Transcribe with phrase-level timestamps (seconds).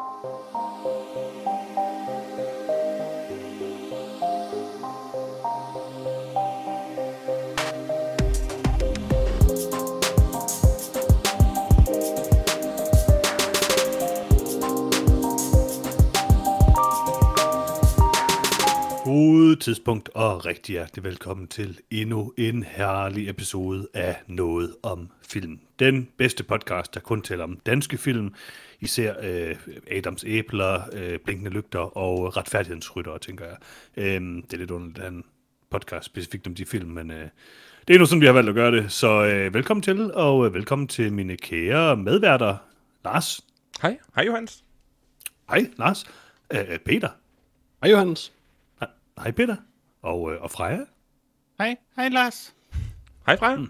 [0.00, 0.39] Thank you.
[19.50, 25.60] God tidspunkt og rigtig hjertelig velkommen til endnu en herlig episode af Noget om Film.
[25.78, 28.34] Den bedste podcast, der kun taler om danske film,
[28.80, 29.56] især øh,
[29.90, 33.56] Adams Æbler, øh, Blinkende Lygter og Retfærdighedsryttere, tænker jeg.
[33.96, 35.24] Øh, det er lidt under den
[35.70, 37.28] podcast specifikt om de film, men øh,
[37.88, 38.92] det er nu sådan, vi har valgt at gøre det.
[38.92, 42.56] Så øh, velkommen til, og øh, velkommen til mine kære medværter,
[43.04, 43.40] Lars.
[43.82, 44.64] Hej, hej Johannes.
[45.48, 46.04] Hej, Lars.
[46.52, 47.08] Øh, Peter.
[47.82, 48.39] Hej Johannes.
[49.22, 49.56] Hej, Peter.
[50.02, 50.78] Og, øh, og Freja.
[51.58, 52.54] Hej, hej Lars.
[53.26, 53.56] Hej Freja.
[53.56, 53.68] Mm.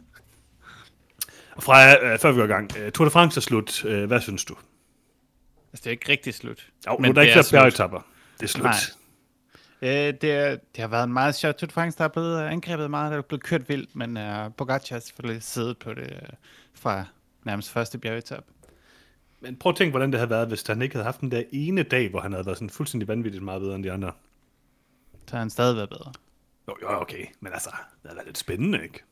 [1.57, 2.71] Og Freja, øh, før vi går i gang.
[2.79, 3.85] Øh, Tour de France er slut.
[3.85, 4.57] Øh, hvad synes du?
[5.73, 6.71] Altså, det er ikke rigtig slut.
[6.87, 8.07] Jo, nu er der ikke flere bjergetapper.
[8.37, 8.65] Det er slut.
[8.65, 8.75] Nej.
[9.83, 12.41] Øh, det, er, det har været en meget sjovt Tour de France, der er blevet
[12.41, 16.19] angrebet meget, der er blevet kørt vildt, men uh, Pogacar har selvfølgelig siddet på det
[16.23, 16.29] uh,
[16.75, 17.05] fra
[17.45, 18.45] nærmest første bjergetap.
[19.41, 21.43] Men prøv at tænke, hvordan det havde været, hvis han ikke havde haft den der
[21.53, 24.13] ene dag, hvor han havde været sådan fuldstændig vanvittigt meget bedre end de andre.
[25.31, 26.13] Så har han stadig været bedre.
[26.69, 27.27] Jo, jo, okay.
[27.41, 27.71] Men altså,
[28.03, 29.05] det været lidt spændende, ikke?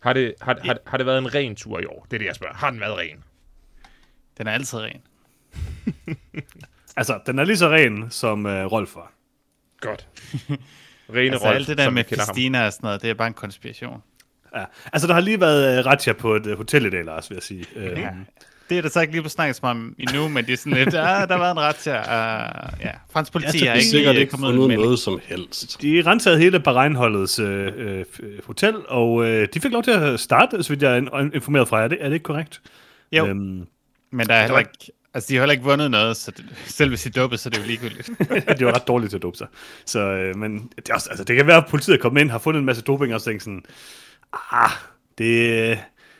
[0.00, 2.06] Har det, har, har, har det været en ren tur i år?
[2.10, 2.54] Det er det, jeg spørger.
[2.54, 3.24] Har den været ren?
[4.38, 5.02] Den er altid ren.
[6.96, 9.12] altså, den er lige så ren, som uh, Rolf var.
[9.80, 10.08] Godt.
[11.10, 12.04] Rene altså, Rolf, alt det der med.
[12.04, 14.02] Christina og sådan noget, det er bare en konspiration.
[14.56, 14.64] Ja.
[14.92, 17.36] Altså, der har lige været uh, Ratcha på et uh, hotel i dag, Lars, vil
[17.36, 17.66] jeg sige.
[17.76, 18.10] Uh, Ja.
[18.68, 20.72] Det er der så ikke lige på snakket som om endnu, men det er sådan
[20.72, 21.96] lidt, ja, der var en ret til, uh,
[22.80, 25.20] ja, fransk politi Ja, det er ikke Sikkert ikke kommet ud fundet med noget som
[25.24, 25.82] helst.
[25.82, 28.04] De rensede hele Bahrein-holdets øh, øh,
[28.46, 31.82] hotel, og øh, de fik lov til at starte, så vidt jeg er informeret fra.
[31.82, 32.60] Er det, er det ikke korrekt?
[33.12, 33.26] Jo.
[33.26, 33.66] Øhm,
[34.12, 36.88] Men der er heller ikke, altså de har heller ikke vundet noget, så det, selv
[36.88, 38.10] hvis de dubbede, så er det jo ligegyldigt.
[38.58, 39.46] de var ret dårlige til at dope sig.
[39.86, 42.30] Så, øh, men det, er også, altså, det kan være, at politiet er kommet ind,
[42.30, 43.62] har fundet en masse doping, og så tænkt sådan,
[44.52, 44.70] ah,
[45.18, 45.78] det,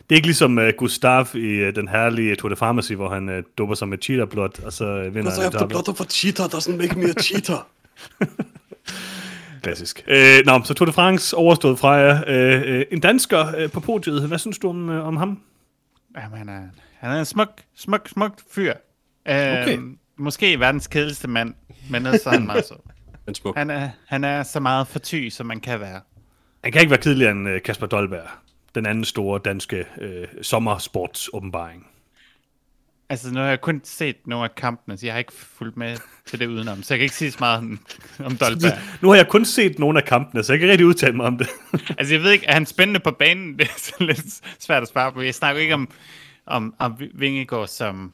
[0.08, 3.28] det er ikke ligesom uh, Gustav i uh, den herlige Tour de Pharmacy, hvor han
[3.28, 6.00] uh, doper sig med cheetah blot, og så uh, vinder Because I han have of
[6.00, 7.68] a cheetah doesn't make me a cheater.
[9.62, 10.04] Klassisk.
[10.06, 12.24] Øh, nå, så Tour de France overstået fra jer.
[12.26, 14.28] Øh, øh, en dansker øh, på podiet.
[14.28, 15.40] Hvad synes du om, øh, om ham?
[16.16, 16.62] Jamen, han er,
[16.98, 18.72] han er en smuk, smuk, smuk fyr.
[18.72, 19.78] Uh, Okay.
[20.16, 21.54] Måske verdens kedeligste mand,
[21.90, 22.74] men ellers er han meget så.
[23.26, 23.56] Men smuk.
[23.56, 26.00] Han er, han er så meget forty, som man kan være.
[26.64, 28.28] Han kan ikke være kedeligere end øh, Kasper Dolberg.
[28.74, 31.86] Den anden store danske øh, sommersportsåbenbaring.
[33.08, 35.96] Altså, nu har jeg kun set nogle af kampene, så jeg har ikke fulgt med
[36.26, 37.78] til det udenom, så jeg kan ikke sige så meget om,
[38.18, 38.78] om Dolberg.
[39.02, 41.26] Nu har jeg kun set nogle af kampene, så jeg kan ikke rigtig udtale mig
[41.26, 41.48] om det.
[41.98, 43.52] Altså, jeg ved ikke, er han spændende på banen?
[43.58, 45.22] Det er så lidt svært at svare på.
[45.22, 45.90] Jeg snakker ikke om,
[46.46, 48.12] om, om Vingegaard som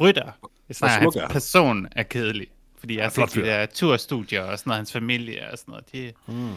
[0.00, 0.32] rytter.
[0.68, 1.30] Jeg snakker, hans er han?
[1.30, 2.46] person er kedelig.
[2.78, 5.92] Fordi jeg har set de der turstudier og sådan noget, hans familie og sådan noget.
[5.92, 6.50] De, mm.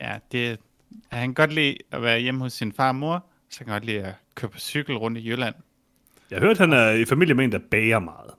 [0.00, 0.60] Ja, det,
[1.08, 3.74] han kan godt lide at være hjemme hos sin far og mor, så kan han
[3.74, 5.54] godt lide at køre på cykel rundt i Jylland.
[6.30, 8.30] Jeg har hørt, han er i familie med en, der bager meget.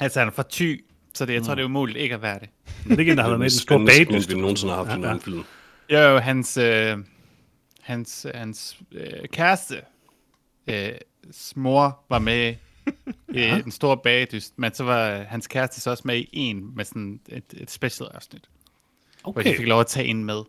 [0.00, 0.76] Altså, han er for ty,
[1.14, 2.48] så det, jeg tror, det er umuligt ikke at være det.
[2.84, 4.30] Men det er ikke en, der har været med i den store bagdyst.
[4.30, 5.44] vi nogensinde har haft en anden film.
[5.90, 6.98] Jo, hans, øh,
[7.80, 9.80] hans, hans øh, kæreste,
[10.66, 10.92] øh,
[11.56, 12.54] mor var med
[13.34, 16.84] i den store bagedyst, men så var hans kæreste så også med i en med
[16.84, 18.48] sådan et, et special afsnit,
[19.24, 19.42] okay.
[19.42, 20.42] hvor de fik lov at tage en med.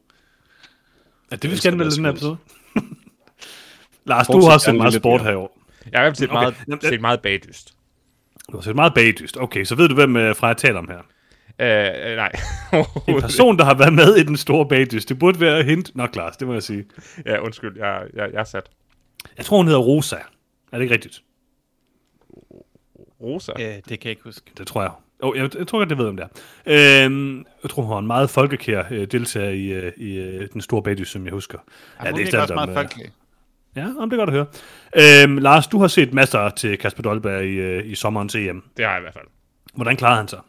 [1.33, 2.37] Ja, det vil elsker skal vel det, den her episode.
[4.05, 5.59] Lars, du har set meget sport her i år.
[5.91, 6.33] Jeg har set, Okay.
[6.33, 7.73] meget, Jamen, det- set meget bagdyst.
[8.51, 9.37] Du har set meget bagdyst.
[9.37, 10.99] Okay, så ved du, hvem øh, Freja taler om her.
[11.59, 12.31] Øh, øh, nej.
[13.07, 15.09] En person, der har været med i den store bagdyst.
[15.09, 15.95] Det burde være hint.
[15.95, 16.85] Nå, Lars, det må jeg sige.
[17.25, 18.69] ja, undskyld, jeg, jeg, jeg er sat.
[19.37, 20.15] Jeg tror, hun hedder Rosa.
[20.15, 20.21] Er
[20.77, 21.23] det ikke rigtigt?
[23.21, 23.51] Rosa.
[23.59, 24.51] Øh, det kan jeg ikke huske.
[24.57, 24.91] Det tror jeg.
[25.23, 26.27] Oh, jeg, jeg tror godt, det ved, om det
[26.65, 27.05] er.
[27.05, 30.61] Øhm, jeg tror, hun var en meget folkekær øh, deltager i, øh, i øh, den
[30.61, 31.57] store bagdyst, som jeg husker.
[32.03, 33.11] Ja, hun er også meget folkelig.
[33.75, 35.23] Ja, om det er godt at høre.
[35.23, 38.63] Øhm, Lars, du har set masser til Kasper Dolberg i, øh, i sommerens EM.
[38.77, 39.25] Det har jeg i hvert fald.
[39.73, 40.39] Hvordan klarede han sig?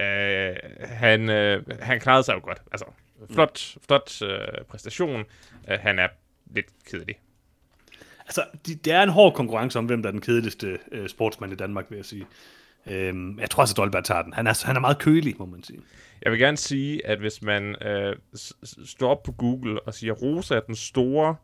[0.00, 2.58] Øh, han, øh, han klarede sig jo godt.
[2.72, 2.84] Altså,
[3.32, 5.24] flot, flot øh, præstation.
[5.70, 6.08] Øh, han er
[6.54, 7.14] lidt kedelig.
[8.20, 11.52] Altså, de, det er en hård konkurrence om, hvem der er den kedeligste øh, sportsmand
[11.52, 12.26] i Danmark, vil jeg sige.
[12.90, 14.32] Øhm, jeg tror også, at Dolberg tager den.
[14.32, 15.80] Han er, han er meget kølig, må man sige.
[16.22, 18.16] Jeg vil gerne sige, at hvis man øh,
[18.84, 21.36] står op på Google og siger, Rosa er den store,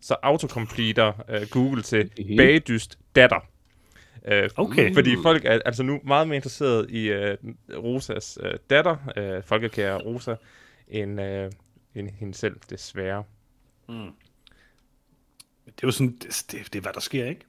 [0.00, 2.36] så autocompleter øh, Google til Mhm.
[2.36, 3.48] bagdyst datter.
[4.24, 4.94] Øh, Okay.
[4.94, 7.36] Fordi folk er altså nu meget mere interesseret i øh,
[7.76, 10.34] Rosas øh, datter, øh, folkekære Rosa,
[10.88, 11.50] end, øh,
[11.94, 13.24] end hende selv, desværre.
[15.66, 17.40] Det er jo sådan, det, det, det er, hvad der sker, ikke?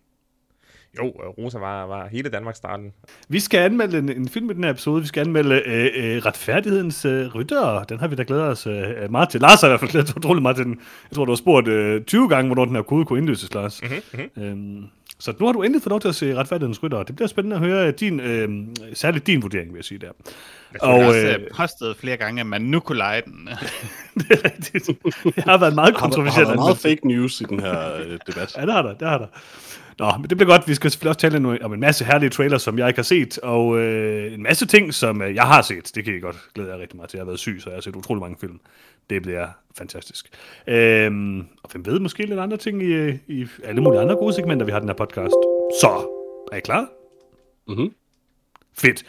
[0.99, 2.93] Jo, øh, Rosa var, var hele Danmarks starten.
[3.29, 5.01] Vi skal anmelde en, en film i den her episode.
[5.01, 7.83] Vi skal anmelde øh, øh, Retfærdighedens øh, Rytter.
[7.83, 9.41] Den har vi da glædet os øh, meget til.
[9.41, 10.79] Lars har i hvert fald glædet sig utrolig meget til den.
[11.09, 13.81] Jeg tror, du har spurgt øh, 20 gange, hvornår den her kode kunne indløses, Lars.
[13.83, 14.43] Mm-hmm.
[14.43, 14.83] Øhm,
[15.19, 17.03] så nu har du endelig fået lov til at se Retfærdighedens Rytter.
[17.03, 18.49] Det bliver spændende at høre din, øh,
[18.93, 20.09] særligt din vurdering, vil jeg sige der.
[20.09, 23.21] Og, Og jeg har også øh, øh, påstået flere gange, at man nu kunne lege
[23.25, 23.49] den.
[24.19, 24.87] det er rigtigt.
[25.35, 26.47] Det har været meget Har der, har kontroversielt.
[26.47, 28.57] der meget fake news i den her øh, debat?
[28.57, 29.27] Ja, det har der, det har der.
[29.99, 30.67] Nå, men det bliver godt.
[30.67, 33.37] Vi skal selvfølgelig også tale om en masse herlige trailers, som jeg ikke har set,
[33.37, 35.91] og øh, en masse ting, som øh, jeg har set.
[35.95, 37.17] Det kan I godt glæde jer rigtig meget til.
[37.17, 38.59] Jeg har været syg, så jeg har set utrolig mange film.
[39.09, 39.47] Det bliver
[39.77, 40.29] fantastisk.
[40.67, 44.33] Øhm, og hvem ved, måske lidt andre ting i, øh, i alle mulige andre gode
[44.33, 45.35] segmenter, vi har i den her podcast.
[45.81, 46.07] Så,
[46.51, 46.87] er I klar?
[47.67, 47.93] Mhm.
[48.77, 49.03] Fedt.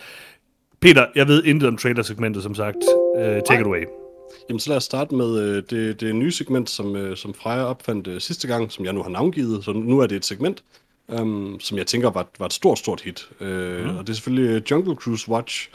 [0.80, 2.76] Peter, jeg ved intet om trailer-segmentet, som sagt.
[3.18, 4.05] Uh, take it away.
[4.48, 7.64] Jamen, så lad os starte med øh, det, det nye segment, som, øh, som Freja
[7.64, 9.64] opfandt øh, sidste gang, som jeg nu har navngivet.
[9.64, 10.62] Så nu er det et segment,
[11.08, 13.28] um, som jeg tænker var, var et stort, stort hit.
[13.40, 15.70] Øh, Og det er selvfølgelig øh, Jungle Cruise Watch,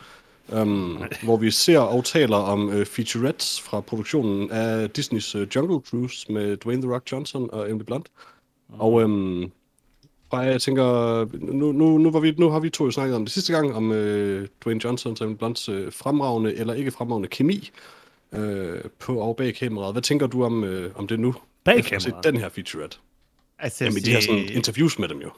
[0.47, 5.79] um, hvor vi ser og taler om øh, featurettes fra produktionen af Disneys øh, Jungle
[5.89, 8.07] Cruise med Dwayne The Rock Johnson og Emily Blunt.
[8.69, 9.51] Og øhm,
[10.29, 13.25] Freja, jeg tænker, nu, nu, nu, var vi, nu har vi to jo snakket om
[13.25, 17.29] det sidste gang, om øh, Dwayne Johnson og Emily Blunts øh, fremragende eller ikke fremragende
[17.29, 17.69] kemi
[18.33, 19.93] øh, på og bag kameraet.
[19.93, 21.35] Hvad tænker du om, øh, om det nu?
[21.63, 22.23] Bag have set kameraet?
[22.25, 22.97] den her featurette.
[23.59, 25.31] altså, Jamen, de har sådan interviews med dem jo.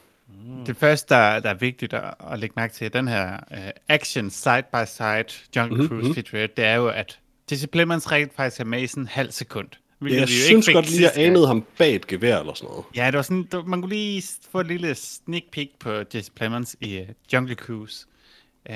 [0.66, 3.58] Det første, der, der er vigtigt at, at lægge mærke til, den her uh,
[3.90, 5.26] action side-by-side
[5.56, 7.20] Jungle Mhm, Cruise featurette, det er jo, at
[7.52, 9.68] Jesse Plemons rent faktisk er med i sådan en halv sekund.
[10.02, 12.86] Ja, jeg synes godt lige, jeg anede ham bag et gevær eller sådan noget.
[12.96, 16.32] Ja, det var sådan, der, man kunne lige få et lille sneak peek på Jesse
[16.32, 18.06] Plemons i uh, Jungle Cruise.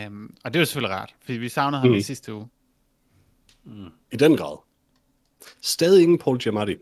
[0.08, 1.96] Um, og det var selvfølgelig rart, fordi vi savnede ham Mm.
[1.96, 2.48] i sidste uge.
[4.12, 4.58] I den grad.
[5.62, 6.76] Stadig ingen Paul Giamatti.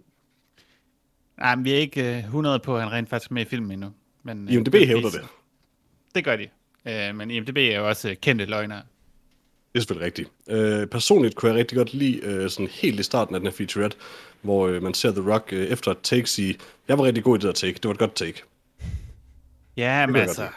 [1.37, 3.49] Nej, men vi er ikke uh, 100 på, at han rent faktisk er med i
[3.49, 3.93] filmen endnu.
[4.23, 5.21] Men, IMDb det er hævder det.
[6.15, 6.47] Det gør de.
[6.85, 8.81] Uh, men IMDb er jo også uh, kendte løgnere.
[9.75, 10.29] Det er selvfølgelig rigtigt.
[10.49, 13.53] Øh, personligt kunne jeg rigtig godt lide øh, sådan helt i starten af den her
[13.53, 13.97] featurette,
[14.41, 16.57] hvor øh, man ser The Rock øh, efter et take sige,
[16.87, 18.43] jeg var rigtig god i det der take, det var et godt take.
[19.77, 20.47] Ja, men kan jeg altså,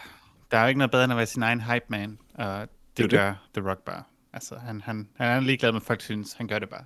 [0.51, 2.69] der er jo ikke noget bedre end at være sin egen hype man, og det,
[2.97, 4.03] Det er det gør The Rock bare.
[4.39, 6.85] Altså, han, han, han er ligeglad med, folk synes, han gør det bare.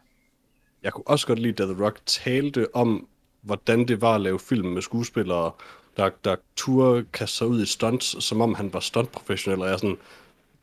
[0.82, 3.08] Jeg kunne også godt lide, da The Rock talte om,
[3.40, 5.52] hvordan det var at lave film med skuespillere,
[5.96, 9.72] der, der turde kaste sig ud i stunts, som om han var stuntprofessionel, og jeg
[9.72, 9.98] er sådan,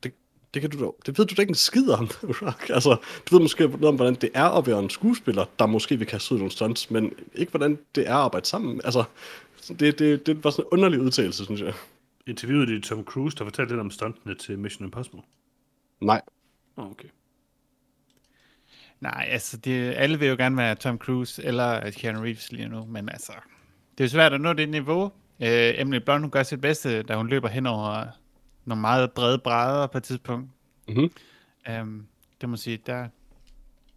[0.03, 0.13] det,
[0.53, 2.09] det, kan du da, det ved du da ikke en skid om,
[2.41, 2.69] Rock.
[2.69, 2.97] Altså,
[3.29, 6.07] du ved måske noget om, hvordan det er at være en skuespiller, der måske vil
[6.07, 8.81] kaste sig ud i nogle stunts, men ikke hvordan det er at arbejde sammen.
[8.83, 9.03] Altså,
[9.79, 11.73] det, det, det var sådan en underlig udtalelse, synes jeg.
[12.27, 15.21] Interviewet i Tom Cruise, der fortalte lidt om stuntene til Mission Impossible.
[16.01, 16.21] Nej.
[16.79, 17.07] Okay.
[18.99, 22.85] Nej, altså, det, alle vil jo gerne være Tom Cruise eller Keanu Reeves lige nu,
[22.85, 23.33] men altså,
[23.97, 25.03] det er svært at nå det niveau.
[25.03, 25.09] Uh,
[25.79, 28.05] Emily Blunt, hun gør sit bedste, da hun løber hen over
[28.65, 30.49] nogle meget brede brædder på et tidspunkt.
[30.87, 31.11] Mhm.
[31.81, 32.07] Um,
[32.41, 33.07] det må sige, der,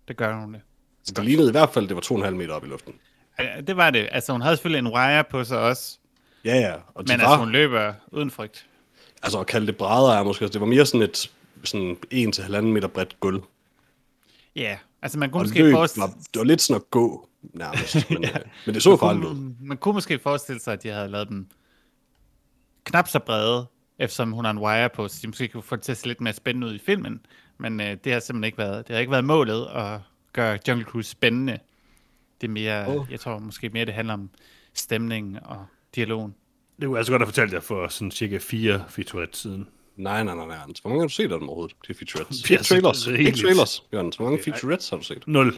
[0.09, 0.61] der gør hun det.
[1.05, 2.95] Så det lignede i hvert fald, det var 2,5 meter op i luften.
[3.39, 4.09] Ja, det var det.
[4.13, 5.99] Altså, hun havde selvfølgelig en wire på sig også,
[6.45, 6.73] Ja, ja.
[6.75, 8.67] Og men var, altså, hun løber uden frygt.
[9.23, 11.31] altså at kalde det brædder er måske, det var mere sådan et
[11.65, 13.43] sådan 1-1,5 meter bredt gulv.
[14.57, 17.29] Ja, altså man kunne Og måske løb forestille var, det var lidt sådan at gå,
[17.43, 17.95] nærmest.
[18.11, 18.37] Men, ja.
[18.67, 19.55] men det så farligt ud.
[19.61, 21.47] man, kunne måske forestille sig, at de havde lavet dem
[22.85, 23.67] knap så brede,
[23.99, 26.07] eftersom hun har en wire på, så de måske kunne få det til at se
[26.07, 27.27] lidt mere spændende ud i filmen.
[27.59, 30.01] Men øh, det har simpelthen ikke været, det har ikke været målet at
[30.33, 31.59] gøre Jungle Cruise spændende.
[32.41, 33.07] Det er mere, oh.
[33.11, 34.31] jeg tror måske mere, det handler om
[34.75, 36.35] stemningen og dialogen.
[36.77, 39.69] Det kunne jeg altså godt have fortalt jer for sådan cirka fire featurette siden.
[39.97, 40.57] Nej, nej, nej, nej.
[40.63, 40.79] Anders.
[40.79, 41.77] Hvor mange har du set af dem overhovedet?
[41.83, 42.49] Det er featurettes.
[42.49, 43.07] Vi Ikke trailers.
[43.07, 44.13] Ikke trailers, Jørgen.
[44.17, 45.25] Hvor mange featurettes har du set?
[45.27, 45.55] Nul.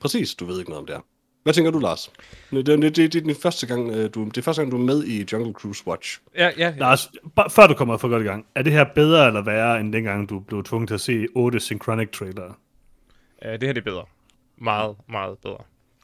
[0.00, 1.02] Præcis, du ved ikke noget om det her.
[1.42, 2.12] Hvad tænker du, Lars?
[2.50, 4.76] Det, det, det, det, er din første gang, øh, du, det er første gang, du
[4.76, 6.20] er med i Jungle Cruise Watch.
[6.36, 6.74] Ja, ja, ja.
[6.78, 9.80] Lars, bare før du kommer for godt i gang, er det her bedre eller værre,
[9.80, 12.54] end dengang du blev tvunget til at se otte synchronic trailere?
[13.44, 14.04] Uh, det her det er bedre.
[14.58, 15.58] Meget, meget bedre.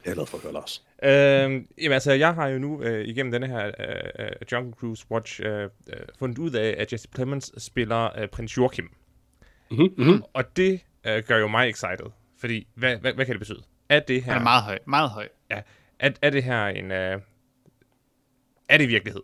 [0.05, 0.83] Jeg er glad for at høre, Lars.
[1.03, 5.07] Øhm, jamen altså, jeg har jo nu øh, igennem denne her øh, øh, Jungle Cruise
[5.11, 5.71] Watch øh, øh,
[6.19, 8.91] fundet ud af, at Jesse Plemons spiller øh, prins Joachim.
[9.71, 10.23] Mm-hmm, mm-hmm.
[10.35, 12.07] Og det øh, gør jo mig excited.
[12.41, 13.63] Fordi, hvad, hvad, hvad kan det betyde?
[13.89, 15.29] Er det her, Han er meget høj, meget høj.
[15.51, 15.63] ja,
[15.99, 16.91] er, er det her en...
[16.91, 17.21] Øh,
[18.69, 19.23] er det virkelighed?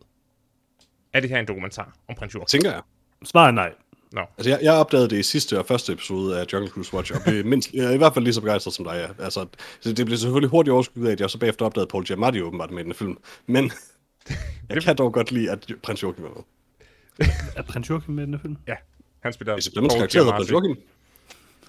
[1.13, 2.61] Er det her en dokumentar om prins Joachim?
[2.61, 2.83] Tænker jeg.
[3.25, 3.75] Svaret er nej.
[4.13, 4.21] Nå.
[4.39, 7.21] Altså, jeg, jeg opdagede det i sidste og første episode af Jungle Cruise Watch, og
[7.27, 9.15] blev mindst, jeg er i hvert fald lige så begejstret som dig.
[9.19, 9.25] Ja.
[9.25, 9.47] Altså,
[9.81, 12.71] så det blev selvfølgelig hurtigt overskygget af, at jeg så bagefter opdagede Paul Giamatti åbenbart
[12.71, 13.19] med i den film.
[13.47, 13.73] Men
[14.69, 17.29] jeg kan dog godt lide, at prins Joachim er med.
[17.57, 18.57] Er prins Joachim med i den film?
[18.69, 18.75] Ja,
[19.21, 19.55] han spiller...
[19.55, 20.77] Hvis det karakter hedder prins Joachim.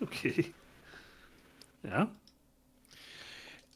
[0.01, 0.44] Okay.
[1.86, 2.03] Ja.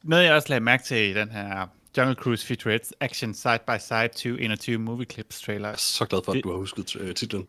[0.04, 3.72] Noget, jeg også lagde mærke til i den her Jungle Cruise Featurettes Action Side by
[3.80, 5.68] Side 2021 Movie Clips trailer.
[5.68, 7.48] Jeg er så glad for, at Det- du har husket øh, titlen.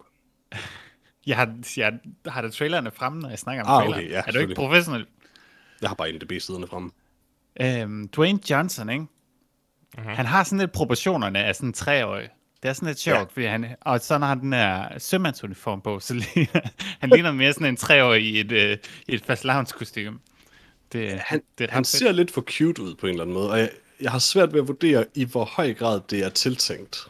[1.27, 1.93] Jeg har, jeg
[2.27, 4.05] har da trailerne fremme, når jeg snakker om Ah, traileren.
[4.05, 5.07] okay, ja, er du ikke professionel?
[5.81, 6.91] Jeg har bare NDB-siderne fremme.
[7.61, 9.07] Øhm, Dwayne Johnson, ikke?
[9.99, 10.09] Uh-huh.
[10.11, 12.29] Han har sådan lidt proportionerne af sådan en treårig.
[12.63, 13.25] Det er sådan lidt sjovt, ja.
[13.25, 16.61] fordi han, og så når han den her sømandsuniform på, så ligner,
[17.01, 20.19] han ligner mere sådan en treårig i et, øh, i et fast kostume.
[20.93, 23.51] Det, Han, det er han ser lidt for cute ud på en eller anden måde,
[23.51, 27.07] og jeg, jeg har svært ved at vurdere, i hvor høj grad det er tiltænkt.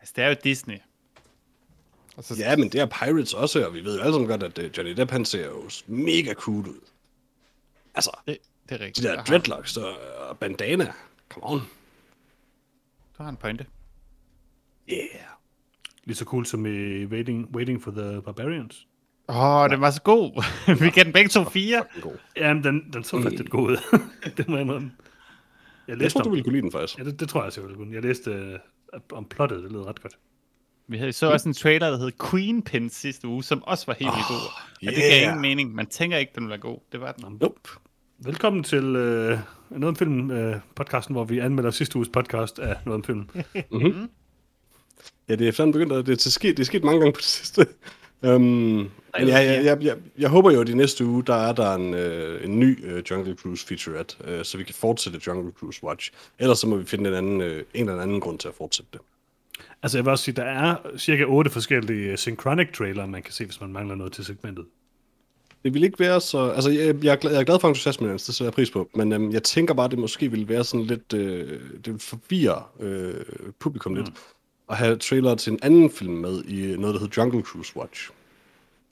[0.00, 0.76] Altså, det er jo Disney.
[2.18, 4.42] Og så, Ja, men det er Pirates også, og vi ved jo alle sammen godt,
[4.42, 6.80] at øh, Johnny Depp, han ser jo mega cool ud.
[7.94, 9.04] Altså, det, det er de rigtigt.
[9.04, 9.92] der Du har- dreadlocks og,
[10.28, 10.92] og bandana.
[11.28, 11.58] Come on.
[13.18, 13.66] Du har en pointe.
[14.92, 15.02] Yeah.
[16.04, 18.86] Lige så cool som i Waiting, Waiting for the Barbarians.
[19.28, 20.44] Åh, oh, den var så god.
[20.84, 21.84] Vi kan den begge to fire.
[22.00, 22.16] God.
[22.36, 23.98] Jamen, den, den så faktisk lidt god ud.
[24.36, 24.92] det må jeg indrømme.
[24.98, 26.98] Jeg Jeg læste tror, du ville kunne lide den faktisk.
[26.98, 27.94] ja, det, det tror jeg også, jeg ville kunne.
[27.94, 28.60] Jeg læste
[28.94, 30.18] uh, om plottet, det lød ret godt.
[30.90, 33.94] Vi havde så også en trailer, der hed Queen Pin sidste uge, som også var
[33.94, 34.36] helt vildt god.
[34.36, 35.22] Og det gav yeah.
[35.22, 35.74] ingen mening.
[35.74, 36.78] Man tænker ikke, den var god.
[36.92, 37.38] Det var den.
[37.40, 37.70] Nope.
[38.18, 39.38] Velkommen til uh,
[39.70, 43.28] Noget om Film uh, podcasten, hvor vi anmelder sidste uges podcast af Noget om Film.
[45.28, 47.16] Ja, det er efterhånden begyndt, at det er, sket, det er sket mange gange på
[47.16, 47.66] det sidste.
[48.22, 51.52] Um, men ja, jeg, jeg, jeg, jeg håber jo, at i næste uge, der er
[51.52, 55.52] der en, øh, en ny øh, Jungle Cruise featurette, øh, så vi kan fortsætte Jungle
[55.52, 56.12] Cruise Watch.
[56.38, 58.90] Ellers så må vi finde en, anden, øh, en eller anden grund til at fortsætte
[58.92, 59.00] det.
[59.82, 63.44] Altså jeg vil også sige, der er cirka otte forskellige synchronic trailer, man kan se,
[63.44, 64.66] hvis man mangler noget til segmentet.
[65.64, 66.50] Det vil ikke være så...
[66.50, 68.90] Altså, jeg, jeg, er, glad, jeg er glad for entusiasmen, det sætter jeg pris på.
[68.94, 71.12] Men øhm, jeg tænker bare, at det måske ville være sådan lidt...
[71.12, 73.14] Øh, det vil forvirre øh,
[73.58, 74.10] publikum lidt.
[74.70, 78.10] At have trailer til en anden film med i noget, der hedder Jungle Cruise Watch.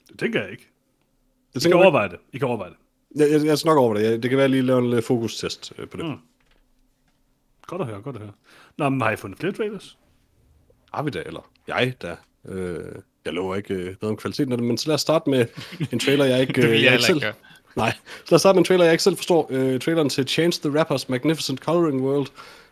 [0.09, 0.69] Det tænker jeg ikke.
[1.53, 2.17] Det I kan overveje det.
[2.33, 2.77] I kan overveje det.
[3.19, 4.03] jeg, jeg, jeg nok over det.
[4.03, 6.05] Jeg, det kan være, at jeg lige lave en øh, fokustest øh, på det.
[6.05, 6.15] Mm.
[7.67, 8.31] Godt at høre, godt at høre.
[8.77, 9.97] Nå, men har I fundet flere trailers?
[10.97, 12.15] Har vi da, eller jeg da.
[12.45, 15.29] Øh, jeg lover ikke øh, noget om kvaliteten af det, men så lad os starte
[15.29, 15.45] med
[15.91, 17.17] en trailer, jeg ikke, øh, jeg jeg ikke selv...
[17.17, 17.33] ikke
[17.75, 19.47] Nej, så lad os starte med en trailer, jeg ikke selv forstår.
[19.49, 22.27] Øh, traileren til Change the Rappers Magnificent Coloring World.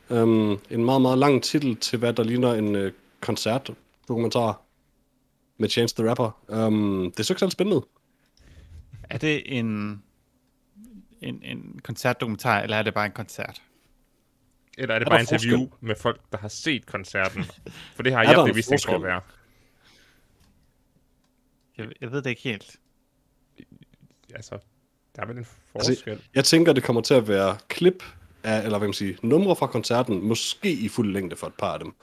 [0.10, 2.91] Um, en meget, meget lang titel til, hvad der ligner en øh,
[3.22, 4.62] koncertdokumentar
[5.58, 6.32] med Change the Rapper.
[6.48, 7.82] Um, det er så ikke særlig spændende.
[9.10, 10.01] Er det en,
[11.22, 13.62] en, en koncertdokumentar, eller er det bare en koncert?
[14.77, 15.88] Eller er det Er bare interview forskel?
[15.88, 17.44] med folk, der har set koncerten?
[17.96, 19.22] For det har jeg der en bevidst ikke være.
[21.77, 22.75] Jeg, jeg ved det ikke helt.
[24.36, 24.58] Altså,
[25.15, 26.22] der er vel en Altså, forskel.
[26.36, 28.03] Jeg tænker, det kommer til at være klip
[28.44, 31.74] af, eller hvad man siger, numre fra koncerten, måske i fuld længde for et par
[31.74, 31.94] af dem.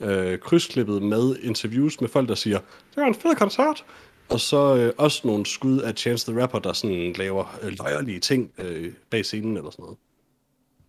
[0.00, 3.84] Øh, krydsklippet med interviews med folk, der siger, det var en fed koncert.
[4.28, 8.20] Og så øh, også nogle skud af Chance the Rapper, der sådan laver øh, løjerlige
[8.20, 9.98] ting øh, bag scenen eller sådan noget.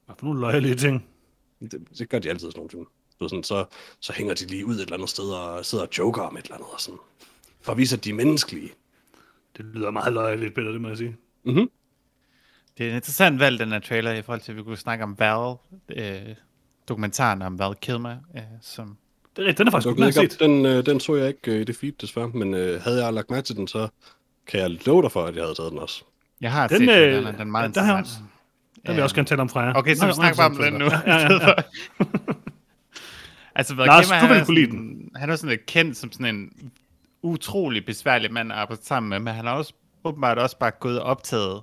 [0.06, 1.06] Hvad for nogle løjelige ting?
[1.62, 2.86] Det, det gør de altid sådan nogle.
[3.20, 3.66] Du ved, sådan, så,
[4.00, 6.44] så hænger de lige ud et eller andet sted og sidder og joker om et
[6.44, 6.68] eller andet.
[6.74, 7.00] Og sådan,
[7.62, 8.70] for at vise, at de er menneskelige.
[9.58, 11.16] Det lyder meget løjeligt, Peter, det må jeg sige.
[12.78, 15.04] Det er en interessant valg, den her trailer, i forhold til, at vi kunne snakke
[15.04, 15.56] om Val,
[15.90, 16.36] øh,
[16.88, 18.98] dokumentaren om Val Kilmer, øh, som...
[19.36, 20.40] Det er den er faktisk Så den set.
[20.40, 22.30] den, øh, den så jeg ikke øh, i det feed, desværre.
[22.30, 23.88] Men øh, havde jeg lagt mærke til den, så
[24.48, 26.04] kan jeg love dig for, at jeg havde taget den også.
[26.42, 28.31] Jeg har Den, set øh, den, den er meget ja, der har jeg interessant.
[28.82, 29.74] Den vil jeg også gerne tale om fra jer.
[29.76, 30.86] Okay, så vi snakker bare om den nu.
[30.86, 31.54] Ja, ja, ja, ja.
[33.56, 35.66] altså, Val Lars, Kilmer, du han vil er kunne lide sådan- Han er sådan lidt
[35.66, 36.72] kendt som sådan en
[37.22, 39.74] utrolig besværlig mand at arbejde sammen med, men han har også
[40.04, 41.62] åbenbart også bare gået og optaget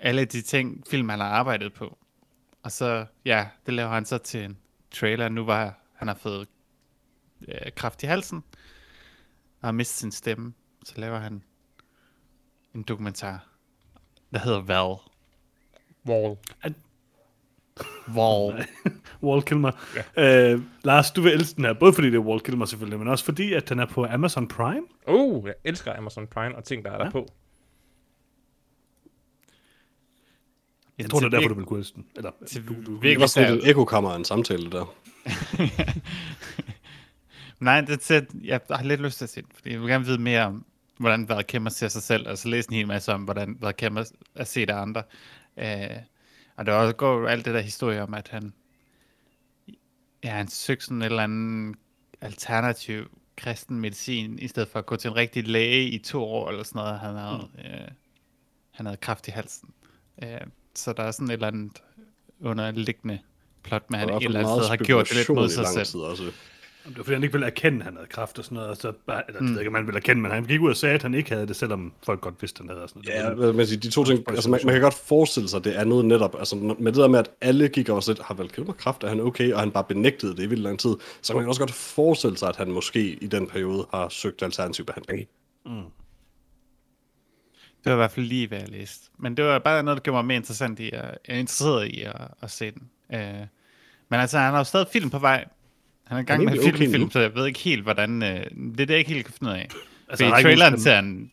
[0.00, 1.98] alle de ting, film han har arbejdet på.
[2.62, 4.58] Og så, ja, det laver han så til en
[4.90, 5.28] trailer.
[5.28, 6.48] Nu var han har fået
[7.48, 8.42] øh, kraft i halsen,
[9.60, 10.52] og har mistet sin stemme.
[10.84, 11.42] Så laver han
[12.74, 13.46] en dokumentar,
[14.32, 14.96] der hedder Val.
[16.08, 16.36] Wall.
[18.06, 18.66] Val.
[19.22, 19.70] Wall Kilmer.
[20.16, 20.52] Ja.
[20.52, 23.08] Øh, Lars, du vil elske den her, både fordi det er Wall Kilmer selvfølgelig, men
[23.08, 24.82] også fordi, at den er på Amazon Prime.
[25.06, 27.04] Oh, jeg elsker Amazon Prime og ting, der er ja.
[27.04, 27.26] der på.
[30.98, 32.06] Jeg tror, det er derfor, du vil kunne elske den.
[32.16, 33.64] Eller, Til du, du, Det virkelig særligt.
[33.64, 34.94] et ekokammer en samtale der.
[37.60, 40.04] Nej, det ser, jeg har lidt lyst til at se den, fordi jeg vil gerne
[40.04, 40.64] vide mere om,
[40.98, 44.04] hvordan Val Kilmer ser sig selv, altså læse en hel masse om, hvordan Val Kilmer
[44.34, 45.02] er set af andre.
[45.58, 45.96] Øh,
[46.56, 48.52] og der også går jo alt det der historie om, at han,
[50.24, 51.74] ja, han søgte sådan en eller anden
[52.20, 56.48] alternativ kristen medicin, i stedet for at gå til en rigtig læge i to år,
[56.48, 56.98] eller sådan noget.
[56.98, 57.60] Han havde, mm.
[57.60, 57.88] øh,
[58.70, 59.70] han havde kraft i halsen.
[60.22, 60.40] Øh,
[60.74, 61.82] så der er sådan et eller andet
[62.40, 63.18] underliggende
[63.62, 65.86] plot med, at han et er eller andet har gjort det lidt mod sig selv.
[65.86, 66.32] tid også.
[66.84, 68.70] Det var fordi, han ikke ville erkende, at han havde kræft og sådan noget.
[68.70, 69.46] Og så bare, eller, mm.
[69.48, 71.30] det ikke, om han ville erkende, men han gik ud og sagde, at han ikke
[71.30, 73.24] havde det, selvom folk godt vidste, at han havde og sådan noget.
[73.24, 75.58] Ja, Det var- men sige, de to ting, altså man, man kan godt forestille sig,
[75.58, 78.22] at det er noget netop, altså med det der med, at alle gik over lidt,
[78.22, 80.78] har Val Kilmer kraft, er han okay, og han bare benægtede det i vildt lang
[80.78, 84.08] tid, så kan man også godt forestille sig, at han måske i den periode har
[84.08, 85.28] søgt alternativ behandling.
[87.84, 89.10] Det var i hvert fald lige, hvad jeg læste.
[89.18, 91.86] Men det var bare noget, der gjorde mig mere interessant i, at, jeg er interesseret
[91.88, 92.90] i at, at se den.
[93.08, 93.18] Uh,
[94.08, 95.44] men altså, han har jo stadig film på vej.
[96.08, 97.82] Han er i gang med det at filme okay film, så jeg ved ikke helt,
[97.82, 98.22] hvordan...
[98.22, 99.68] Uh, det er det, jeg ikke helt kan finde ud af.
[100.08, 101.30] Altså, I traileren ser han,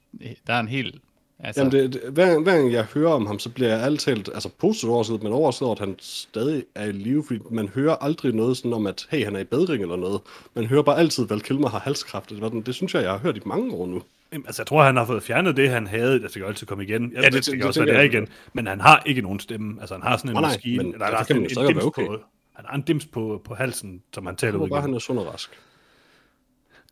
[0.47, 0.95] der er en helt...
[1.39, 4.15] Altså, Jamen, det, det, hver, hver gang jeg hører om ham, så bliver jeg altid
[4.15, 7.69] talt, altså positivt overrasket, men overrasket over, at han stadig er i live, fordi man
[7.75, 10.21] hører aldrig noget sådan om, at hey, han er i bedring eller noget.
[10.55, 12.29] Man hører bare altid, at Val Kilmer har halskræft.
[12.31, 12.61] eller sådan.
[12.61, 14.01] Det synes jeg, jeg har hørt i mange år nu.
[14.33, 16.13] Jamen, Altså, jeg tror, han har fået fjernet det, han havde.
[16.13, 17.11] Altså, det kan altid komme igen.
[17.13, 18.27] Jeg Ja, det- det, det, det- det, det også, det er igen.
[18.53, 19.77] Men han har ikke nogen stemme.
[19.81, 20.77] Altså, han har sådan en Nej, nej, maskine.
[20.77, 22.19] men eller, der er derfor kan sådan man en, stadig
[22.55, 24.93] han har en dims på, på halsen, som han taler Jeg ud håber bare, han
[24.93, 25.49] er sund og rask.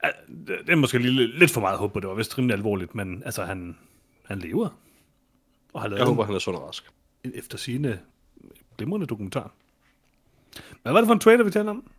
[0.04, 0.10] Ja,
[0.48, 2.96] det det er måske lige, lidt for meget håb på, det var vist rimelig alvorligt,
[2.96, 3.78] men altså, han,
[4.26, 4.70] han lever.
[5.74, 6.84] Og har lavet Jeg håber, han er sund og rask.
[7.24, 8.00] en efter sine
[8.78, 9.52] glimrende dokumentar.
[10.82, 11.92] Hvad var det for en trailer, vi talte om?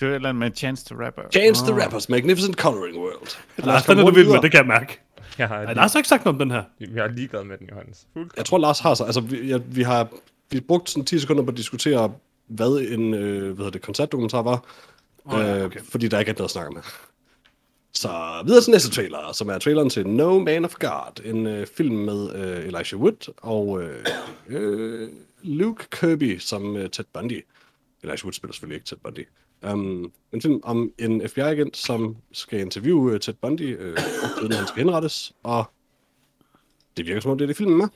[0.00, 1.22] det var et eller andet med Chance to Rapper.
[1.32, 3.38] Chance the Rapper's Magnificent Coloring World.
[3.56, 5.00] Lars, den er du vild med, det kan jeg mærke.
[5.38, 6.62] Jeg har, lige, Lars har ikke sagt noget om den her.
[6.80, 8.06] jeg er ligeglad med den, Johannes.
[8.12, 8.32] Fuldt.
[8.36, 9.06] Jeg tror, Lars har sig.
[9.06, 10.08] Altså, vi, ja, vi har
[10.52, 12.12] vi har brugt sådan 10 sekunder på at diskutere,
[12.46, 14.64] hvad en øh, hvad hedder det, koncertdokumentar var.
[15.26, 15.80] Åh, ja, øh, okay.
[15.80, 16.82] Fordi der ikke er noget at snakke med.
[17.94, 21.24] Så videre til næste trailer, som er traileren til No Man of God.
[21.24, 24.06] En øh, film med øh, Elijah Wood og øh,
[24.48, 25.08] øh,
[25.42, 27.44] Luke Kirby som øh, Ted Bundy.
[28.02, 29.26] Elijah Wood spiller selvfølgelig ikke Ted Bundy.
[29.72, 33.98] Um, en film om en FBI-agent, som skal interviewe øh, Ted Bundy, øh,
[34.42, 35.32] inden han skal henrettes.
[35.42, 35.64] Og
[36.96, 37.88] det virker som om, det er det, filmen er.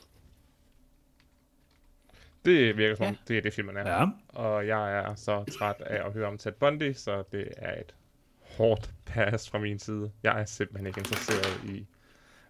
[2.47, 3.99] Det virker som om, det er det, filmen er.
[4.01, 4.07] Ja.
[4.29, 7.95] Og jeg er så træt af at høre om Ted Bundy, så det er et
[8.43, 10.11] hårdt pass fra min side.
[10.23, 11.87] Jeg er simpelthen ikke interesseret i,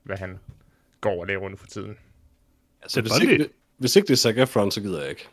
[0.03, 0.39] hvad han
[1.01, 1.97] går og laver nu for tiden.
[2.83, 3.23] Altså, Ted hvis Bundy?
[3.33, 5.29] ikke, det- hvis ikke det er Zac Efron, så gider jeg ikke.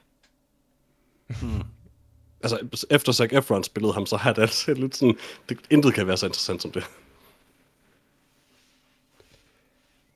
[2.43, 5.17] Altså, efter Zac Efron spillede ham, så har det altså lidt sådan...
[5.49, 6.83] Det, intet kan være så interessant som det.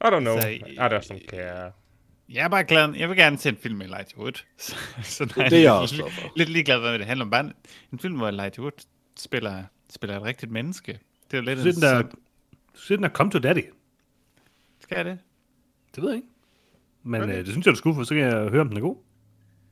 [0.01, 0.41] I don't know.
[0.41, 1.71] Så, I don't care.
[2.29, 2.93] Jeg er bare glad.
[2.95, 4.31] Jeg vil gerne se en film med Elijah Wood.
[4.57, 6.31] så, så nej, Det er jeg også for.
[6.35, 7.31] Lidt ligeglad, hvad det handler om.
[7.31, 7.53] Bare en,
[7.93, 8.85] en film, hvor Elijah Wood
[9.19, 10.99] spiller, spiller et rigtigt menneske.
[11.31, 12.15] Det er lidt Så den der, interessant.
[12.73, 13.61] så den der Come to Daddy.
[14.79, 15.19] Skal jeg det?
[15.95, 16.27] Det ved jeg ikke.
[17.03, 17.33] Men Okay.
[17.33, 18.95] øh, det synes jeg, du skulle, for så kan jeg høre, om den er god.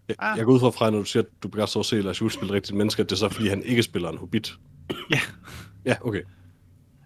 [0.07, 0.37] Jeg, Ah.
[0.37, 2.21] jeg går ud fra, fra, når du siger, at du begynder så at se Lars
[2.21, 4.53] Juhl spille rigtigt menneske, at det er så, fordi han ikke spiller en hobbit.
[5.11, 5.19] Ja.
[5.85, 6.21] Ja, okay.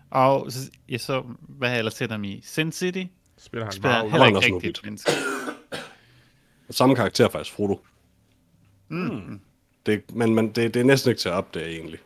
[0.09, 2.41] Og så, jeg så, hvad har jeg ellers set ham i?
[2.43, 3.03] Sin City?
[3.39, 5.12] Spiller han Spiller meget heller ikke rigtigt menneske.
[6.69, 7.80] Samme karakter faktisk, Frodo.
[8.88, 9.41] Mm.
[9.86, 11.99] Det, men men det, det er næsten ikke til at opdage, egentlig.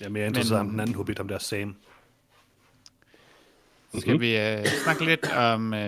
[0.00, 1.76] Jeg er mere interesseret Men- om den anden hobbit, om der er Sam.
[3.98, 5.78] Skal vi uh, snakke lidt om uh,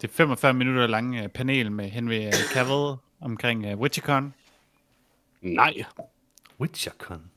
[0.00, 4.34] det 45 minutter lange uh, panel med Henry uh, Cavill omkring uh, WitcherCon?
[5.40, 5.84] Nej.
[6.60, 7.30] Witchercon.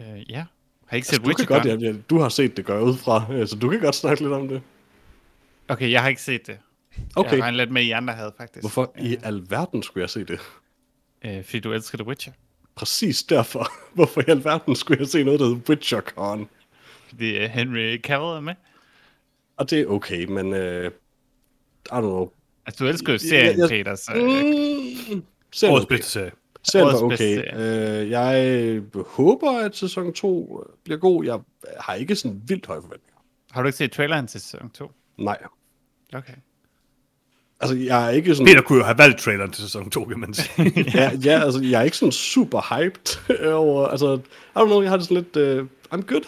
[0.00, 0.44] Uh, ja.
[0.86, 2.74] Har I ikke set Altså, du, kan godt, ja, ja, du har set det, gør
[2.74, 4.62] jeg ud fra, øh, så du kan godt snakke lidt om det.
[5.68, 6.58] Okay, jeg har ikke set det.
[7.16, 7.32] Okay.
[7.32, 8.62] Jeg regner lidt med, at I andre havde faktisk.
[8.62, 10.38] Hvorfor i alverden skulle jeg se det?
[11.24, 12.32] Uh, fordi du elsker The Witcher.
[12.74, 13.72] Præcis derfor.
[13.94, 16.48] Hvorfor i alverden skulle jeg se noget, der hedder WitcherCon?
[17.08, 18.54] Fordi uh, Henry Cavill er med.
[19.56, 20.46] Og det er okay, men...
[20.52, 20.90] Uh,
[21.86, 22.30] I don't know.
[22.66, 24.12] Altså, du elsker jo serien, jeg- Peter, så...
[24.14, 25.24] Mm,
[25.70, 25.86] Årets okay.
[25.96, 26.30] bedste serie.
[26.64, 27.54] Serien var okay.
[28.04, 31.24] Uh, jeg håber, at sæson 2 bliver god.
[31.24, 31.38] Jeg
[31.80, 33.20] har ikke sådan vildt høje forventninger.
[33.50, 34.90] Har du ikke set traileren til sæson 2?
[35.18, 35.38] Nej.
[36.14, 36.34] Okay.
[37.60, 38.46] Altså, jeg er ikke sådan...
[38.46, 40.84] Peter kunne jo have valgt traileren til sæson 2, kan man sige.
[40.94, 43.86] ja, ja, altså, jeg er ikke sådan super hyped over...
[43.86, 45.60] Altså, I don't know, jeg har det sådan lidt...
[45.60, 46.22] Uh, I'm good.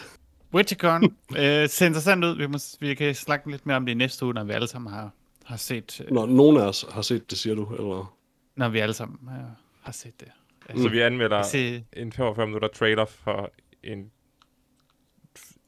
[0.54, 1.04] WitcherCon
[1.36, 2.36] øh, ser interessant ud.
[2.36, 4.68] Vi, må, vi kan snakke lidt mere om det i næste uge, når vi alle
[4.68, 5.10] sammen har,
[5.44, 6.00] har set...
[6.04, 8.14] Øh, Når nogen af os har set det, siger du, eller...
[8.56, 9.44] når vi alle sammen øh,
[9.86, 10.28] har set det.
[10.74, 10.82] Mm.
[10.82, 13.50] Så vi anmelder Se- en 45 minutter trailer for
[13.82, 14.10] en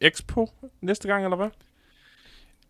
[0.00, 0.50] Expo
[0.80, 1.50] næste gang, eller hvad?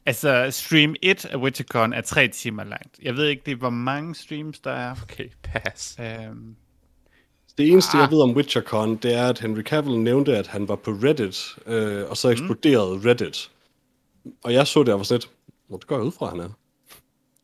[0.07, 2.99] Altså, stream 1 af WitcherCon er tre timer langt.
[3.03, 4.95] Jeg ved ikke, det er, hvor mange streams der er.
[5.03, 5.97] Okay, pass.
[6.01, 6.57] Øhm,
[7.59, 8.01] Det eneste, Ah.
[8.03, 11.59] jeg ved om WitcherCon, det er, at Henry Cavill nævnte, at han var på Reddit,
[11.67, 13.51] øh, og så eksploderede Reddit.
[14.45, 15.31] Og jeg så det, og var sådan lidt,
[15.69, 16.49] Nå, det går jeg ud fra, han er.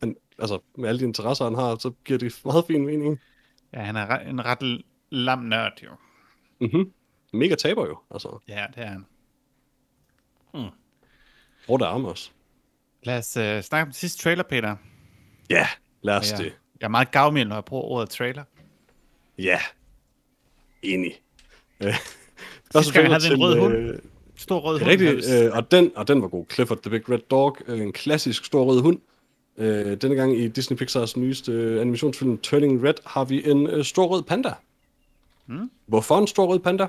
[0.00, 3.20] Han, altså, med alle de interesser, han har, så giver det meget fin mening.
[3.74, 5.90] Ja, han er en ret lam nørd, jo.
[6.60, 6.92] Mm-hmm.
[7.32, 8.38] Mega taber jo, altså.
[8.48, 9.04] Ja, det er han.
[11.66, 12.30] Hvor der arme også.
[13.02, 14.76] Lad os øh, snakke om den sidste trailer, Peter.
[15.50, 15.66] Ja,
[16.02, 16.36] lad os Ja.
[16.36, 16.52] det.
[16.80, 18.44] Jeg er meget gavmild, når jeg bruger ordet trailer.
[19.38, 19.58] Ja.
[20.82, 21.12] Enig.
[22.72, 23.74] Første gang, havde en rød hund.
[23.74, 23.98] øh,
[24.36, 24.90] Stor rød hund.
[24.90, 26.46] rigtigt, vi- øh, og, den, og den var god.
[26.52, 29.00] Clifford the Big Red Dog, øh, en klassisk stor rød hund.
[29.56, 33.84] Øh, denne gang i Disney Pixars nyeste øh, animationsfilm Turning Red har vi en øh,
[33.84, 34.54] stor rød panda.
[35.46, 35.70] Hmm?
[35.86, 36.88] Hvorfor en stor rød panda?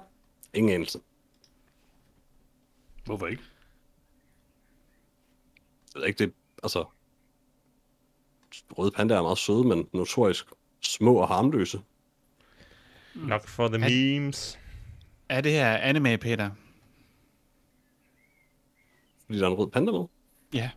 [0.54, 1.00] Ingen anelse.
[3.06, 3.44] Hvorfor ikke?
[5.94, 6.86] Jeg ved ikke, det altså...
[8.78, 10.46] Røde pandaer er meget søde, men notorisk
[10.82, 11.82] små og harmløse.
[13.16, 14.60] Nok for the Han- memes.
[15.30, 16.50] Er det her anime, Peter?
[19.26, 20.06] Fordi der er en rød panda med.
[20.54, 20.72] Ja.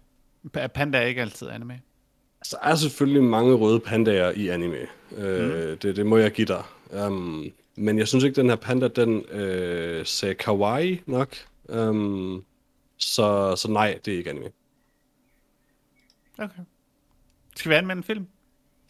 [0.57, 1.81] Pa- Panda er ikke altid anime.
[2.41, 4.87] Altså, der er selvfølgelig mange røde pandaer i anime.
[5.17, 6.63] Øh, det, det må jeg give dig.
[7.07, 11.37] Um, men jeg synes ikke, den her panda, den øh, sagde kawaii nok.
[11.69, 12.45] Um,
[12.97, 14.51] så, så nej, det er ikke anime.
[16.39, 16.63] Okay.
[17.57, 18.27] Skal vi anmelde en film?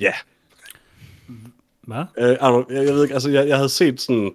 [0.00, 0.12] Ja.
[1.80, 2.04] Hvad?
[2.20, 2.30] Yeah.
[2.30, 4.26] Uh, I don't, jeg, jeg ved ikke, altså jeg, jeg havde set sådan,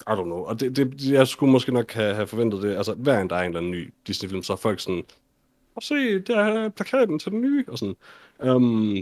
[0.00, 2.76] I don't know, og det, det, jeg skulle måske nok have, have forventet det.
[2.76, 5.02] Altså hver gang der er en eller anden ny Disney-film, så er folk sådan,
[5.78, 7.96] og se, der er plakaten til den nye, og sådan.
[8.38, 8.96] Um,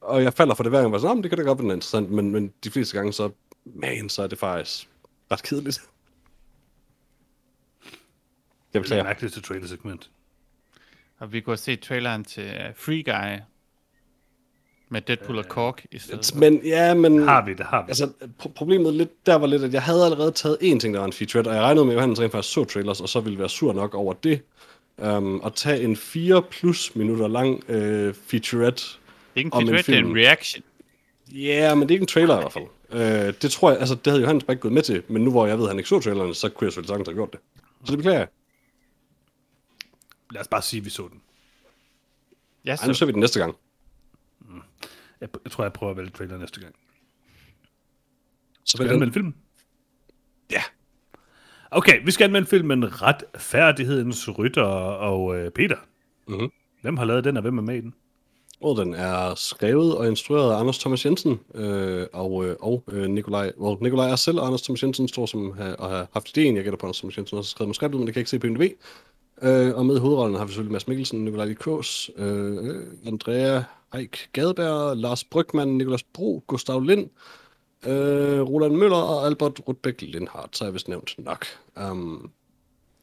[0.00, 1.58] og jeg falder for det hver gang, og sådan, "Nå, men det kan da godt
[1.58, 3.30] være interessant, men, men de fleste gange så,
[3.64, 4.88] man, så er det faktisk
[5.32, 5.80] ret kedeligt.
[7.84, 7.92] Jeg
[8.72, 9.04] Det er beklager.
[9.04, 10.10] mærkeligt til trailer-segment.
[11.18, 13.40] Og vi kunne have set traileren til uh, Free Guy
[14.88, 16.34] med Deadpool og Kork i stedet.
[16.36, 17.22] Men ja, men...
[17.22, 17.88] Har vi det, har vi.
[17.90, 20.98] Altså, pro- problemet lidt, der var lidt, at jeg havde allerede taget én ting, der
[21.00, 23.20] var en featurette, og jeg regnede med, at Johannes rent faktisk så trailers, og så
[23.20, 24.42] ville være sur nok over det.
[24.98, 28.82] Um, at tage en 4 plus minutter lang uh, featurette.
[28.82, 29.00] Det
[29.34, 30.12] er ikke en om en featurette, det er en film.
[30.12, 30.62] reaction.
[31.32, 32.64] Ja, yeah, men det er ikke en trailer i hvert fald.
[32.90, 35.30] Uh, det tror jeg, altså det havde Johannes bare ikke gået med til, men nu
[35.30, 37.32] hvor jeg ved, at han ikke så traileren, så kunne jeg selvfølgelig sagtens have gjort
[37.32, 37.40] det.
[37.84, 38.28] Så det beklager jeg.
[40.30, 41.22] Lad os bare sige, at vi så den.
[42.64, 43.56] Jeg Ej, nu så, ser vi den næste gang.
[45.20, 46.74] Jeg, jeg tror, jeg prøver at vælge trailer næste gang.
[48.64, 49.34] Så Skal vi anmelde filmen?
[51.70, 55.76] Okay, vi skal anmelde filmen Retfærdighedens Rytter og øh, Peter.
[56.28, 56.50] Mhm.
[56.82, 57.94] Hvem har lavet den, og hvem er med i den?
[58.60, 63.08] Og den er skrevet og instrueret af Anders Thomas Jensen øh, og, øh, og øh,
[63.08, 63.52] Nikolaj.
[63.58, 66.40] Well, Nikolaj er selv, og Anders Thomas Jensen står som ha, og har haft idéen.
[66.40, 68.30] Jeg gætter på, Anders Thomas Jensen også har skrevet manuskriptet, men det kan jeg ikke
[68.30, 68.72] se på IMDb.
[69.42, 72.74] Øh, og med i hovedrollen har vi selvfølgelig Mads Mikkelsen, Nikolaj Likås, øh,
[73.06, 73.62] Andrea
[73.98, 77.10] Eik Gadeberg, Lars Brygman, Nikolas Bro, Gustav Lind,
[77.86, 81.46] øh, Roland Møller og Albert Rudbæk Lindhardt, så har jeg vist nævnt nok.
[81.90, 82.30] Um,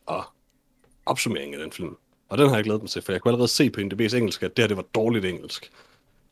[0.06, 0.24] og
[1.06, 1.98] opsummeringen af den film.
[2.30, 4.44] Og den har jeg glædet mig til, for jeg kunne allerede se på IMDb's engelsk,
[4.44, 5.72] at det her det var dårligt engelsk.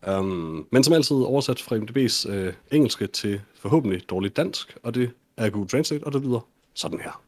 [0.08, 5.12] Um, men som altid oversat fra IMDb's øh, engelske til forhåbentlig dårligt dansk, og det
[5.38, 7.22] er Google Translate, og det lyder sådan her.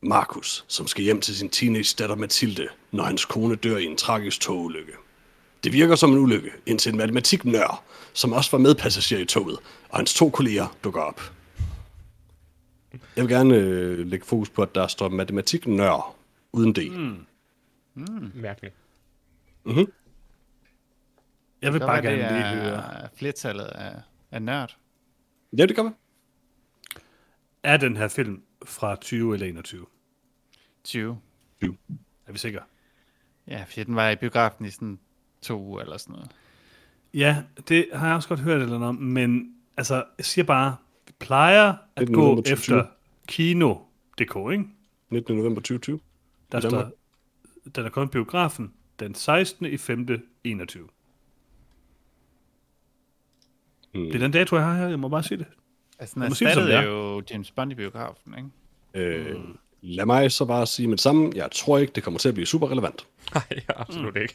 [0.00, 3.96] Markus, som skal hjem til sin teenage datter Mathilde, når hans kone dør i en
[3.96, 4.92] tragisk togulykke.
[5.64, 9.98] Det virker som en ulykke, indtil en matematiknør, som også var medpassager i toget, og
[9.98, 11.20] hans to kolleger dukker op.
[12.92, 16.16] Jeg vil gerne øh, lægge fokus på, at der står matematiknør
[16.52, 16.78] uden D.
[17.94, 18.32] Mm.
[18.34, 18.74] Mærkeligt.
[21.62, 23.02] Jeg vil bare gerne det lige høre.
[23.02, 24.00] er flertallet af,
[24.30, 24.76] af nørd.
[25.58, 25.94] Ja, det være.
[27.62, 29.86] Er den her film fra 20 eller 21?
[30.84, 31.18] 20.
[32.26, 32.60] Er vi sikre?
[33.46, 34.98] Ja, fordi den var i biografen i sådan
[35.44, 36.30] to uger eller sådan noget.
[37.14, 40.76] Ja, det har jeg også godt hørt eller noget om, men altså, jeg siger bare,
[41.06, 42.14] vi plejer at 19.
[42.14, 42.78] gå november 2020.
[42.78, 42.90] efter
[43.28, 44.64] kino.dk, ikke?
[45.10, 45.36] 19.
[45.36, 46.00] november 2020.
[46.52, 46.90] Der står,
[47.76, 49.66] den er kommet biografen den 16.
[49.66, 50.30] i 5.
[50.44, 50.88] 21.
[53.92, 54.04] Hmm.
[54.04, 54.88] Det er den dato, jeg har her.
[54.88, 55.46] Jeg må bare sige det.
[55.98, 56.82] Altså, den erstattede det er.
[56.82, 58.34] jo James Bond i biografen,
[58.94, 59.08] ikke?
[59.08, 59.36] Øh,
[59.82, 61.32] lad mig så bare sige med det samme.
[61.34, 63.06] Jeg tror ikke, det kommer til at blive super relevant.
[63.34, 64.20] Nej, absolut mm.
[64.20, 64.34] ikke.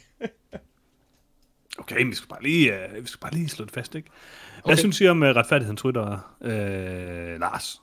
[1.92, 4.10] Okay, vi skal bare lige, uh, vi skal bare lige slå det fast, ikke?
[4.54, 4.76] Hvad okay.
[4.80, 7.82] synes I om uh, retfærdighedens rytter, uh, Lars?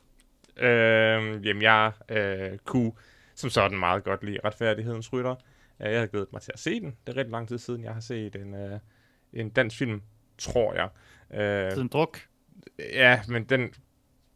[0.60, 2.92] Øh, jamen, jeg øh, kunne
[3.36, 5.36] som sådan meget godt lide retfærdighedens rytter.
[5.86, 6.96] Øh, Jeg har glædet mig til at se den.
[7.08, 8.80] Det er rigtig lang tid siden, jeg har set en, øh,
[9.34, 10.02] en dansk film,
[10.38, 10.90] tror jeg.
[11.42, 12.20] Øh, Siden druk.
[12.94, 13.70] ja, men den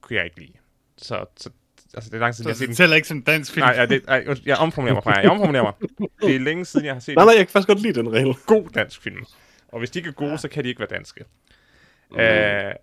[0.02, 0.54] kunne jeg ikke lide.
[0.98, 1.50] Så, så
[1.94, 2.70] altså, det er lang tid, siden, jeg har Så set den.
[2.72, 3.66] det tæller ikke som en dansk film.
[3.66, 5.22] Nej, ja, det, ej, jeg omformulerer mig fra jer.
[5.22, 5.74] Jeg omformulerer mig.
[6.28, 8.12] Det er længe siden, jeg har set Nej, nej, jeg kan faktisk godt lide den
[8.14, 8.34] regel.
[8.46, 9.26] god dansk film.
[9.72, 11.26] Og hvis de ikke er gode, så kan de ikke være danske.
[12.12, 12.20] Mm.
[12.20, 12.74] Øh,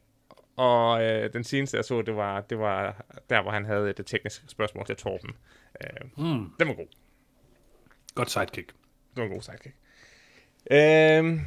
[0.56, 4.06] og øh, den seneste, jeg så, det var, det var der, hvor han havde det
[4.06, 5.30] tekniske spørgsmål til Torben.
[5.84, 6.52] Øh, Mm.
[6.60, 6.86] den var god.
[8.14, 8.68] Godt sidekick.
[8.68, 9.74] Det var en god sidekick.
[10.70, 11.40] Øh,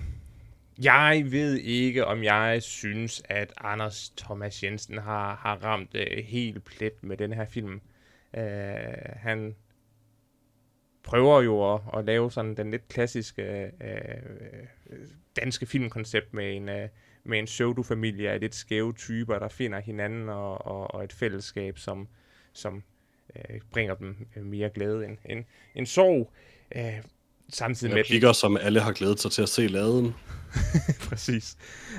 [0.83, 6.65] jeg ved ikke, om jeg synes, at Anders Thomas Jensen har, har ramt øh, helt
[6.65, 7.81] plet med den her film.
[8.37, 8.43] Øh,
[9.15, 9.55] han
[11.03, 15.01] prøver jo at, at lave sådan den lidt klassiske øh,
[15.35, 16.89] danske filmkoncept med en, øh,
[17.23, 21.77] med en pseudo-familie af lidt skæve typer, der finder hinanden og, og, og et fællesskab,
[21.77, 22.07] som,
[22.53, 22.83] som
[23.35, 25.43] øh, bringer dem øh, mere glæde end, end,
[25.75, 26.31] end sorg.
[26.75, 27.01] Øh,
[27.49, 28.01] samtidig med...
[28.01, 30.15] Replikker, som alle har glædet sig til at se laden.
[31.09, 31.57] Præcis.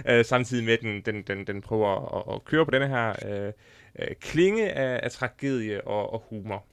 [0.09, 3.15] Øh, samtidig med, at den, den, den, den prøver at, at køre på denne her
[3.27, 3.53] øh,
[3.99, 6.65] øh, klinge af, af tragedie og, og humor.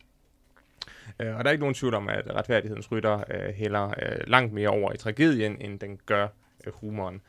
[1.19, 4.54] Øh, og der er ikke nogen tvivl om, at retfærdighedens rytter øh, hælder øh, langt
[4.54, 6.28] mere over i tragedien, end den gør
[6.65, 7.22] øh, humoren.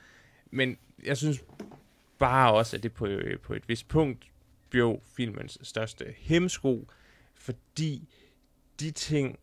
[0.51, 1.45] Men jeg synes
[2.19, 4.25] bare også, at det på, øh, på et vist punkt
[4.71, 6.89] blev filmens største hemsko,
[7.35, 8.09] fordi
[8.81, 9.39] de ting,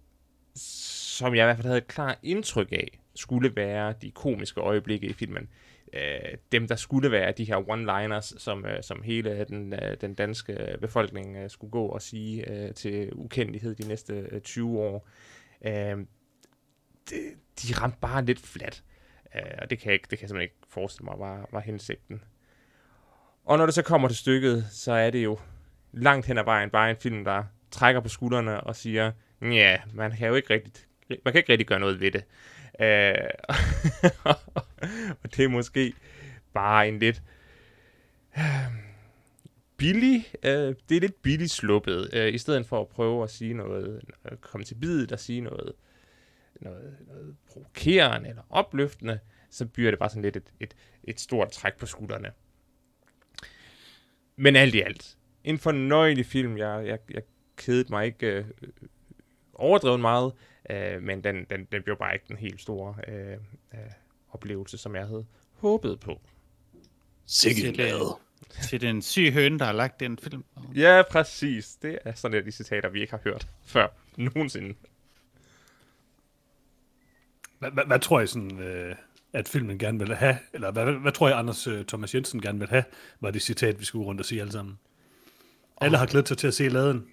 [0.56, 5.08] som jeg i hvert fald havde et klart indtryk af, skulle være de komiske øjeblikke
[5.08, 5.50] i filmen.
[5.93, 10.13] Øh, dem, der skulle være de her one-liners, som, øh, som hele den, øh, den
[10.13, 14.80] danske øh, befolkning øh, skulle gå og sige øh, til ukendelighed de næste øh, 20
[14.80, 15.08] år.
[15.65, 15.97] Øh,
[17.10, 17.15] de,
[17.62, 18.84] de ramte bare lidt flat.
[19.36, 21.60] Øh, og det kan, jeg ikke, det kan jeg simpelthen ikke forestille mig var, var
[21.60, 22.23] hensigten.
[23.45, 25.39] Og når det så kommer til stykket, så er det jo
[25.91, 30.12] langt hen ad vejen bare en film, der trækker på skuldrene og siger, ja, man
[30.12, 30.73] kan jo ikke rigtig,
[31.10, 32.23] man kan ikke rigtig gøre noget ved det.
[32.79, 33.29] Øh,
[35.23, 35.93] og det er måske
[36.53, 37.21] bare en lidt
[38.37, 38.43] øh,
[39.77, 43.53] billig, øh, det er lidt billigt sluppet, øh, i stedet for at prøve at sige
[43.53, 45.73] noget, at komme til bidet og sige noget,
[46.61, 51.51] noget, noget provokerende eller opløftende, så bliver det bare sådan lidt et, et, et stort
[51.51, 52.31] træk på skuldrene.
[54.35, 56.57] Men alt i alt, en fornøjelig film.
[56.57, 57.23] Jeg, jeg, jeg
[57.57, 58.45] kedede mig ikke øh,
[59.53, 60.33] overdrevet meget,
[60.69, 63.38] øh, men den, den, den blev bare ikke den helt store øh,
[63.73, 63.80] øh,
[64.30, 66.21] oplevelse, som jeg havde håbet på.
[67.25, 67.62] Sikke
[68.63, 70.43] Til, den syge høne, der har lagt den film.
[70.75, 71.75] Ja, præcis.
[71.82, 74.75] Det er sådan et af de citater, vi ikke har hørt før nogensinde.
[77.60, 78.95] Hvad, hvad, hvad tror I sådan, øh,
[79.34, 82.41] at filmen gerne vil have, eller hvad, hvad, hvad tror jeg, Anders øh, Thomas Jensen
[82.41, 82.84] gerne vil have,
[83.21, 84.80] var det citat, vi skulle rundt og sige alle sammen?
[85.82, 87.08] Alle har glædet sig til at se laden.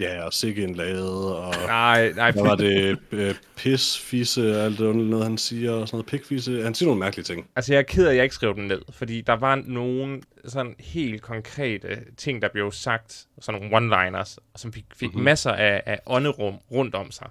[0.00, 2.98] Ja, og sikke en lade, og Nej, nej, hvad var det?
[3.12, 6.62] Øh, pis, fisse, alt det noget, han siger, og sådan noget pikfisse.
[6.62, 7.46] Han siger nogle mærkelige ting.
[7.56, 10.22] Altså, jeg er ked af, at jeg ikke skrev den ned, fordi der var nogle
[10.44, 15.24] sådan helt konkrete ting, der blev sagt, sådan nogle one-liners, som fik, fik mm-hmm.
[15.24, 17.28] masser af, af ånderum rundt om sig.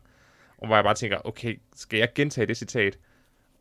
[0.58, 2.98] Og hvor jeg bare tænker, okay, skal jeg gentage det citat?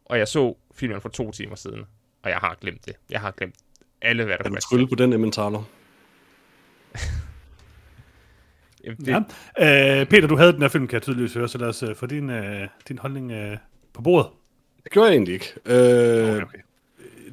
[0.04, 1.84] Og jeg så filmen for to timer siden,
[2.22, 2.94] og jeg har glemt det.
[3.10, 3.54] Jeg har glemt
[4.02, 5.64] alle, hvad der Kan du trylle på den emmentaler?
[8.84, 9.24] Jamen, det,
[9.58, 10.00] Ja.
[10.00, 11.94] Øh, Peter, du havde den her film, kan jeg tydeligvis høre, så lad os øh,
[11.94, 13.56] få din, øh, din holdning øh,
[13.92, 14.30] på bordet.
[14.84, 15.52] Det gjorde jeg egentlig ikke.
[15.66, 16.58] Øh, Okay, okay.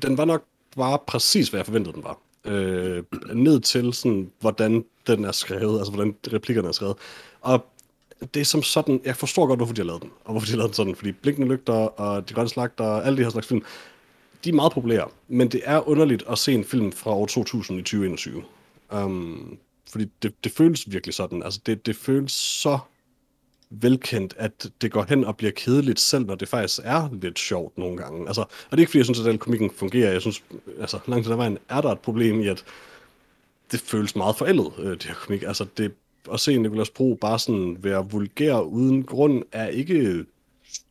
[0.01, 0.43] den var nok
[0.77, 2.17] bare præcis, hvad jeg forventede, den var.
[2.45, 6.95] Øh, ned til, sådan, hvordan den er skrevet, altså hvordan replikkerne er skrevet.
[7.41, 7.65] Og
[8.33, 10.51] det er som sådan, jeg forstår godt, hvorfor de har lavet den, og hvorfor de
[10.51, 13.29] har lavet den sådan, fordi Blinkende Lygter og De Grønne Slagter og alle de her
[13.29, 13.63] slags film,
[14.43, 17.79] de er meget populære, men det er underligt at se en film fra år 2000
[17.79, 18.43] i 2021.
[18.91, 19.57] Um,
[19.91, 22.79] fordi det, det føles virkelig sådan, altså det, det føles så
[23.69, 27.77] velkendt, at det går hen og bliver kedeligt, selv når det faktisk er lidt sjovt
[27.77, 28.27] nogle gange.
[28.27, 30.11] Altså, og det er ikke fordi, jeg synes, at den komikken fungerer.
[30.11, 30.43] Jeg synes,
[30.79, 32.63] altså langt til den vejen er der et problem i, at
[33.71, 35.43] det føles meget forældet, øh, det her komik.
[35.43, 35.93] Altså, det,
[36.33, 40.25] at se Nicolas Bro bare sådan være vulgær uden grund, er ikke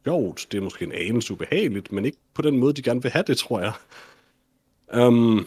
[0.05, 0.47] sjovt.
[0.53, 3.25] Det er måske en anelse ubehageligt, men ikke på den måde, de gerne vil have
[3.27, 3.73] det, tror jeg.
[5.07, 5.47] Um,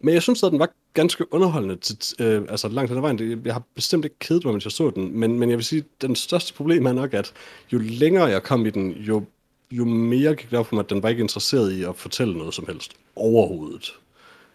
[0.00, 3.42] men jeg synes, at den var ganske underholdende, til, øh, altså langt hen ad vejen.
[3.44, 5.78] Jeg har bestemt ikke kedet mig, mens jeg så den, men, men jeg vil sige,
[5.78, 7.32] at den største problem er nok, at
[7.72, 9.24] jo længere jeg kom i den, jo,
[9.70, 12.38] jo mere gik det op for mig, at den var ikke interesseret i at fortælle
[12.38, 13.94] noget som helst overhovedet.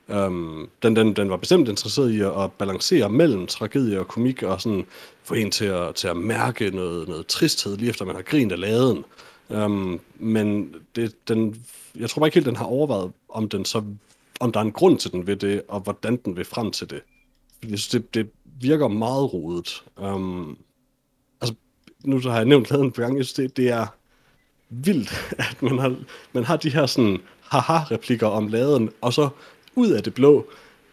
[0.08, 4.44] Um, den, den, den var bestemt interesseret i at, at balancere mellem tragedie og komik,
[4.44, 4.86] og sådan
[5.24, 8.52] få en til at, til at mærke noget, noget tristhed, lige efter man har grint
[8.52, 9.06] af laden.
[9.50, 13.84] Um, men det, den, jeg tror bare ikke helt, den har overvejet, om den så
[14.40, 16.90] om der er en grund til, den ved det, og hvordan den vil frem til
[16.90, 17.02] det.
[17.58, 18.30] Fordi jeg synes, det, det
[18.62, 19.84] virker meget rodet.
[19.98, 20.58] Um,
[21.42, 21.56] altså,
[22.06, 23.88] nu så har jeg nævnt laden på gang, det, det er
[24.70, 25.96] vildt, at man har,
[26.34, 29.30] man har de her sådan haha-replikker om laden, og så
[29.76, 30.48] ud af det blå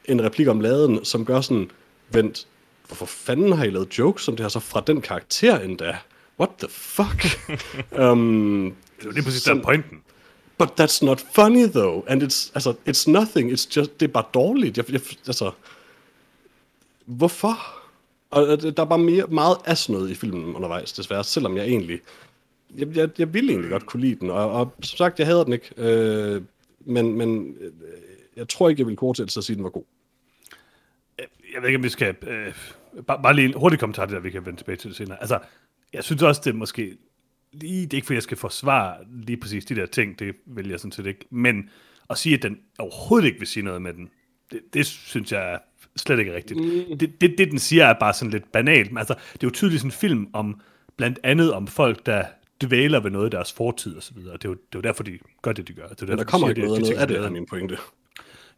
[0.04, 1.70] en replik om laden, som gør sådan,
[2.08, 2.46] vent,
[2.86, 5.98] hvorfor fanden har I lavet jokes om det her så fra den karakter endda?
[6.40, 7.26] What the fuck?
[8.00, 10.02] um, Det er præcis der er pointen.
[10.58, 13.52] But that's not funny though, and it's altså it's nothing.
[13.52, 14.76] It's just det er bare dårligt.
[14.76, 15.50] Jeg, jeg, altså
[17.04, 17.58] hvorfor?
[18.30, 21.66] Og der er bare mere, meget af sådan noget i filmen undervejs, desværre, selvom jeg
[21.66, 22.00] egentlig
[22.76, 25.44] jeg, jeg, jeg ville egentlig godt kunne lide den, og, og som sagt, jeg hader
[25.44, 26.42] den ikke, øh,
[26.80, 27.72] men, men øh,
[28.36, 29.84] jeg tror ikke, jeg ville korte til at sige, at den var god.
[31.18, 32.14] Øh, jeg ved ikke, om vi skal...
[32.22, 32.54] Øh,
[33.06, 35.20] bare, bare lige en hurtig kommentar det, der vi kan vende tilbage til det senere.
[35.20, 35.38] Altså,
[35.92, 36.96] jeg synes også, det er måske...
[37.60, 40.68] Lige, det er ikke, fordi jeg skal forsvare lige præcis de der ting, det vil
[40.68, 41.24] jeg sådan set ikke.
[41.30, 41.70] Men
[42.10, 44.08] at sige, at den overhovedet ikke vil sige noget med den,
[44.52, 45.58] det, det synes jeg er
[45.96, 46.60] slet ikke rigtigt.
[46.60, 46.98] Mm.
[46.98, 48.90] Det, det, det, den siger, er bare sådan lidt banalt.
[48.92, 50.60] Men altså, det er jo tydeligt sådan en film om,
[50.96, 52.24] blandt andet om folk, der
[52.64, 54.32] dvæler ved noget af deres fortid og så videre.
[54.32, 55.86] Det er jo, det er jo derfor, de gør det, de gør.
[55.86, 57.08] Det er jo Men derfor, der kommer de ikke siger, noget, de- de noget af
[57.08, 57.76] det, er min pointe.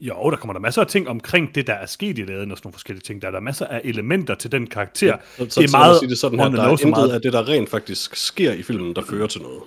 [0.00, 2.58] Jo, der kommer der masser af ting omkring det, der er sket i laden, og
[2.58, 3.22] sådan nogle forskellige ting.
[3.22, 5.16] Der er der masser af elementer til den karakter.
[5.36, 7.10] Så, så, det er meget, sige det sådan her, der er intet meget.
[7.10, 9.60] af det, der rent faktisk sker i filmen, der fører til noget.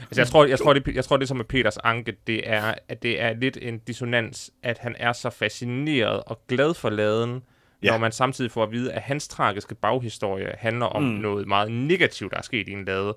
[0.00, 2.74] Altså, jeg tror, jeg tror, det, jeg tror, det som er Peters anke, det er,
[2.88, 7.30] at det er lidt en dissonans, at han er så fascineret og glad for laden,
[7.30, 7.86] ja.
[7.86, 7.90] Ja.
[7.90, 11.08] når man samtidig får at vide, at hans tragiske baghistorie handler om mm.
[11.08, 13.16] noget meget negativt, der er sket i en lade.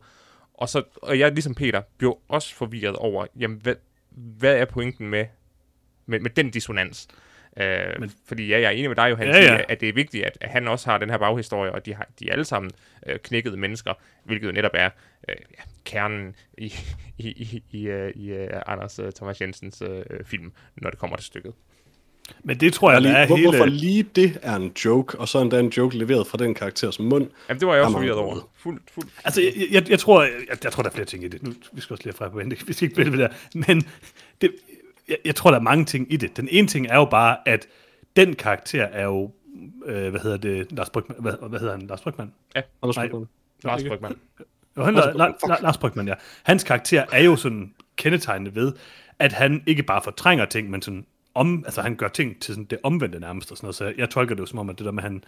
[0.53, 3.75] Og, så, og jeg, ligesom Peter, blev også forvirret over, jamen, hvad,
[4.11, 5.25] hvad er pointen med,
[6.09, 7.07] med, med den dissonans?
[7.57, 7.65] Øh,
[7.99, 10.25] Men, fordi ja, jeg er enig med dig, Johan, Ja, ja, at det er vigtigt,
[10.25, 12.71] at, at han også har den her baghistorie, og de, har, de er alle sammen
[13.07, 13.93] øh, knækkede mennesker,
[14.23, 14.89] hvilket jo netop er
[15.29, 16.73] øh, ja, kernen i,
[17.17, 21.17] i, i, i, øh, i øh, Anders øh, Thomas Jensens øh, film, når det kommer
[21.17, 21.53] til stykket.
[22.43, 23.49] Men det tror jeg, Lige, er hvor, hele...
[23.49, 26.99] Hvorfor lige det er en joke, og så endda en joke leveret fra den karakters
[26.99, 27.27] mund?
[27.49, 28.49] Jamen, det var jeg også forvirret over.
[28.55, 29.09] Fuldt, fuldt.
[29.25, 30.31] Altså, jeg, jeg, jeg, tror, jeg,
[30.63, 31.43] jeg tror, der er flere ting i det.
[31.43, 32.57] Nu, vi skal også lige fra på vente.
[32.67, 33.29] Vi skal ikke vælge det der.
[33.53, 33.87] Men
[34.41, 34.51] det,
[35.09, 36.37] jeg, jeg tror, der er mange ting i det.
[36.37, 37.67] Den ene ting er jo bare, at
[38.15, 39.31] den karakter er jo,
[39.85, 42.33] øh, hvad hedder det, Lars Brygman, hvad, hvad hedder han, Lars Brygman?
[42.55, 43.07] Anders Nej.
[43.07, 43.27] Brygmann.
[43.63, 43.83] Lars?
[43.83, 44.15] Brygman.
[44.77, 45.63] Jo, han, Lars la, Brygmann, la, fuck.
[45.63, 46.13] Lars Brygman, ja.
[46.43, 48.73] Hans karakter er jo sådan kendetegnet ved,
[49.19, 52.65] at han ikke bare fortrænger ting, men sådan om, altså han gør ting til sådan
[52.65, 53.75] det omvendte nærmest og sådan noget.
[53.75, 55.23] Så jeg tolker det jo som om, at det der med, at han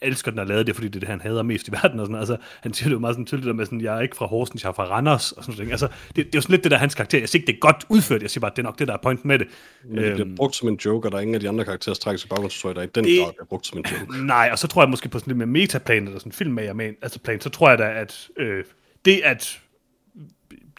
[0.00, 2.00] elsker den og lavet det, fordi det er det, han hader mest i verden.
[2.00, 2.18] Og sådan.
[2.18, 4.26] Altså, han siger det jo meget sådan tydeligt, der med sådan, jeg er ikke fra
[4.26, 5.32] Horsens, jeg er fra Randers.
[5.32, 5.70] Og sådan noget.
[5.70, 7.18] Altså, det, det, er jo sådan lidt det der hans karakter.
[7.18, 8.88] Jeg siger ikke, det er godt udført, jeg siger bare, at det er nok det,
[8.88, 9.46] der er pointen med det.
[9.84, 11.98] Men det bliver brugt som en joke, og der er ingen af de andre karakterers
[11.98, 14.24] tragiske baggrundshistorie, der i den Det- grad bliver brugt som en joke.
[14.26, 16.92] Nej, og så tror jeg måske på sådan lidt mere metaplan, eller sådan filmmager med,
[17.02, 18.64] altså plan, så tror jeg da, at øh,
[19.04, 19.60] det at,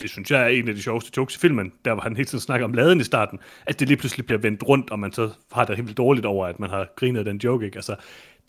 [0.01, 2.25] det synes jeg er en af de sjoveste jokes i filmen, der hvor han hele
[2.25, 5.11] tiden snakker om laden i starten, at det lige pludselig bliver vendt rundt, og man
[5.13, 7.77] så har det helt dårligt over, at man har grinet den joke, ikke?
[7.77, 7.95] Altså,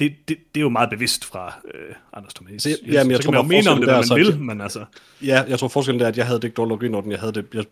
[0.00, 2.62] det, det, det er jo meget bevidst fra øh, Anders Thomas.
[2.62, 4.06] Så jeg- jamen, jeg så tror kan man jo mene om det, hvad man er
[4.06, 4.84] så, vil, men altså...
[5.22, 7.10] Ja, jeg tror forskellen er, at jeg havde det ikke dårligt grine over den.
[7.12, 7.64] Jeg havde det, jeg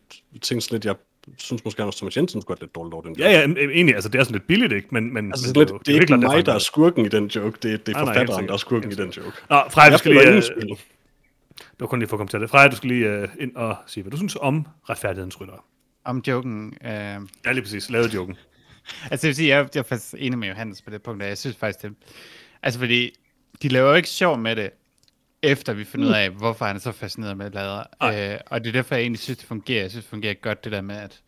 [0.43, 0.95] tænkte sådan lidt, jeg
[1.39, 3.17] synes måske, Anders Thomas Jensen skulle have lidt dårligt over den.
[3.19, 4.89] Ja, ja, egentlig, altså det er sådan lidt billigt, ikke?
[4.91, 7.09] Men, men, Altså, men sådan lidt, det er ikke klart, mig, der er skurken i
[7.09, 7.59] den joke.
[7.63, 8.49] Det, det er Nej, nej, helt forfatteren, sikkert.
[8.49, 9.37] der er skurken i den joke.
[9.51, 10.27] Nå, Freja, du skal lige...
[10.37, 10.43] Øh,
[11.81, 12.51] du kan lige få kommet til det.
[12.51, 15.65] Freja, du skal lige øh, ind og sige, hvad du synes om retfærdighedens rytter.
[16.05, 16.75] Om joken.
[16.85, 17.19] Øh, Ja,
[17.53, 17.91] lige præcis.
[17.91, 18.37] Lavet joken.
[19.11, 21.29] Altså, jeg vil sige, jeg, jeg er faktisk enig med Johannes på det punkt, og
[21.29, 21.95] jeg synes faktisk, det...
[22.63, 23.11] Altså, fordi
[23.63, 24.71] de laver jo ikke sjov med det,
[25.43, 27.79] efter vi finder ud af, hvorfor han er så fascineret med lader.
[27.81, 29.81] Øh, og det er derfor, jeg egentlig synes, det fungerer.
[29.81, 31.21] Jeg synes, det fungerer godt, det der med, at...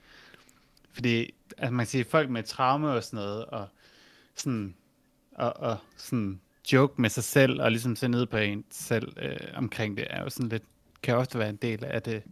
[0.93, 3.69] Fordi, altså, man kan sige, folk med traume og sådan noget, og
[4.37, 4.75] sådan...
[5.33, 6.41] Og, og sådan
[6.73, 10.23] joke med sig selv, og ligesom se ned på en selv øh, omkring det, er
[10.23, 10.63] jo sådan lidt...
[11.03, 12.23] Kan ofte være en del af det.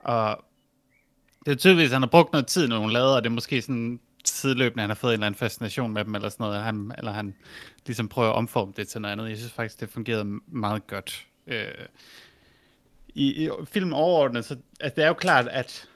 [0.00, 0.44] Og
[1.46, 3.34] det er tydeligvis, at han har brugt noget tid, når hun lader, og det er
[3.34, 6.62] måske sådan sideløbende, han har fået en eller anden fascination med dem, eller sådan noget,
[6.62, 7.34] han, eller han
[7.86, 9.28] ligesom prøver at omforme det til noget andet.
[9.28, 11.26] Jeg synes faktisk, det fungerede meget godt.
[11.46, 11.86] Øh,
[13.14, 15.88] i, I filmen overordnet, så altså, det er jo klart, at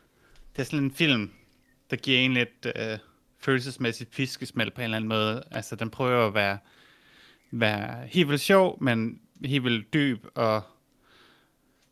[0.56, 1.30] det er sådan en film,
[1.90, 2.98] der giver en lidt øh,
[3.38, 5.42] følelsesmæssigt piskesmæld på en eller anden måde.
[5.50, 6.58] Altså, den prøver at være,
[7.50, 10.62] være helt vildt sjov, men helt vildt dyb, og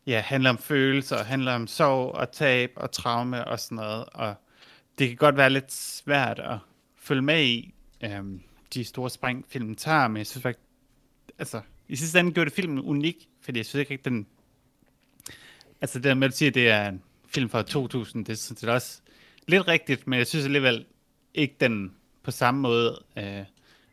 [0.07, 4.05] ja, handler om følelser, handler om sorg og tab og traume og sådan noget.
[4.05, 4.35] Og
[4.99, 6.57] det kan godt være lidt svært at
[6.95, 8.41] følge med i øhm,
[8.73, 10.65] de store spring, filmen tager, men jeg synes faktisk,
[11.39, 14.27] altså, i sidste ende gjorde det filmen unik, fordi jeg synes ikke, at den,
[15.81, 18.37] altså det der med at sige, at det er en film fra 2000, det er
[18.37, 19.01] sådan set også
[19.47, 20.85] lidt rigtigt, men jeg synes alligevel
[21.33, 23.43] ikke, den på samme måde øh,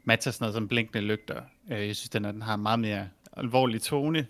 [0.04, 1.42] matcher sådan noget som blinkende lygter.
[1.70, 4.26] Øh, jeg synes, den, den har en meget mere alvorlig tone,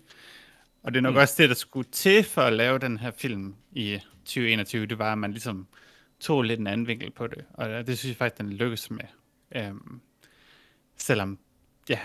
[0.83, 1.19] og det er nok mm.
[1.19, 5.11] også det, der skulle til for at lave den her film i 2021, det var,
[5.11, 5.67] at man ligesom
[6.23, 9.05] tog lidt en anden vinkel på det, og det synes jeg faktisk, den lykkes med.
[9.55, 10.01] Øhm,
[10.97, 11.39] selvom,
[11.89, 11.99] ja,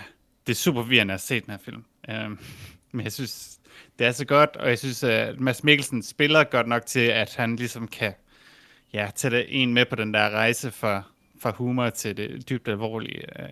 [0.47, 1.83] det er super virrende at se den her film.
[2.09, 2.39] Øhm,
[2.91, 3.59] men jeg synes,
[3.99, 7.35] det er så godt, og jeg synes, at Mads Mikkelsen spiller godt nok til, at
[7.35, 8.13] han ligesom kan
[8.93, 11.03] ja, tage en med på den der rejse fra,
[11.39, 13.49] fra humor til det dybt alvorlige øh,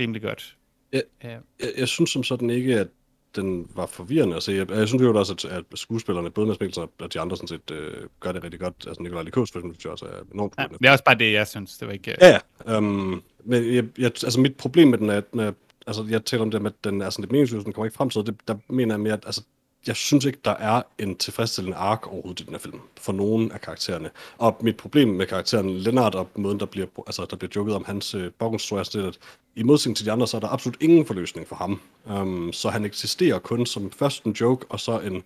[0.00, 0.56] rimelig godt.
[0.92, 1.00] Ja.
[1.24, 1.38] Ja.
[1.60, 2.88] Jeg, jeg synes som sådan ikke, at
[3.36, 4.52] den var forvirrende at se.
[4.52, 7.48] Jeg, jeg synes jo også, at, at skuespillerne, både Mads Mikkelsen og de andre, sådan
[7.48, 8.74] set, øh, gør det rigtig godt.
[8.86, 11.46] Altså Nikolaj Likos, for eksempel, også er enormt Ja, det er også bare det, jeg
[11.46, 11.76] synes.
[11.78, 12.16] Det var ikke...
[12.20, 12.76] Ja, ja.
[12.78, 15.52] Um, men jeg, jeg, altså mit problem med den er, at jeg,
[15.86, 17.96] altså jeg taler om det med, at den er sådan lidt meningsløs, den kommer ikke
[17.96, 19.42] frem til, det, der mener jeg mere, at altså,
[19.86, 23.52] jeg synes ikke, der er en tilfredsstillende ark overhovedet i den her film, for nogen
[23.52, 24.10] af karaktererne.
[24.38, 27.84] Og mit problem med karakteren Lennart, og måden, der bliver, altså, der bliver joket om
[27.84, 29.18] hans øh, baggrundshistorie, er at
[29.58, 31.80] i modsætning til de andre, så er der absolut ingen forløsning for ham.
[32.04, 35.22] Um, så han eksisterer kun som først en joke, og så en,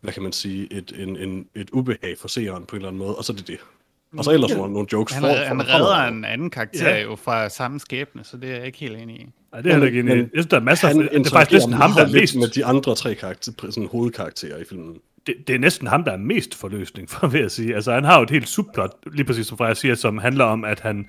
[0.00, 2.98] hvad kan man sige, et, en, en, et ubehag for seeren på en eller anden
[2.98, 3.58] måde, og så er det det.
[4.18, 6.96] Og så ellers nogle, nogle jokes Han, for, for, han redder en anden karakter Ja.
[6.96, 7.02] ja.
[7.02, 9.26] jo fra samme skæbne, så det er jeg ikke helt enig i.
[9.52, 10.16] Nej, det er heller ikke enig.
[10.16, 10.18] i.
[10.18, 10.94] Jeg synes, der er masser af...
[10.94, 12.36] Han Det er faktisk næsten ham, der er mest...
[12.36, 14.96] med de andre tre karakter, sådan, hovedkarakterer i filmen.
[15.26, 17.74] det, det er næsten ham, der er mest forløsning for, vil jeg sige.
[17.74, 20.64] Altså, han har jo et helt subplot, lige præcis som Freja siger, som handler om,
[20.64, 21.08] at han,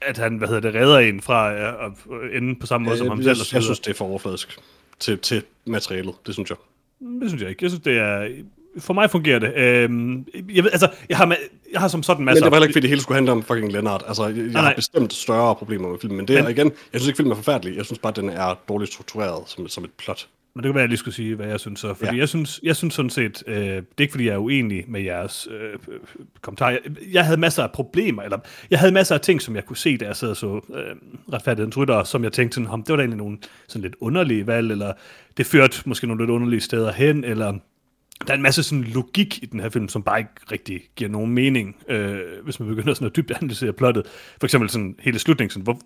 [0.00, 1.52] at han hvad hedder det, redder en fra
[1.86, 1.92] at
[2.32, 3.46] ende på samme måde som jeg, ham jeg, selv.
[3.50, 4.58] jeg, jeg synes, det er for overfladisk
[4.98, 6.56] til, til materialet, det synes jeg.
[7.20, 7.64] Det synes jeg ikke.
[7.64, 8.28] Jeg synes, det er...
[8.78, 9.56] For mig fungerer det.
[9.56, 11.36] Øhm, jeg, ved, altså, jeg har,
[11.72, 12.44] jeg har som sådan Men masser...
[12.44, 14.04] det var heller ikke, fordi det hele skulle handle om fucking Leonard.
[14.08, 14.62] Altså, jeg, jeg nej.
[14.62, 17.32] har bestemt større problemer med filmen, men det er Men- igen, jeg synes ikke, filmen
[17.32, 17.76] er forfærdelig.
[17.76, 20.28] Jeg synes bare, den er dårligt struktureret som, som et plot.
[20.58, 21.94] Men det kan være, jeg lige skulle sige, hvad jeg synes så.
[21.94, 22.18] Fordi Ja.
[22.18, 25.00] jeg, synes, jeg synes sådan set, øh, det er ikke fordi, jeg er uenig med
[25.00, 25.98] jeres øh, øh,
[26.40, 26.70] kommentarer.
[26.70, 26.80] Jeg,
[27.12, 28.38] jeg havde masser af problemer, eller
[28.70, 30.96] jeg havde masser af ting, som jeg kunne se, da jeg sad og så øh,
[31.32, 33.38] retfærdighedens rytter, som jeg tænkte sådan, "Hom, det var da egentlig nogle
[33.68, 34.92] sådan lidt underlige valg, eller
[35.36, 37.52] det førte måske nogle lidt underlige steder hen, eller
[38.26, 41.10] der er en masse sådan logik i den her film, som bare ikke rigtig giver
[41.10, 44.06] nogen mening, øh, hvis man begynder sådan at dybt analysere plottet.
[44.40, 45.78] For eksempel sådan hele slutningen, sådan, hvor,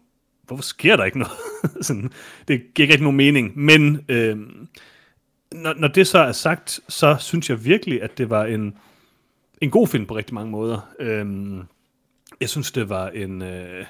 [0.47, 1.33] hvorfor sker der ikke noget?
[1.87, 2.13] sådan,
[2.49, 4.37] det giver ikke rigtig nogen mening, men øh,
[5.53, 8.75] når, når det så er sagt, så synes jeg virkelig, at det var en,
[9.61, 10.89] en god film på rigtig mange måder.
[11.01, 11.27] Øh,
[12.41, 13.85] jeg synes, det var en, øh,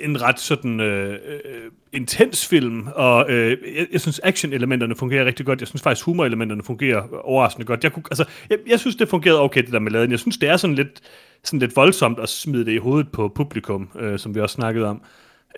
[0.00, 5.46] en ret sådan øh, øh, intens film, og øh, jeg, jeg synes, action-elementerne fungerer rigtig
[5.46, 5.60] godt.
[5.60, 7.84] Jeg synes faktisk, humor-elementerne fungerer overraskende godt.
[7.84, 10.10] Jeg, kunne, altså, jeg, jeg synes, det fungerede okay, det der med laden.
[10.10, 11.00] Jeg synes, det er sådan lidt,
[11.44, 14.86] sådan lidt voldsomt at smide det i hovedet på publikum, øh, som vi også snakkede
[14.86, 15.02] om.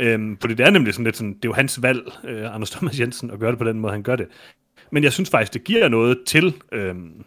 [0.00, 2.70] Øhm, fordi det er nemlig sådan lidt sådan, det er jo hans valg, øh, Anders
[2.70, 4.26] Thomas Jensen, at gøre det på den måde, han gør det.
[4.90, 7.24] Men jeg synes faktisk, det giver noget til, øhm,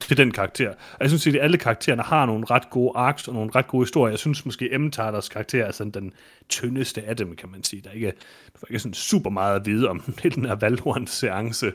[0.00, 0.68] til den karakter.
[0.68, 3.82] Og jeg synes, at alle karaktererne har nogle ret gode arcs og nogle ret gode
[3.84, 4.12] historier.
[4.12, 6.12] Jeg synes måske, Emmentatters karakter er sådan den
[6.48, 7.82] tyndeste af dem, kan man sige.
[7.84, 8.12] Der er ikke, der
[8.62, 11.66] er ikke sådan super meget at vide om den her Valhorn-seance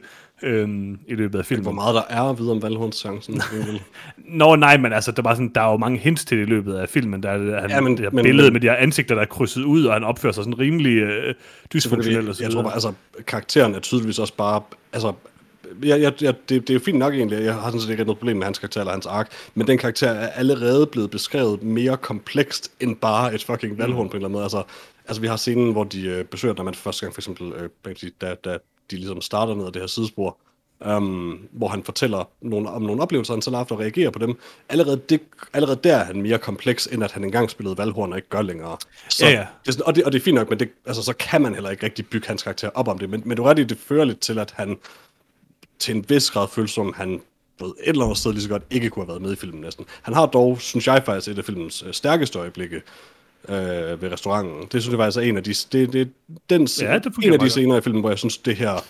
[0.43, 1.63] øhm, i løbet af filmen.
[1.63, 3.41] Hvor meget der er at vide om Valhorns-chancen.
[4.17, 6.49] Nå, nej, men altså, der, var sådan, der er jo mange hints til det i
[6.49, 7.23] løbet af filmen.
[7.23, 9.15] Der er det, han, Ja, men- det her men- billede men- med de her ansigter,
[9.15, 11.35] der er krydset ud, og han opfører sig sådan rimelig øh,
[11.73, 12.35] dysfunktionelt.
[12.37, 12.93] så jeg tror bare, altså,
[13.27, 14.61] karakteren er tydeligvis også bare,
[14.93, 15.13] altså,
[15.83, 18.03] jeg, jeg, jeg, det, det er jo fint nok egentlig, jeg har sådan set ikke
[18.03, 21.63] noget problem med hans karakter eller hans ark, men den karakter er allerede blevet beskrevet
[21.63, 24.43] mere komplekst end bare et fucking valghorn på en eller anden måde.
[24.43, 24.63] Altså,
[25.07, 27.53] altså vi har scenen, hvor de øh, besøger, når man for første gang for eksempel,
[27.85, 28.57] øh, da, da
[28.91, 30.37] de ligesom starter ned ad det her sidespor,
[30.85, 34.19] um, hvor han fortæller nogle, om nogle oplevelser, han selv har haft og reagerer på
[34.19, 34.39] dem.
[34.69, 35.21] Allerede, det,
[35.53, 38.41] allerede der er han mere kompleks, end at han engang spillede valghorn og ikke gør
[38.41, 38.77] længere.
[39.09, 39.37] Så, Ja, ja.
[39.39, 41.41] Det er sådan, og, det, og det er fint nok, men det, altså, så kan
[41.41, 43.09] man heller ikke rigtig bygge hans karakter op om det.
[43.09, 44.77] Men, men du er ret i, det fører lidt til, at han
[45.83, 47.21] til en vis grad føles som, han
[47.59, 49.61] på et eller andet sted lige så godt ikke kunne have været med i filmen
[49.61, 49.85] næsten.
[50.01, 52.75] Han har dog, synes jeg faktisk, et af filmens øh, stærkeste øjeblikke
[53.49, 54.67] øh, ved restauranten.
[54.71, 55.53] Det synes jeg faktisk er en af de...
[55.71, 56.09] Det, det,
[56.49, 58.85] den, Ja, det en af de scener i filmen, hvor jeg synes, det her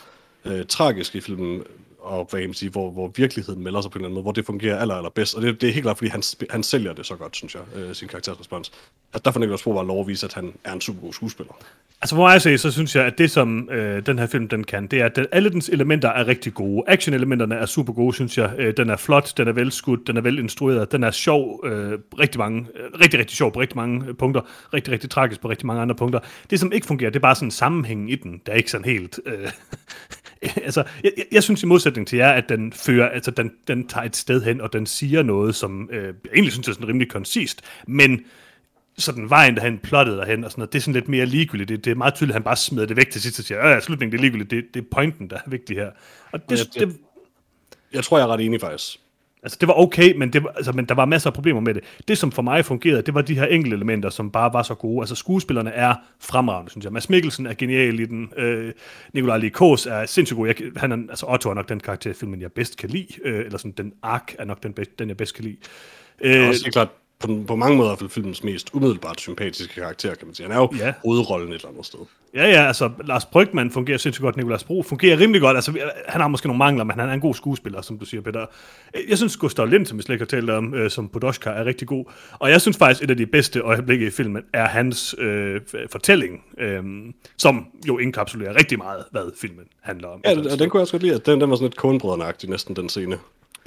[0.46, 1.64] øh, tragiske i filmen,
[2.04, 4.24] og hvad kan man sige, hvor, hvor virkeligheden melder sig på en eller anden måde,
[4.24, 5.36] hvor det fungerer aller, aller bedst.
[5.36, 7.62] Og det, det er helt klart, fordi han, han sælger det så godt, synes jeg,
[7.76, 8.72] øh, sin karaktersrespons.
[9.14, 11.14] At der får Niklas Bro var lov at vise, at han er en super god
[11.14, 11.54] skuespiller.
[12.02, 14.48] Altså for mig at se, så synes jeg, at det som øh, den her film
[14.48, 16.84] den kan, det er, at den, alle dens elementer er rigtig gode.
[16.88, 18.54] Action-elementerne er super gode, synes jeg.
[18.58, 22.40] Øh, den er flot, den er velskudt, den er velinstrueret, den er sjov, øh, rigtig
[22.40, 24.42] mange, øh, rigtig, rigtig sjov på rigtig mange øh, punkter,
[24.74, 26.20] rigtig, rigtig tragisk på rigtig mange andre punkter.
[26.50, 28.86] Det, som ikke fungerer, det er bare sådan sammenhængen i den, der er ikke sådan
[28.86, 29.20] helt...
[29.26, 29.50] Øh,
[30.68, 33.88] altså, jeg, jeg, jeg synes i modsætning til jer, at den fører, altså den, den
[33.88, 36.88] tager et sted hen, og den siger noget, som øh, jeg egentlig synes er sådan
[36.88, 38.22] rimelig koncist, men
[38.98, 41.70] sådan vejen derhen, plottet derhen og sådan noget, det er sådan lidt mere ligegyldigt.
[41.70, 43.68] Det, det er meget tydeligt, at han bare smider det væk til sidst og siger,
[43.70, 45.90] ja, slutningen det er ligegyldigt, det, det er pointen, der er vigtig her.
[46.32, 46.98] Og det, jeg- jeg- det,
[47.94, 49.00] Jeg tror, jeg er ret enig faktisk
[49.44, 51.74] altså, det var okay, men, det var, altså, men der var masser af problemer med
[51.74, 51.84] det.
[52.08, 54.76] Det, som for mig fungerede, det var de her enkelte elementer, som bare var så
[54.76, 55.02] gode.
[55.02, 56.94] Altså, skuespillerne er fremragende, synes jeg.
[56.94, 58.30] Mads Mikkelsen er genial i den.
[58.38, 58.74] Øh,
[59.14, 60.48] Nikolaj Likos er sindssygt god.
[60.48, 63.08] Jeg, han er, altså, Otto er nok den karakter i filmen, jeg bedst kan lide.
[63.26, 65.58] Øh, eller sådan, den ark er nok den, bedst, den jeg bedst kan lide.
[66.22, 66.90] Øh, Øh, også helt klart
[67.20, 70.48] på, på mange måder i hvert fald filmens mest umiddelbart sympatiske karakter, kan man sige.
[70.48, 70.94] Han er jo Ja.
[71.06, 72.00] hovedrollen et eller andet sted.
[72.36, 75.56] Ja, ja, altså Lars Brygman fungerer sindssygt godt, Nicolas Bro fungerer rimelig godt.
[75.58, 75.72] Altså,
[76.08, 78.46] han har måske nogle mangler, men han er en god skuespiller, som du siger, Peter.
[79.10, 81.66] Jeg synes, Gustav Lind, som vi slet ikke har talt om, øh, som Podoshka, er
[81.66, 82.06] rigtig god.
[82.40, 85.62] Og jeg synes faktisk, et af de bedste øjeblikke i filmen er hans øh,
[85.92, 86.84] fortælling, øh,
[87.38, 90.22] som jo indkapsulerer rigtig meget, hvad filmen handler om.
[90.26, 92.34] Ja, og den kunne jeg også godt lide, at den, den var sådan lidt konebrødrene
[92.48, 93.18] næsten, den scene.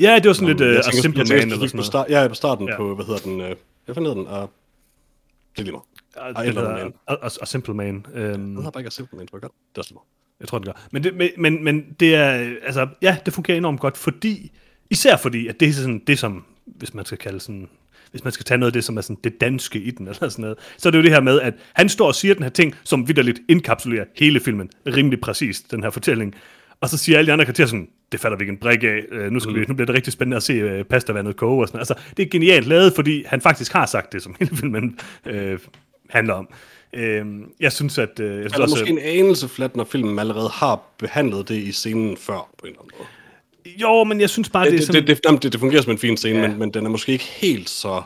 [0.01, 2.11] Ja, det var sådan lidt Jeg øh, A tænker- Simple jeg Man eller sådan noget.
[2.23, 2.77] Ja, på starten Ja.
[2.77, 4.27] på, hvad hedder den, øh, hvad fanden den?
[4.27, 6.47] Uh, det er lige meget.
[6.47, 6.93] Det man.
[7.09, 8.07] A, A, A Simple Man.
[8.15, 9.53] Øh, Den hedder bare ikke Simple Man, tror jeg godt.
[9.73, 9.95] Det er også.
[10.41, 10.87] Jeg tror, den gør.
[10.93, 12.31] Men det, men, men, det er,
[12.67, 14.53] altså, ja, det fungerer enormt godt, fordi,
[14.91, 17.69] især fordi, at det er sådan, det som, hvis man skal kalde sådan,
[18.11, 20.29] hvis man skal tage noget af det, som er sådan det danske i den, eller
[20.29, 22.43] sådan noget, så er det jo det her med, at han står og siger den
[22.43, 26.35] her ting, som vidderligt indkapsulerer hele filmen, rimelig præcist, den her fortælling,
[26.81, 29.05] og så siger alle de andre karakterer sådan, det falder vi ikke en brik af.
[29.13, 29.61] Øh, nu, skal mm.
[29.61, 32.23] vi, nu bliver det rigtig spændende at se øh, pastavandet koge og sådan Altså, det
[32.23, 35.59] er genialt lavet, fordi han faktisk har sagt det, som hele filmen øh,
[36.11, 36.49] handler om.
[36.93, 37.27] Øh,
[37.61, 38.21] jeg synes, at...
[38.21, 41.49] Øh, jeg synes er der også, måske en anelse flat, når filmen allerede har behandlet
[41.49, 43.09] det i scenen før, på en eller anden måde?
[43.67, 45.07] Jo, men jeg synes bare, det, Det, er sådan...
[45.07, 46.49] det, det, det, det fungerer som en fin scene, Ja.
[46.49, 48.03] men, men den er måske ikke helt så,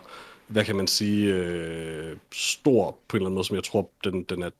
[0.46, 4.22] hvad kan man sige, øh, stor på en eller anden måde, som jeg tror, den,
[4.22, 4.50] den er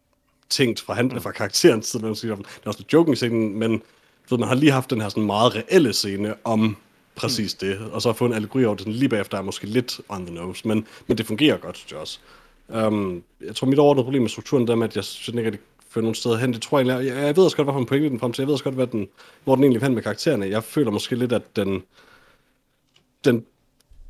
[0.51, 2.03] tænkt fra, han, fra karakterens side.
[2.03, 2.37] Det er
[2.67, 3.83] også lidt joking i scenen, men
[4.31, 6.77] ved, man har lige haft den her sådan meget reelle scene om
[7.15, 9.67] præcis det, og så har fået en allegori over det sådan lige bagefter er måske
[9.67, 12.19] lidt on the nose, men, men det fungerer godt, synes jeg også.
[12.69, 15.47] Um, jeg tror, mit overordnede problem med strukturen, der med, at jeg synes den ikke,
[15.47, 15.61] at det
[15.91, 17.87] fører nogen steder hen, det tror jeg egentlig, jeg, jeg ved også godt, hvorfor en
[17.87, 19.09] pointe den frem til, jeg ved også godt, hvad den,
[19.45, 20.47] hvor den egentlig hen med karaktererne.
[20.47, 21.83] Jeg føler måske lidt, at den,
[23.25, 23.45] den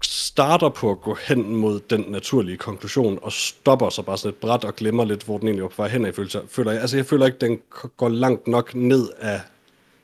[0.03, 4.37] starter på at gå hen mod den naturlige konklusion, og stopper sig bare sådan et
[4.37, 6.15] bræt og glemmer lidt, hvor den egentlig var på vej hen af,
[6.49, 6.81] føler, jeg.
[6.81, 9.41] Altså, jeg føler ikke, den k- går langt nok ned af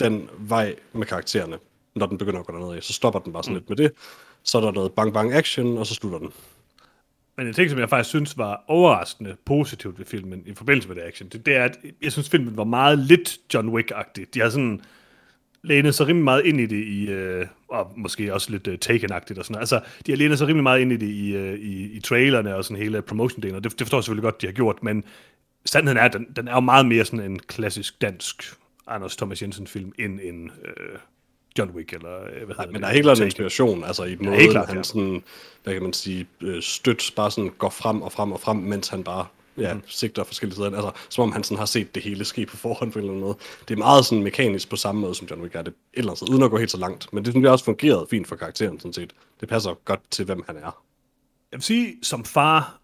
[0.00, 1.58] den vej med karaktererne,
[1.94, 2.82] når den begynder at gå derned af.
[2.82, 3.58] Så stopper den bare sådan mm.
[3.58, 3.92] lidt med det.
[4.42, 6.32] Så er der noget bang bang action, og så slutter den.
[7.36, 10.96] Men en ting, som jeg faktisk synes var overraskende positivt ved filmen i forbindelse med
[10.96, 14.24] det action, det, det er, at jeg synes, filmen var meget lidt John Wick-agtig.
[14.34, 14.80] De har sådan
[15.62, 19.38] lænet sig rimelig meget ind i det, i, øh, og måske også lidt øh, Taken-agtigt
[19.38, 19.62] og sådan noget.
[19.62, 22.56] Altså, de har lænet sig rimelig meget ind i det i, øh, i, i trailerne
[22.56, 25.04] og sådan hele promotion-delen, og det, det forstår jeg selvfølgelig godt, de har gjort, men
[25.64, 28.54] sandheden er, at den, den er jo meget mere sådan en klassisk dansk
[28.86, 30.98] Anders Thomas Jensen-film, end en øh,
[31.58, 32.72] John Wick, eller øh, hvad hedder Nej, det?
[32.72, 34.82] men der er helt klart en inspiration, altså i måden, helt klart, han ja.
[34.82, 35.22] sådan,
[35.64, 38.88] hvad kan man sige, øh, støt bare sådan går frem og frem og frem, mens
[38.88, 39.26] han bare
[39.58, 39.82] ja, mm.
[39.86, 40.70] sigter forskellige sider.
[40.70, 43.12] Altså, som om han sådan har set det hele ske på forhånd på en eller
[43.12, 43.36] anden måde.
[43.68, 46.12] Det er meget sådan mekanisk på samme måde, som John Wick er det et eller
[46.12, 47.12] andet uden at gå helt så langt.
[47.12, 49.12] Men det synes jeg også fungerede fint for karakteren, sådan set.
[49.40, 50.82] Det passer godt til, hvem han er.
[51.52, 52.80] Jeg vil sige, som far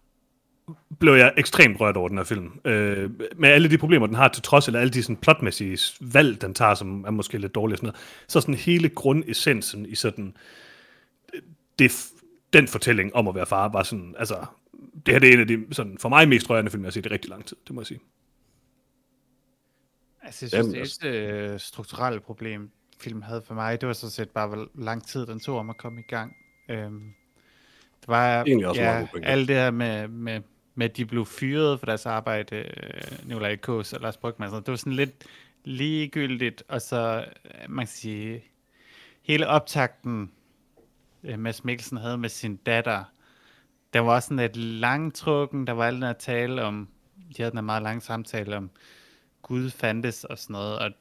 [0.99, 2.59] blev jeg ekstremt rørt over den her film.
[2.65, 6.41] Øh, med alle de problemer, den har til trods, eller alle de sådan, plotmæssige valg,
[6.41, 9.95] den tager, som er måske lidt dårlige og sådan noget, så sådan hele grundessensen i
[9.95, 10.37] sådan,
[11.79, 12.05] det,
[12.53, 14.45] den fortælling om at være far, var sådan, altså,
[15.05, 16.91] det her det er en af de sådan, for mig mest rørende film, jeg har
[16.91, 17.99] set i rigtig lang tid, det må jeg sige.
[20.21, 23.93] Altså, jeg Jamen, synes, det eneste øh, strukturelle problem, filmen havde for mig, det var
[23.93, 26.35] sådan set bare, hvor lang tid den tog om at komme i gang.
[26.69, 27.13] Øhm,
[28.01, 29.27] det var Egentlig også meget ja, pointe.
[29.27, 30.41] alt det her med, med,
[30.75, 34.67] med, at de blev fyret for deres arbejde, øh, Nikolaj Kås og Lars Brygman, det
[34.67, 35.25] var sådan lidt
[35.63, 38.43] ligegyldigt, og så, øh, man kan sige,
[39.21, 40.31] hele optakten,
[41.23, 43.03] øh, Mads Mikkelsen havde med sin datter,
[43.93, 46.87] der var også sådan lidt langtrukken, der var alt den her tale om,
[47.37, 48.69] de havde den her meget lange samtale om,
[49.41, 50.91] Gud fandtes og sådan noget, og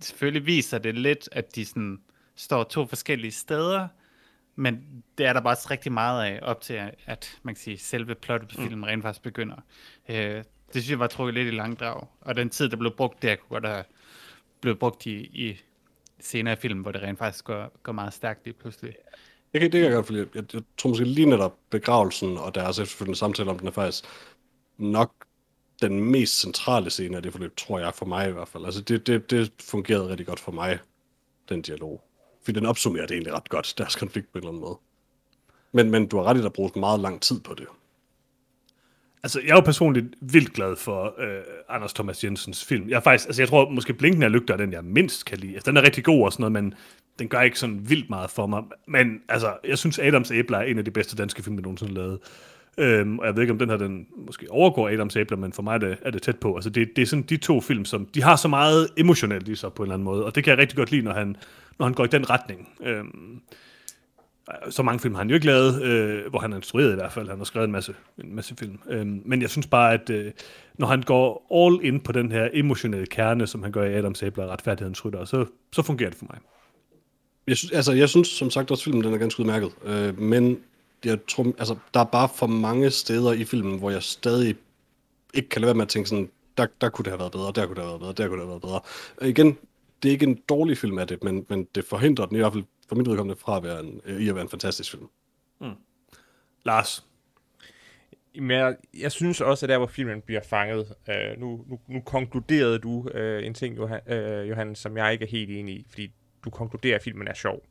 [0.00, 2.00] selvfølgelig viser det lidt, at de sådan
[2.36, 3.88] står to forskellige steder,
[4.56, 7.78] men det er der bare også rigtig meget af, op til at man kan sige,
[7.78, 9.56] selve plottet på filmen rent faktisk begynder.
[10.08, 10.44] Øh, det
[10.82, 13.48] synes jeg var trukket lidt i langdrag, og den tid, der blev brugt der, kunne
[13.48, 13.84] godt have
[14.60, 15.60] blevet brugt i, i
[16.20, 18.94] senere film, hvor det rent faktisk går, går meget stærkt lige pludselig.
[19.52, 22.54] Jeg kan, det kan jeg godt fordi jeg, jeg tror måske lige netop begravelsen og
[22.54, 24.04] deres efterfølgende samtale om den er faktisk
[24.78, 25.12] nok
[25.82, 28.64] den mest centrale scene af det forløb, tror jeg, for mig i hvert fald.
[28.64, 30.78] Altså det, det, det fungerede rigtig godt for mig,
[31.48, 32.00] den dialog.
[32.44, 34.78] Fordi den opsummerer det egentlig ret godt, deres konflikt på en eller anden måde.
[35.72, 37.66] Men, men du har ret i, at der brugt meget lang tid på det.
[39.22, 42.88] Altså, jeg er jo personligt vildt glad for øh, Anders Thomas Jensens film.
[42.88, 45.38] Jeg er faktisk, altså jeg tror måske Blinken er lygter er den, jeg mindst kan
[45.38, 45.54] lide.
[45.54, 46.74] Altså, den er rigtig god og sådan noget, men
[47.18, 48.62] den gør ikke sådan vildt meget for mig.
[48.88, 51.92] Men altså, jeg synes Adams Æbler er en af de bedste danske film, der nogensinde
[51.92, 52.18] har lavet.
[52.78, 55.62] Øhm, og jeg ved ikke, om den her den måske overgår Adams Æbler, men for
[55.62, 56.54] mig er det, er det tæt på.
[56.54, 59.54] Altså, det, det er sådan de to film, som de har så meget emotionelt i
[59.54, 60.24] sig på en eller anden måde.
[60.24, 61.36] Og det kan jeg rigtig godt lide, når han,
[61.78, 62.68] når han går i den retning.
[62.84, 63.40] Øhm,
[64.70, 67.12] så mange film har han jo ikke lavet, øh, hvor han har instrueret i hvert
[67.12, 67.28] fald.
[67.28, 67.94] Han har skrevet en masse,
[68.24, 68.78] en masse film.
[68.90, 70.32] Øhm, men jeg synes bare, at øh,
[70.78, 74.22] når han går all in på den her emotionelle kerne, som han gør i Adams
[74.22, 76.38] Æbler og Retfærdighedens Rytter, så, så fungerer det for mig.
[77.46, 79.70] Jeg synes, altså, jeg synes som sagt også, filmen den er ganske udmærket.
[79.84, 80.58] Øh, men
[81.04, 84.56] jeg tror, altså, der er bare for mange steder i filmen, hvor jeg stadig
[85.34, 87.52] ikke kan lade være med at tænke sådan, der, der kunne det have været bedre,
[87.54, 88.80] der kunne det have været bedre, der kunne det have været bedre.
[89.16, 89.58] Og igen,
[90.02, 92.52] det er ikke en dårlig film af det, men, men det forhindrer den i hvert
[92.52, 95.06] fald for mit vedkommende fra at være en, øh, i at være en fantastisk film.
[96.64, 97.06] Lars,
[98.34, 102.00] Men jeg, jeg synes også, at der, hvor filmen bliver fanget, øh, nu, nu, nu
[102.00, 105.86] konkluderede du øh, en ting, Johan, øh, Johan, som jeg ikke er helt enig i,
[105.90, 106.12] fordi
[106.44, 107.62] du konkluderer, at filmen er sjov.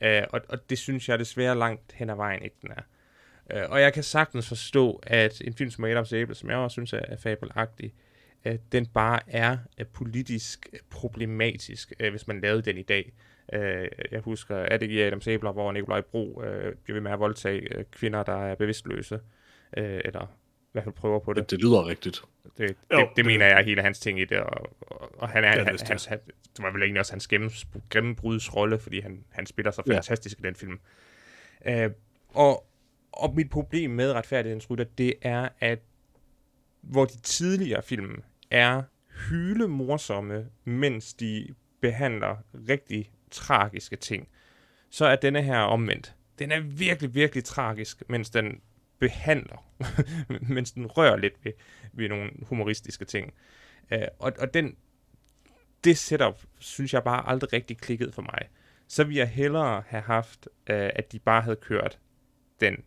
[0.00, 2.82] Øh, og, og det synes jeg desværre langt hen ad vejen ikke, den er.
[3.50, 6.74] Øh, og jeg kan sagtens forstå, at en film som Adams Æble, som jeg også
[6.74, 7.94] synes er, er fabelagtig,
[8.44, 13.12] øh, den bare er øh, politisk problematisk, øh, hvis man lavede den i dag.
[13.52, 17.10] Øh, jeg husker, at det i Adams Æbler, hvor Nikolaj Bro øh, bliver ved med
[17.10, 19.20] at voldtage øh, kvinder, der er bevidstløse,
[19.76, 20.26] øh, eller
[20.76, 21.42] hvert fald prøver på det.
[21.42, 22.22] Det, det lyder rigtigt.
[22.44, 25.20] Det, det, Jo, det, det- mener jeg er hele hans ting i det, og, og,
[25.20, 26.18] og han er, Ja, han, det er han, han,
[26.56, 27.50] det var vel egentlig også hans gennem-
[27.90, 29.94] gennembrudsrolle, fordi han, han spiller så Ja.
[29.94, 30.80] fantastisk i den film.
[31.66, 31.90] Øh,
[32.28, 32.66] og,
[33.12, 35.78] og mit problem med retfærdighedens rytter, det er, at
[36.80, 38.82] hvor de tidligere film er
[39.28, 42.36] hyle morsomme, mens de behandler
[42.68, 44.28] rigtig tragiske ting,
[44.90, 46.14] så er denne her omvendt.
[46.38, 48.60] Den er virkelig, virkelig tragisk, mens den
[48.98, 49.66] behandler,
[50.54, 51.52] mens den rører lidt ved,
[51.92, 53.34] ved nogle humoristiske ting.
[53.92, 54.76] Øh, og, og den,
[55.84, 58.48] det setup, synes jeg bare aldrig rigtig klikkede for mig.
[58.88, 61.98] Så ville jeg hellere have haft, øh, at de bare havde kørt
[62.60, 62.84] den,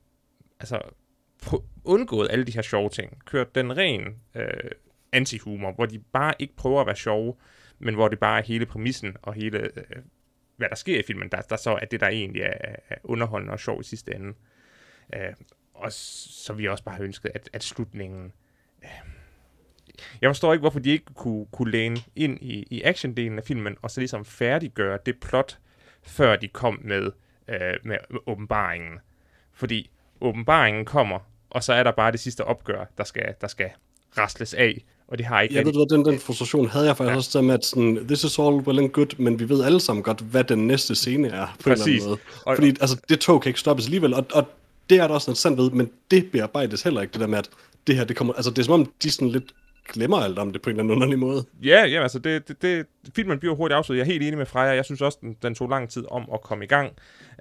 [0.59, 0.81] altså
[1.45, 3.25] pr- undgået alle de her sjove ting.
[3.25, 4.71] Kørt den ren øh,
[5.11, 7.35] anti-humor, hvor de bare ikke prøver at være sjove,
[7.79, 10.01] men hvor det bare er hele præmissen og hele, øh,
[10.57, 13.53] hvad der sker i filmen, der, der så er det, der egentlig er, er underholdende
[13.53, 14.33] og sjov i sidste ende.
[15.15, 15.33] Øh,
[15.79, 18.31] og så vi også bare have ønsket, at, at slutningen...
[18.83, 18.89] Øh,
[20.21, 23.75] jeg forstår ikke, hvorfor de ikke kunne, kunne læne ind i, i actiondelen af filmen,
[23.81, 25.57] og så ligesom færdiggøre det plot,
[26.03, 27.11] før de kom med,
[27.49, 28.99] øh, med, med åbenbaringen.
[29.53, 29.89] Fordi
[30.21, 31.19] åbenbaringen kommer,
[31.49, 33.69] og så er der bare det sidste opgør, der skal, der skal
[34.17, 37.13] rasles af, og det har ikke Jeg ved, hvad, den, den frustration havde jeg faktisk
[37.13, 37.17] ja.
[37.17, 40.03] også med, at sådan, this is all well and good, men vi ved alle sammen
[40.03, 41.85] godt, hvad den næste scene er, på Præcis.
[41.87, 42.19] en eller anden måde.
[42.45, 44.47] Og- Fordi altså, det tog kan ikke stoppes alligevel, og, og
[44.89, 47.37] det er der også noget sandt ved, men det bearbejdes heller ikke, det der med,
[47.37, 47.49] at
[47.87, 49.53] det her, det kommer, altså det er som om, de sådan lidt
[49.89, 51.45] glemmer alt om det på en eller anden underlig måde.
[51.63, 52.85] Ja, ja, altså det, det, det,
[53.15, 53.99] filmen bliver hurtigt afsluttet.
[53.99, 54.73] Jeg er helt enig med Freja.
[54.73, 56.93] Jeg synes også, den, den tog lang tid om at komme i gang.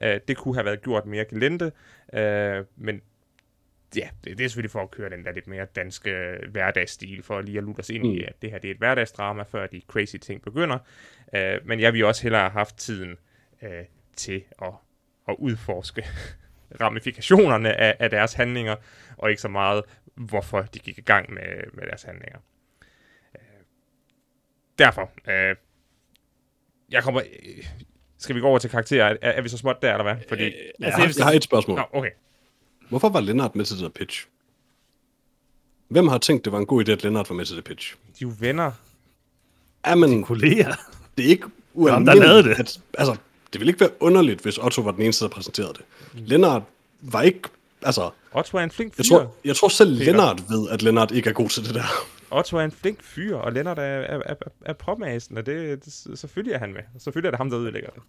[0.02, 1.72] Uh, det kunne have været gjort mere gelente,
[2.12, 3.00] uh, men
[3.96, 6.10] ja, det, det er selvfølgelig for at køre den der lidt mere danske
[6.50, 8.10] hverdagsstil, for lige at lutte os ind mm.
[8.10, 10.78] i, at det her det er et hverdagsdrama, før de crazy ting begynder.
[11.32, 13.16] Uh, men jeg vil også hellere have haft tiden
[13.62, 13.68] uh,
[14.16, 14.72] til at,
[15.28, 16.06] at udforske
[16.80, 18.76] ramifikationerne af, af deres handlinger,
[19.16, 19.82] og ikke så meget,
[20.14, 21.42] hvorfor de gik i gang med,
[21.72, 22.38] med deres handlinger
[24.78, 25.56] derfor, øh,
[26.90, 27.20] jeg kommer...
[27.20, 27.64] Øh,
[28.18, 29.16] skal vi gå over til karakterer?
[29.22, 30.16] Er, er vi så småt der, eller hvad?
[30.28, 30.44] Fordi...
[30.44, 31.78] Øh, Jeg har, jeg har et spørgsmål.
[31.78, 32.10] Nå, okay.
[32.88, 34.26] Hvorfor var Lennart med til det pitch?
[35.88, 37.94] Hvem har tænkt, det var en god idé, at Lennart var med til det pitch?
[37.94, 38.72] De er jo venner.
[39.86, 40.74] Ja, men Kolleger.
[41.16, 42.22] det er ikke ualmindeligt.
[42.22, 42.58] der lavede det.
[42.60, 43.16] At, altså,
[43.52, 45.84] det ville ikke være underligt, hvis Otto var den eneste, der præsenterede det.
[46.28, 46.62] Lennart
[47.00, 47.40] var ikke...
[47.82, 48.98] Altså, Otto er en flink fyr.
[48.98, 50.12] jeg tror, jeg tror selv Peter.
[50.12, 51.84] Lennart ved, at Lennart ikke er god til det der.
[52.30, 54.34] Otto er en flink fyr, og Lennart er, er, er,
[54.64, 56.80] er, påmasen, og det, det, selvfølgelig er han med.
[56.98, 58.02] Selvfølgelig er det ham, der ødelægger det.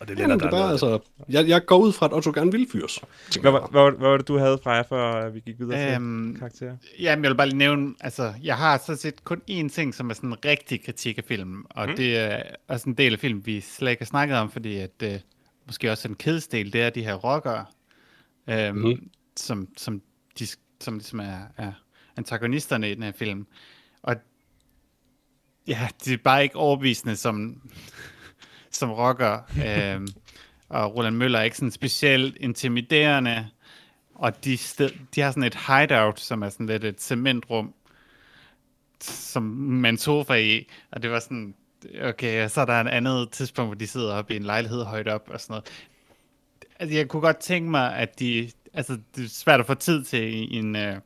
[0.00, 0.98] Og det er Jamen, det er der bare, altså,
[1.28, 3.00] jeg, jeg går ud fra, at Otto gerne vil fyres.
[3.40, 5.94] Hvad, hvad, hvad, hvad var det, du havde fra jer, før vi gik videre til
[5.94, 6.76] Øhm, karakterer?
[7.00, 10.10] Jamen, jeg vil bare lige nævne, altså, jeg har så set kun én ting, som
[10.10, 11.96] er sådan en rigtig kritik af filmen, og mm.
[11.96, 15.02] det er også en del af filmen, vi slet ikke har snakket om, fordi at,
[15.02, 15.20] øh,
[15.66, 17.64] måske også en kedesdel, det er de her rockere,
[18.48, 19.10] øhm, mm.
[19.36, 20.02] som, som,
[20.38, 20.46] de,
[20.80, 21.72] som ligesom er, er
[22.16, 23.46] antagonisterne i den her film.
[24.02, 24.16] Og
[25.66, 27.62] ja, de er bare ikke overbevisende som,
[28.80, 29.38] som rocker.
[29.66, 30.08] øh,
[30.68, 33.48] og Roland Møller er ikke sådan specielt intimiderende.
[34.14, 37.74] Og de, sted, de har sådan et hideout, som er sådan lidt et cementrum,
[39.00, 40.68] som man sofa i.
[40.92, 41.54] Og det var sådan,
[42.02, 44.84] okay, og så er der et andet tidspunkt, hvor de sidder oppe i en lejlighed
[44.84, 45.86] højt op og sådan noget.
[46.78, 48.50] Altså, jeg kunne godt tænke mig, at de...
[48.74, 50.76] Altså, det er svært at få tid til i en...
[50.76, 50.96] Øh,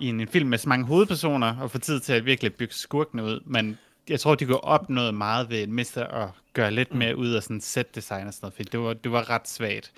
[0.00, 2.74] i en, en film med så mange hovedpersoner, og få tid til at virkelig bygge
[2.74, 3.78] skurkene ud, men
[4.08, 7.60] jeg tror, de kunne opnå meget ved mindst at gøre lidt mere ud af sådan
[7.60, 9.92] set design og sådan noget, for det var, det var ret svagt.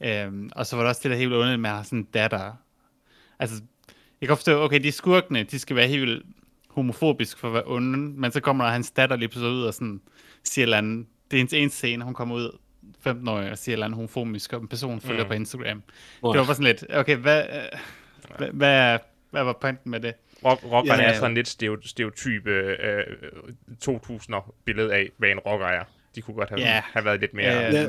[0.00, 2.08] Øhm, og så var der også det der helt underligt med at have sådan en
[2.14, 2.52] datter.
[3.38, 3.62] Altså,
[4.20, 6.26] jeg kan forstå, okay, de skurkene, de skal være helt vildt
[6.68, 9.74] homofobisk for at være onde, men så kommer der hans datter lige pludselig ud og
[9.74, 10.00] sådan
[10.44, 12.58] siger eller andet, det er hendes ene scene, hun kommer ud
[13.00, 15.28] 15 år og siger eller andet homofobisk, og en person følger mm.
[15.28, 15.82] på Instagram.
[16.22, 16.32] Wow.
[16.32, 17.78] Det var bare sådan lidt, okay, hvad, øh,
[18.38, 18.98] hvad, hvad,
[19.30, 20.14] hvad var pointen med det?
[20.44, 21.18] Rock, rockeren Ja, er ja.
[21.18, 21.48] sådan lidt
[21.84, 23.04] stereotype øh,
[23.84, 25.84] 2000'er billede af, hvad en rocker er.
[26.14, 26.82] De kunne godt have, Ja.
[26.92, 27.68] have været lidt mere...
[27.68, 27.86] Øh, Ja.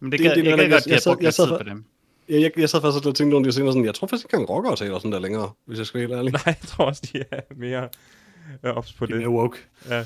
[0.00, 1.34] Men det, Det- det, det er jeg kan jeg- godt, de jeg sad- jeg lidt
[1.34, 1.84] sad på dem.
[2.28, 4.34] Jeg, jeg, jeg sad faktisk og tænkte nogle af de sådan, jeg tror faktisk ikke
[4.34, 6.32] engang rockere taler sådan der længere, hvis jeg skal være helt ærlig.
[6.46, 7.88] Nej, jeg tror også, de er mere
[8.64, 9.26] øh, ops på Det er det.
[9.26, 9.58] mere woke.
[9.90, 10.04] Ja.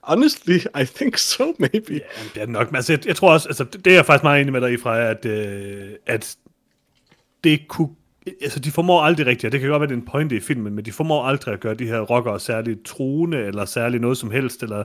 [0.00, 1.92] Honestly, I think so, maybe.
[1.92, 1.98] Ja,
[2.34, 2.70] det er det nok.
[2.70, 4.60] Men altså, jeg, jeg tror også, altså, det det er jeg faktisk meget enig med
[4.60, 6.36] dig i, Freja, at, øh, at
[7.44, 7.88] det kunne...
[8.42, 10.40] Altså, de formår aldrig rigtigt, og det kan godt være, det er en pointe i
[10.40, 14.18] filmen, men de formår aldrig at gøre de her rockere særligt truende, eller særligt noget
[14.18, 14.84] som helst, eller...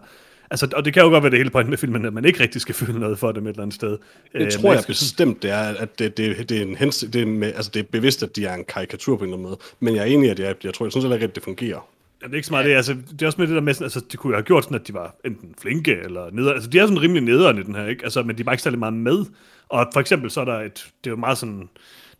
[0.51, 2.39] Altså, og det kan jo godt være det hele pointen med filmen, at man ikke
[2.39, 3.89] rigtig skal føle noget for dem et eller andet sted.
[3.89, 3.99] Det
[4.33, 7.21] Øh, tror jeg skal- bestemt, det er, at det, det, det, er, en hens, det,
[7.21, 9.47] er, med, altså det er bevidst, at de er en karikatur på en eller anden
[9.49, 9.57] måde.
[9.79, 11.43] Men jeg er enig i, at jeg, jeg tror, jeg synes heller ikke, at det
[11.43, 11.87] fungerer.
[12.21, 12.75] Ja, det er ikke så meget det.
[12.75, 14.63] Altså, det er også med det der med, sådan, altså, de kunne jo have gjort
[14.63, 16.53] sådan, at de var enten flinke eller neder.
[16.53, 18.03] Altså, de er sådan rimelig nederen i den her, ikke?
[18.03, 19.25] Altså, men de bare ikke særlig meget med.
[19.69, 20.73] Og for eksempel, så er der et,
[21.03, 21.69] det er jo meget sådan,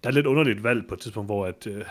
[0.04, 1.84] der er lidt underligt valg på et tidspunkt, hvor at, øh, øh,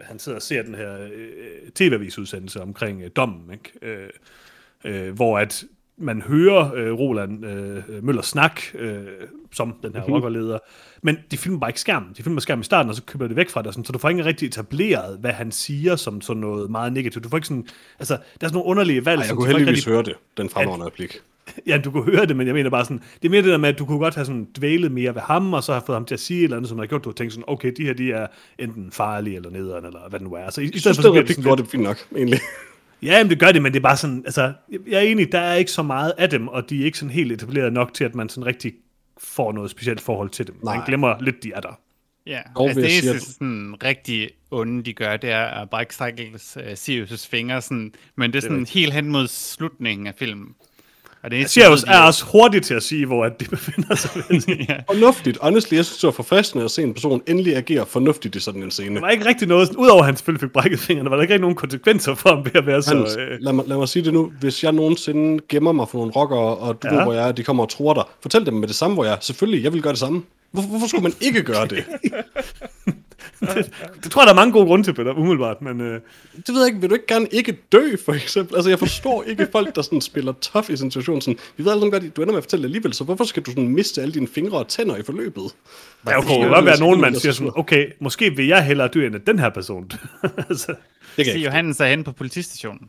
[0.00, 3.72] han sidder og ser den her øh, tv-avisudsendelse omkring øh, dommen, ikke?
[3.82, 4.08] Øh,
[4.84, 5.64] øh, hvor at
[5.96, 9.04] man hører øh, Roland øh, Møller snak øh,
[9.52, 10.58] som den her rockerleder,
[11.02, 12.08] men de filmer bare ikke skærmen.
[12.16, 13.98] De filmer skærmen i starten, og så køber det væk fra dig, sådan, så du
[13.98, 17.24] får ikke rigtig etableret, hvad han siger som sådan noget meget negativt.
[17.24, 17.66] Du får ikke sådan,
[17.98, 19.20] altså, der er sådan nogle underlige valg.
[19.20, 21.20] Ej, jeg kunne heldigvis rigtig- høre det, den fremragende replik.
[21.66, 23.56] Ja, du kunne høre det, men jeg mener bare sådan, det er mere det der
[23.56, 25.96] med, at du kunne godt have sådan dvælet mere ved ham, og så have fået
[25.96, 27.72] ham til at sige et eller andet, som har gjort, du har tænkt sådan, okay,
[27.76, 28.26] de her, de er
[28.58, 30.50] enten farlige eller nederen, eller hvad det nu er.
[30.50, 32.40] Så i, i Jeg stedet synes, for, så det sådan gjorde det fint nok, egentlig.
[33.02, 34.52] ja, men det gør det, men det er bare sådan, altså,
[34.88, 37.12] jeg er enig, der er ikke så meget af dem, og de er ikke sådan
[37.12, 38.72] helt etableret nok til, at man sådan rigtig
[39.18, 40.54] får noget specielt forhold til dem.
[40.64, 40.86] Man Nej.
[40.86, 41.80] glemmer lidt, de er der.
[42.26, 45.94] Ja, Dog altså det sige, eneste sådan rigtig onde, de gør, det er at brække
[45.94, 50.54] Cycles uh, Sirius' fingre, sådan, men det er sådan helt hen mod slutningen af filmen.
[51.24, 54.10] Og det eneste, de- er også hurtigt til at sige, hvor at de befinder sig.
[54.68, 54.74] ja.
[54.94, 55.38] Fornuftigt.
[55.42, 58.62] Honestly, jeg synes, det var forfriskende at se en person endelig agere fornuftigt i sådan
[58.62, 58.94] en scene.
[58.94, 61.22] Der var ikke rigtig noget, sådan, udover at han selvfølgelig fik brækket fingrene, var der
[61.22, 62.96] ikke rigtig nogen konsekvenser for ham ved at være så...
[62.96, 64.32] Hans, Øh, lad, mig, lad mig sige det nu.
[64.40, 66.94] Hvis jeg nogensinde gemmer mig for nogle rockere, og du Ja.
[66.96, 69.04] ved, hvor jeg er, de kommer og tror dig, fortæl dem med det samme, hvor
[69.04, 69.16] jeg er.
[69.20, 70.22] Selvfølgelig, jeg vil gøre det samme.
[70.52, 71.84] Hvorfor, hvorfor skulle man ikke gøre det?
[74.02, 75.80] det tror jeg, der er mange gode grunde til, Peter, umiddelbart, men...
[75.80, 76.00] Øh,
[76.46, 76.80] Det ved jeg ikke.
[76.80, 78.54] Vil du ikke gerne ikke dø, for eksempel?
[78.56, 81.20] Altså, jeg forstår ikke folk, der sådan spiller tough i situationen.
[81.20, 83.42] Sådan, vi ved aldrig godt, du ender med at fortælle det alligevel, så hvorfor skal
[83.42, 85.42] du sådan miste alle dine fingre og tænder i forløbet?
[86.06, 88.36] Der kunne jo jeg godt være nogen, så man er siger så sådan, okay, måske
[88.36, 89.90] vil jeg hellere dø, end den her person.
[90.48, 90.74] altså,
[91.16, 91.44] Det kan ikke.
[91.46, 92.88] Johannes er henne på politistationen.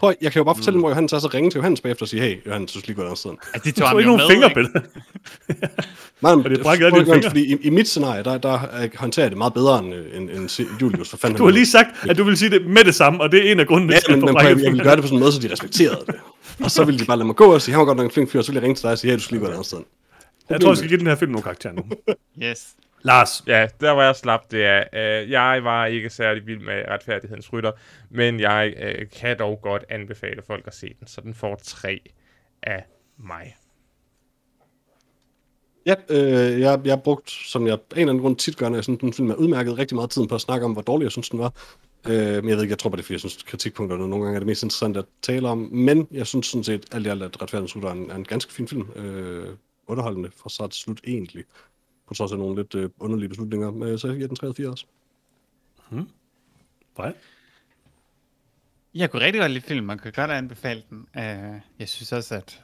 [0.00, 2.04] Prøv, jeg kan jo bare fortælle dem, hvor Johannes er, så ringe til Johannes bagefter
[2.04, 3.30] og sige, hey, Johannes, du skal lige gå andet sted.
[3.54, 4.54] Altså, de du tog ham ikke jo nogen med, ikke?
[4.54, 4.80] Peter.
[6.22, 7.24] Nej, men, det brækker alle dine at-.
[7.24, 8.58] Fordi i, i mit scenarie, der, der
[8.96, 10.50] håndterer jeg det meget bedre end, øh, end, end
[10.82, 11.08] Julius.
[11.10, 13.32] For fanden Du har lige sagt, at du vil sige det med det samme, og
[13.32, 14.84] det er en af grundene Ja, til at men, få men jeg, jeg ville fingrene.
[14.84, 16.14] gøre det på sådan en måde, så de respekterede det.
[16.64, 18.10] Og så ville de bare lade mig gå og sige, han var godt nok en
[18.10, 19.46] flink fyr, og så ville jeg ringe til dig og sige, hey, du skal lige
[19.46, 19.78] gå andet sted.
[20.50, 21.82] Jeg tror, jeg skal give den her film nogle karakterer nu.
[22.42, 22.66] Yes.
[23.02, 24.84] Lars, Ja, der var jeg slap, det er.
[24.92, 27.72] Øh, jeg var ikke særlig vild med retfærdighedens rytter,
[28.10, 32.00] men jeg øh, kan dog godt anbefale folk at se den, så den får tre
[32.62, 32.84] af
[33.16, 33.56] mig.
[35.86, 38.68] Ja, øh, jeg, jeg har brugt, som jeg af en eller anden grund tit gør,
[38.68, 40.82] når jeg synes, den film er udmærket, rigtig meget tiden på at snakke om, hvor
[40.82, 41.52] dårlig jeg synes, den var.
[42.08, 44.24] Øh, men jeg ved ikke, jeg tror bare, det er, fordi jeg synes, kritikpunkterne nogle
[44.24, 45.58] gange er det mest interessante at tale om.
[45.58, 48.24] Men jeg synes sådan set, alt i alt, at Retfærdighedens Rytter er en, er en
[48.24, 48.90] ganske fin film.
[48.96, 49.48] Øh,
[49.86, 51.44] underholdende fra start til slut egentlig.
[52.10, 53.70] På trods af nogle lidt øh, underlige beslutninger.
[53.70, 54.86] Men så jeg giver den 3 4 også.
[56.96, 57.14] Brian?
[58.94, 60.98] Jeg kunne rigtig godt lide filmen, man kan godt anbefale den.
[60.98, 62.62] Uh, jeg synes også, at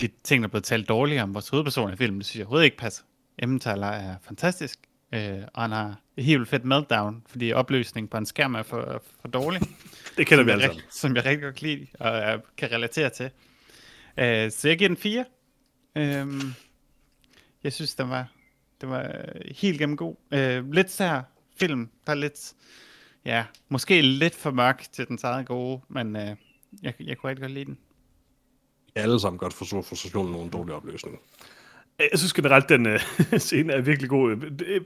[0.00, 2.46] de ting, der er blevet talt dårligt om vores hovedperson i filmen, det synes jeg
[2.46, 3.04] overhovedet ikke passer.
[3.38, 4.78] Emmentaler er fantastisk,
[5.16, 5.18] uh,
[5.54, 9.02] og han har et helt vildt fedt meltdown, fordi opløsningen på en skærm er for,
[9.20, 9.60] for dårlig.
[10.16, 10.76] Det kender vi jeg, alle sammen.
[10.76, 13.26] rigtig, som jeg rigtig godt kan lide, og jeg kan relatere til.
[13.26, 15.24] Uh, så jeg giver den 4.
[16.22, 16.54] Um,
[17.64, 18.32] jeg synes, den var,
[18.80, 20.14] den var øh, helt gennem god.
[20.32, 21.22] Uh, lidt sær
[21.60, 22.54] film, der er lidt,
[23.24, 26.22] ja, måske lidt for mørk til den eget gode, men uh,
[26.82, 27.78] jeg, jeg kunne rigtig godt lide den.
[28.94, 31.18] Jeg alle sammen godt forstå frustrationen over en dårlig opløsning.
[31.98, 33.00] Jeg synes generelt, den uh,
[33.38, 34.30] scene er virkelig god.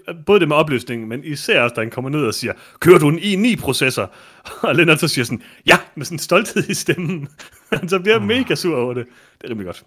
[0.09, 2.99] Er Både det med opløsningen, men især også, da han kommer ned og siger, kører
[2.99, 4.13] du en i9-processor?
[4.69, 7.29] Og Lennart så siger sådan, ja, med sådan en stolthed i stemmen.
[7.73, 9.07] Han så bliver mega sur over det.
[9.39, 9.85] Det er rimelig godt.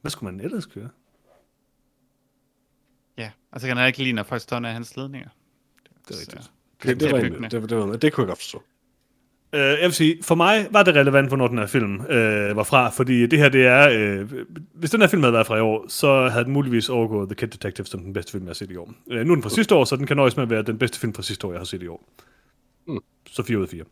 [0.00, 0.88] Hvad skulle man ellers køre?
[3.54, 5.28] Ja, og så kan jeg ikke lide, når folk står ned af hans ledninger.
[6.08, 6.50] Det er rigtigt.
[6.82, 8.62] Det, det, var, det, det, det, var, det kunne jeg godt forstå.
[9.52, 12.62] Uh, jeg vil sige, for mig var det relevant, hvornår den her film uh, var
[12.62, 14.30] fra, fordi det her, det er, uh,
[14.74, 17.34] hvis den her film havde været fra i år, så havde den muligvis overgået The
[17.34, 18.92] Kid Detective som den bedste film, jeg har set i år.
[19.06, 20.78] Uh, nu er den fra sidste år, så den kan nøjes med at være den
[20.78, 22.08] bedste film fra sidste år, jeg har set i år.
[22.86, 23.00] Mm.
[23.30, 23.84] Så 4 ud af 4.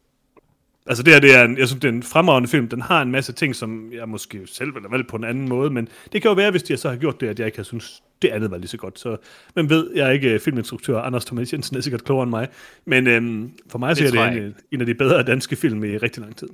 [0.87, 2.69] Altså det her, det er en, jeg synes, det er en fremragende film.
[2.69, 5.49] Den har en masse ting, som jeg måske selv ville have valgt på en anden
[5.49, 7.59] måde, men det kan jo være, hvis de så har gjort det, at jeg ikke
[7.59, 8.99] har synes det andet var lige så godt.
[8.99, 9.17] Så,
[9.55, 12.49] men ved, jeg er ikke filminstruktør, Anders Thomas Jensen er sikkert klogere end mig,
[12.85, 15.85] men øhm, for mig så er tror det en, en af de bedre danske film
[15.85, 16.49] i rigtig lang tid.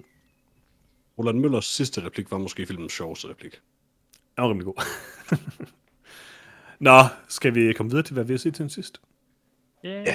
[1.18, 3.52] Roland Møllers sidste replik var måske filmens sjoveste replik.
[4.36, 4.82] Den var rimelig god.
[6.80, 9.00] Nå, skal vi komme videre til, hvad vi har set til den sidst?
[9.86, 10.06] Yeah.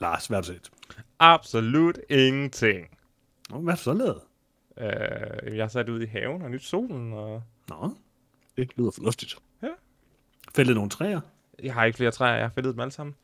[0.00, 0.70] Lars, hvad har du set?
[1.18, 2.97] Absolut ingenting.
[3.50, 4.20] Nå, hvad har du så lavet?
[4.78, 7.94] Øh, jeg har sat ud i haven og nyt solen, og Nå,
[8.56, 9.38] Det lyder fornuftigt.
[10.54, 11.20] fældet nogle træer?
[11.62, 13.16] jeg har ikke flere træer, jeg har fældet dem alle sammen.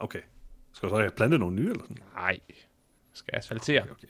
[0.00, 0.20] Okay.
[0.72, 1.96] Skal du så have plantet nogle nye, eller sådan?
[2.14, 2.56] Nej, jeg
[3.12, 3.82] skal asfaltere.
[3.82, 4.08] Okay, okay.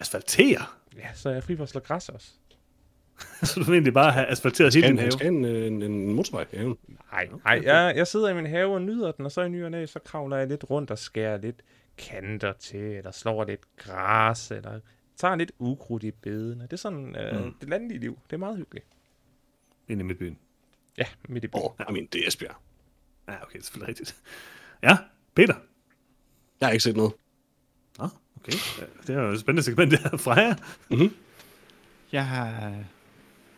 [0.00, 0.62] Asfaltere?
[0.96, 2.32] Ja, så er jeg fri for at slå græs også.
[3.42, 5.12] så du vil egentlig bare have asfalteret hele din en, have?
[5.12, 6.78] skal en, en, en motorvej i haven?
[7.12, 9.64] Nej, nej jeg, jeg sidder i min have og nyder den, og så i ny
[9.64, 11.62] og næ, så kravler jeg lidt rundt og skærer lidt
[11.98, 14.80] kanter til, eller slår lidt græs, eller
[15.16, 16.62] tager lidt ukrudt i bedene.
[16.62, 17.54] Det er sådan øh, Mm.
[17.60, 18.18] det landlige liv.
[18.30, 18.86] Det er meget hyggeligt.
[19.88, 20.38] Inde i midtbyen.
[20.98, 21.60] Ja, midt i byen.
[21.62, 22.56] Åh, oh, I mean, det er Esbjerg.
[23.28, 24.16] Ja, okay, det er selvfølgelig rigtigt.
[24.82, 24.96] Ja,
[25.34, 25.54] Peter.
[26.60, 27.12] Jeg har ikke set noget.
[27.98, 28.52] Nå, okay.
[29.06, 30.16] Det er jo et spændende segment, det her.
[30.16, 30.56] Freja.
[32.12, 32.74] Jeg har,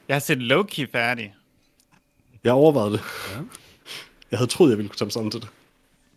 [0.09, 1.35] jeg har set Loki færdig.
[2.45, 3.01] Jeg overvejede det.
[3.35, 3.41] Ja.
[4.31, 5.49] Jeg havde troet, jeg ville kunne tage mig sammen til det.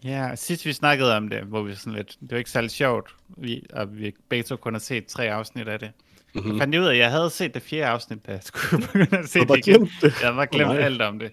[0.03, 3.15] Ja, sidst vi snakkede om det, hvor vi sådan lidt, det var ikke særlig sjovt,
[3.27, 5.91] vi, og vi begge to kun har set tre afsnit af det.
[6.33, 6.51] Mm-hmm.
[6.51, 9.17] Jeg fandt ud af, at jeg havde set det fjerde afsnit, da jeg skulle begynde
[9.17, 10.13] at se det glemt det.
[10.21, 10.77] Jeg var glemt nej.
[10.81, 11.31] alt om det.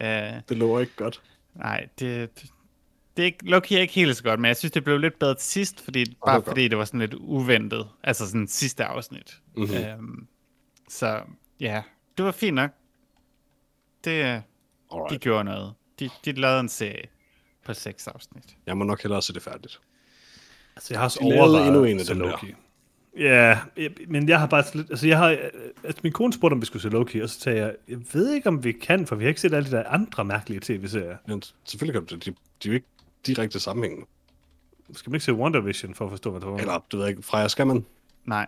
[0.00, 0.06] Uh,
[0.48, 1.20] Det lover ikke godt.
[1.54, 2.30] nej, det,
[3.16, 5.18] det er ikke, Loki er ikke helt så godt, men jeg synes, det blev lidt
[5.18, 6.46] bedre til sidst, fordi, bare godt.
[6.46, 7.88] fordi det var sådan lidt uventet.
[8.02, 9.38] Altså sådan sidste afsnit.
[9.56, 9.98] Mm-hmm.
[9.98, 10.26] Um,
[10.88, 11.20] så
[11.60, 11.82] ja,
[12.16, 12.70] det var fint nok.
[14.04, 14.42] Det,
[15.10, 15.72] de gjorde noget.
[15.98, 17.02] De, de lavede en serie
[17.70, 18.44] på seks afsnit.
[18.66, 19.80] Jeg må nok hellere se det færdigt.
[20.76, 22.30] Altså, jeg har også overvejet endnu en af dem der.
[22.30, 22.54] Loki.
[23.18, 25.28] Ja, jeg- men jeg har bare lidt, altså jeg har,
[25.84, 28.32] altså min kone spurgte, om vi skulle se Loki, og så sagde jeg, jeg ved
[28.34, 31.16] ikke, om vi kan, for vi har ikke set alle de der andre mærkelige tv-serier.
[31.26, 32.24] Men selvfølgelig kan du det.
[32.26, 32.86] De, de er jo ikke
[33.26, 34.06] direkte sammenhængende.
[34.94, 36.56] Skal man ikke se WandaVision for at forstå, hvad det var?
[36.58, 37.84] Eller, du ved ikke, Freja, skal man?
[38.24, 38.46] Nej.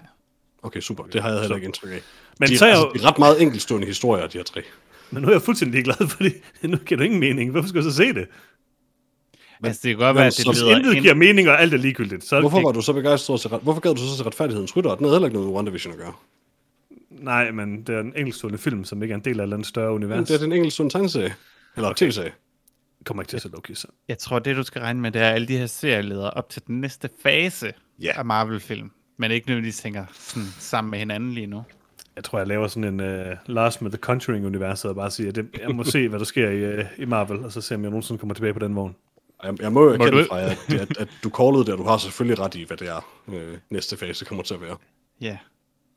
[0.63, 1.05] Okay, super.
[1.05, 2.01] Det har jeg heller ikke indtryk af.
[2.39, 4.63] Men de, så er altså, jo- de er ret meget enkeltstående historier, de her tre.
[5.11, 6.31] Men nu er jeg fuldstændig glad, fordi
[6.63, 7.51] nu giver det ingen mening.
[7.51, 8.29] Hvorfor skal jeg så se det?
[9.63, 11.03] Men- altså, det kan godt være, at så det leder intet ind...
[11.03, 12.41] giver mening, og alt er ligegyldigt, så...
[12.41, 13.61] Hvorfor var du så begejstret til ret...
[13.63, 14.95] Hvorfor gad du så til retfærdighedens rytter?
[14.95, 16.13] Den havde heller ikke noget med WandaVision at gøre.
[17.11, 19.57] Nej, men det er en enkeltstående film, som ikke er en del af et eller
[19.57, 20.29] andet større Men univers.
[20.29, 21.35] det er den enkeltstående tegneserie.
[21.77, 22.07] Eller okay.
[22.07, 22.33] tv-serie.
[23.05, 23.87] Kommer ikke til at se Loki, så.
[24.09, 26.63] Jeg tror, det du skal regne med, det er alle de her serieleder op til
[26.67, 28.13] den næste fase Ja.
[28.17, 28.91] af Marvel-film.
[29.17, 31.63] Men ikke nødvendigvis tænker sådan, sammen med hinanden lige nu.
[32.17, 35.35] Jeg tror, jeg laver sådan en uh, Last med The Conjuring-universet, og bare siger, at
[35.35, 37.83] det, jeg må se, hvad der sker i, uh, i Marvel, og så se, om
[37.83, 38.95] jeg nogensinde kommer tilbage på den vogn.
[39.43, 41.83] Jeg, jeg må jo erkende, du- Freja, at, at, at, du callede det, og du
[41.85, 44.77] har selvfølgelig ret i, hvad det er, øh, næste fase kommer til at være.
[45.21, 45.39] Ja.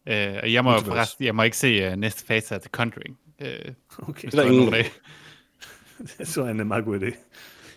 [0.08, 3.20] Øh, og jeg må forresten, jeg må ikke se uh, næste fase af The Conjuring.
[3.42, 3.60] Øh,
[3.98, 4.92] Okay, Det er der ingen af.
[6.18, 7.06] det så er en meget god idé.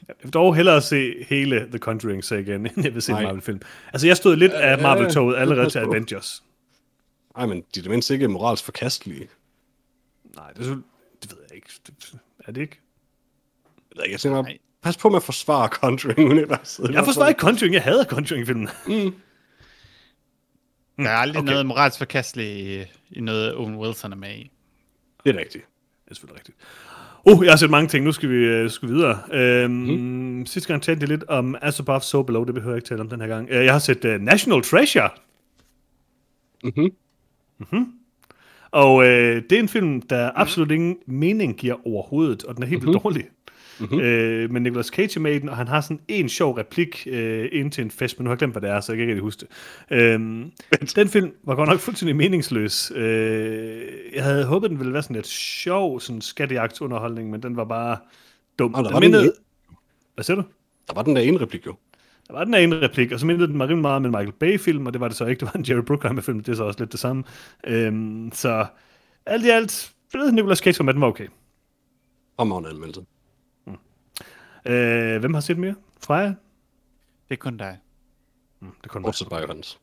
[0.08, 3.16] Jeg vil dog hellere se hele The Conjuring så igen, end jeg vil se en
[3.16, 3.22] Nej.
[3.24, 3.60] Marvel-film.
[3.92, 5.78] Altså, jeg stod lidt af Marvel-toget allerede til.
[5.78, 6.42] Avengers.
[7.36, 9.28] Ej, men de er det mindst ikke moralsk forkastelige.
[10.36, 10.74] Nej, det, er,
[11.22, 11.68] det ved jeg ikke.
[11.86, 12.14] Det,
[12.44, 12.78] er det ikke?
[13.76, 14.58] Jeg, ved ikke, jeg tænker, Nej.
[14.88, 16.90] Pas på med at forsvare Conjuring-universet.
[16.92, 18.68] Jeg forsvarer ikke Conjuring, jeg hader Conjuring-filmen.
[20.96, 21.50] Der er aldrig okay.
[21.50, 22.84] noget moralsk forkasteligt i,
[23.18, 24.50] i noget Owen Wilson er med i.
[25.24, 25.64] Det er rigtigt.
[26.04, 26.58] Det er selvfølgelig rigtigt.
[27.24, 28.04] Uh, jeg har set mange ting.
[28.04, 29.18] Nu skal vi øh, skal videre.
[29.32, 30.46] Øhm, mm.
[30.46, 32.44] Sidste gang talte jeg lidt om As Above, So Below.
[32.44, 33.48] Det behøver jeg ikke tale om den her gang.
[33.50, 35.10] Øh, Jeg har set uh, National Treasure.
[36.64, 36.90] Mhm.
[37.58, 37.92] Mhm.
[38.70, 42.66] Og øh, det er en film, der absolut ingen mening giver overhovedet, og den er
[42.66, 43.24] helt vildt dårlig.
[43.80, 44.00] Mm-hmm.
[44.00, 47.06] Øh, men Nicolas Cage er med i den, og han har sådan en sjov replik
[47.10, 48.96] øh, ind til en fest, men nu har jeg glemt, hvad det er, så jeg
[48.96, 49.46] kan ikke rigtig huske
[49.90, 49.96] det.
[49.98, 50.50] Øhm,
[50.96, 52.92] den film var godt nok fuldstændig meningsløs.
[52.94, 53.82] Øh,
[54.14, 57.96] jeg havde håbet, den ville være sådan lidt sjov, sådan skattejagtsunderholdning, men den var bare
[58.58, 58.74] dum.
[58.74, 59.32] Ah, der var den mindede-
[60.14, 60.42] Hvad siger du?
[60.88, 61.74] Der var den der ene replik jo.
[62.28, 64.10] Der var den her ene replik, og så mindede den mig rimelig meget om en
[64.10, 65.40] Michael Bay-film, og det var det så ikke.
[65.40, 67.24] Det var en Jerry Bruckheimer-film, det er så også lidt det samme.
[67.66, 68.66] Øhm, så
[69.26, 69.92] alt i alt,
[70.32, 71.26] Nicolas Cage at den var okay.
[72.36, 73.00] Fremragende anmeldelse.
[74.68, 75.74] Øh, hvem har set mere?
[76.02, 76.26] Freja?
[76.26, 76.34] Det
[77.30, 77.78] er kun dig.
[78.60, 79.78] Mm, det kunne Bortset bare Johannes.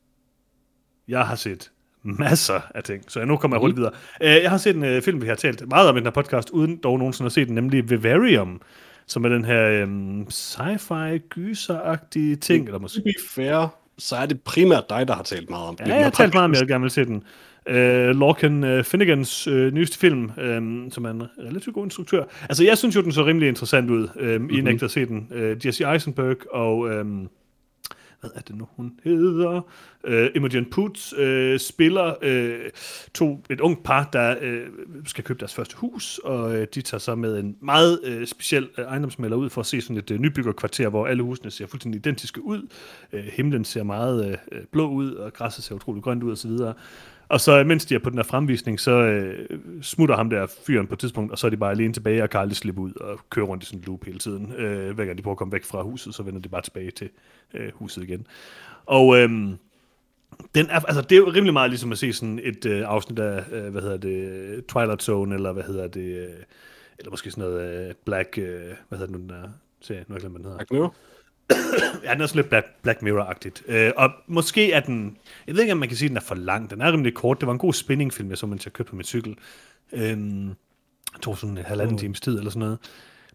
[1.08, 1.72] Jeg har set
[2.04, 3.92] masser af ting, så nu kommer jeg hurtigt videre.
[4.22, 6.12] Øh, jeg har set en øh, film, vi har talt meget om i den her
[6.12, 8.62] podcast, uden dog nogensinde at se den, nemlig Vivarium,
[9.08, 13.68] som er den her øhm, sci-fi gyser-agtige ting, eller måske To be fair,
[13.98, 15.88] så er det primært dig, der har talt meget om den.
[15.88, 17.24] Ja, jeg har talt meget om, jeg gerne vil se den.
[17.70, 17.76] Uh,
[18.20, 22.24] Lorcan uh, Finnegans uh, nyeste film, um, som er en relativt god instruktør.
[22.41, 24.07] Altså, jeg synes jo, den så rimelig interessant ud.
[24.16, 24.49] Um, mm-hmm.
[24.49, 25.28] I nægter at se den.
[25.32, 26.78] Uh, Jesse Eisenberg og...
[26.80, 27.30] Um,
[28.22, 29.61] hvad er det nu, hun hedder?
[30.07, 32.70] Uh, Imogen Poots uh, spiller uh,
[33.13, 34.68] to, et ungt par, der uh,
[35.05, 38.70] skal købe deres første hus, og uh, de tager så med en meget uh, speciel
[38.78, 41.99] uh, ejendomsmælder ud for at se sådan et uh, nybyggerkvarter, hvor alle husene ser fuldstændig
[41.99, 42.68] identiske ud.
[43.13, 46.51] Uh, himlen ser meget uh, blå ud, og græsset ser utroligt grønt ud osv.
[47.28, 50.47] Og så øh, mens de er på den her fremvisning, så øh, smutter ham der
[50.67, 52.82] fyren på et tidspunkt, og så er de bare alene tilbage, og kan aldrig slippe
[52.82, 54.53] ud og køre rundt i sådan en loop hele tiden.
[54.53, 56.91] Øh, hver gang de prøver at komme væk fra huset, så vender de bare tilbage
[56.91, 57.09] til
[57.53, 58.28] øh, huset igen.
[58.86, 59.30] Og øh,
[60.55, 63.19] den er, altså, det er jo rimelig meget ligesom at se sådan et øh, afsnit
[63.19, 66.30] af, øh, hvad hedder det, Twilight Zone, eller hvad hedder det, øh,
[66.99, 68.45] eller måske sådan noget øh, Black, øh,
[68.89, 69.49] hvad hedder det nu, den der
[69.82, 70.57] serie, nu har jeg glemt, hvad den hedder.
[70.57, 70.95] Black Mirror?
[72.04, 73.74] Ja, den er sådan lidt Black, Black Mirror-agtigt.
[73.74, 75.18] Øh, og måske er den...
[75.48, 76.70] Jeg ved ikke, om man kan sige, at den er for lang.
[76.70, 77.39] Den er rimelig kort.
[77.39, 79.36] Det var en god spinningfilm, jeg så, mens jeg kørte på min cykel.
[79.91, 80.56] Det
[81.22, 82.78] tog sådan en halvanden times tid eller sådan noget.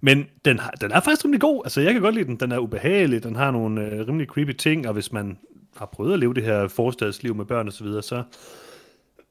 [0.00, 1.62] Men den, har, den er faktisk rimelig god.
[1.64, 2.36] Altså, jeg kan godt lide den.
[2.36, 3.22] Den er ubehagelig.
[3.22, 4.88] Den har nogle øh, rimelig creepy ting.
[4.88, 5.38] Og hvis man
[5.76, 8.22] har prøvet at leve det her forstadsliv med børn og så videre, så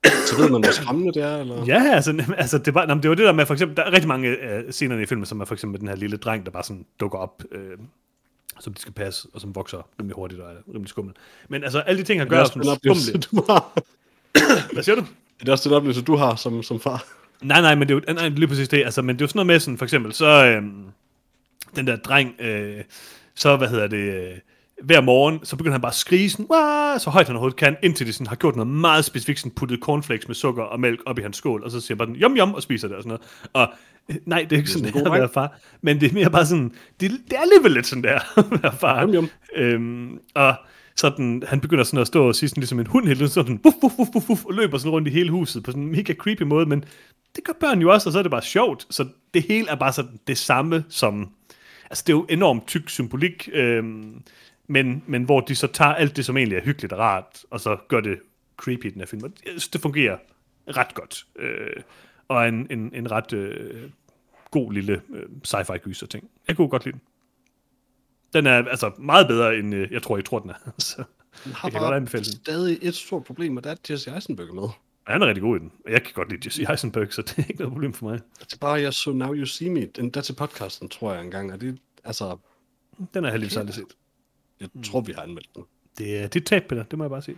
[0.04, 1.66] Så ved man, hvor skræmmende det er, eller?
[1.66, 3.92] Ja, altså, altså det, var, jamen, det var det der med, for eksempel, der er
[3.92, 6.52] rigtig mange øh, scener i filmen, som er for eksempel den her lille dreng, der
[6.52, 7.78] bare sådan dukker op, øh,
[8.60, 11.16] som de skal passe, og som vokser rimelig hurtigt og er rimelig skummel.
[11.50, 13.22] Men altså, alle de ting, han er gør, den oplevelse, skumle.
[13.22, 13.84] du har.
[14.74, 15.06] Hvad siger du?
[15.40, 17.06] Det er også den oplevelse, du har som, som far.
[17.42, 18.84] Nej, nej, men det er jo nej, lige præcis det.
[18.86, 20.86] Altså, men det er jo sådan noget med, sådan, for eksempel, så øhm,
[21.76, 22.84] den der dreng, øh,
[23.36, 24.38] så hvad hedder det, øh,
[24.84, 27.00] hver morgen, så begynder han bare at skrige sådan, Wah!
[27.00, 29.80] så højt han overhovedet kan, indtil de sådan, har gjort noget meget specifikt, sådan puttet
[29.80, 32.22] cornflakes med sukker og mælk op i hans skål, og så siger han bare sådan,
[32.22, 33.22] jom jom, og spiser det og sådan noget.
[33.54, 33.78] Og
[34.26, 36.46] nej, det er ikke sådan, det er at være far, men det er mere bare
[36.46, 39.02] sådan, det, det er alligevel lidt sådan der, at være far.
[39.02, 39.30] Jom, jom.
[39.56, 40.56] Øhm, og
[40.96, 43.62] sådan, han begynder sådan at stå og sige sådan, ligesom en hund hele tiden, sådan,
[43.66, 45.92] wuff, wuff, wuff, wuff, wuff, og løber sådan rundt i hele huset på sådan en
[45.92, 46.84] mega creepy måde, men
[47.36, 48.88] det gør børn jo også, og så er det bare sjovt.
[48.90, 51.30] Så det hele er bare sådan det samme som...
[51.90, 54.22] Altså, det er jo enormt tyk symbolik, øhm,
[54.68, 57.60] men, men hvor de så tager alt det, som egentlig er hyggeligt og rart, og
[57.60, 58.20] så gør det
[58.58, 59.24] creepy i den her film.
[59.24, 60.18] Og jeg synes, det fungerer
[60.68, 61.26] ret godt.
[61.40, 61.84] Øh,
[62.30, 63.90] og en, en, en ret øh,
[64.52, 66.30] god lille øh, sci-fi gyser ting.
[66.48, 67.02] Jeg kunne godt lide den.
[68.34, 70.72] Den er altså meget bedre, end øh, jeg tror, I tror, den er.
[70.78, 71.04] så,
[71.44, 72.34] Den har Jeg kan godt anbefale den.
[72.34, 74.64] stadig et stort problem, og det er, Jesse Eisenberg er med.
[74.64, 74.74] og
[75.08, 75.72] han er rigtig god i den.
[75.90, 78.20] Jeg kan godt lide Jesse Eisenberg, så det er ikke noget problem for mig.
[78.40, 81.24] Det er bare, jeg så Now You See Me, den der til podcasten, tror jeg
[81.24, 82.38] engang, og det, altså,
[82.98, 83.96] Den har jeg heldigvis aldrig set.
[84.60, 85.64] jeg tror, vi har anmeldt den.
[85.98, 86.84] Det er dit tab, Peter.
[86.84, 87.38] Det må jeg bare sige.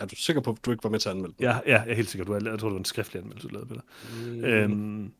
[0.00, 1.44] Er du sikker på, at du ikke var med til at anmelde den?
[1.44, 2.24] Ja, ja jeg er helt sikker.
[2.24, 3.80] Du er, jeg tror, det var en skriftlig anmeldelse, du lavede, Peter.
[4.26, 4.44] Mm.
[4.44, 5.12] Øhm,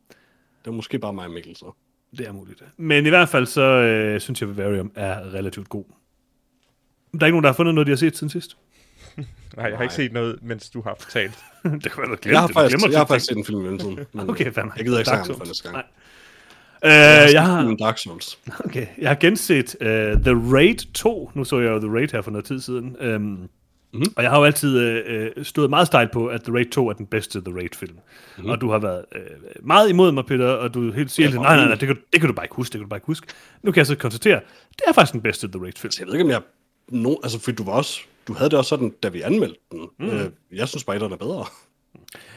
[0.65, 1.73] Det var måske bare mig og Mikkel, så.
[2.19, 2.63] det er muligt.
[2.77, 5.85] Men i hvert fald, så øh, synes jeg, at Vivarium er relativt god.
[7.13, 8.57] Der er ikke nogen, der har fundet noget, de har set siden sidst.
[9.57, 11.39] Nej, jeg har ikke set noget, mens du har fortalt.
[11.83, 12.55] det kan være, du Jeg har det.
[12.55, 13.99] Faktisk, jeg har faktisk set en film i mellemtiden.
[14.31, 14.73] Okay, fandme.
[14.77, 15.75] Jeg gider ikke snakke om for næste gang.
[15.75, 15.85] Nej.
[16.85, 18.39] Øh, jeg har, Filmen Dark Souls.
[18.65, 19.87] okay, jeg har genset uh,
[20.23, 21.31] The Raid 2.
[21.35, 22.97] Nu så jeg jo The Raid her for noget tid siden.
[23.15, 23.49] Um,
[23.93, 24.13] mm-hmm.
[24.17, 25.03] Og jeg har jo altid
[25.37, 27.93] uh, stået meget stejlt på, at The Raid 2 er den bedste The Raid-film.
[27.93, 28.51] Mm-hmm.
[28.51, 31.57] Og du har været uh, meget imod mig, Peter, og du helt siger, Ja, nej,
[31.57, 33.07] nej, nej, det kan, det kan du bare ikke huske, det kan du bare ikke
[33.07, 33.27] huske.
[33.63, 35.93] Nu kan jeg så konstatere, det er faktisk den bedste The Raid-film.
[35.99, 36.41] Jeg ved ikke, om jeg...
[36.89, 38.01] No, altså, fordi du var også...
[38.29, 39.89] Du havde det også sådan, da vi anmeldte den.
[39.99, 40.09] Mm.
[40.09, 41.47] Øh, jeg synes bare, er bedre.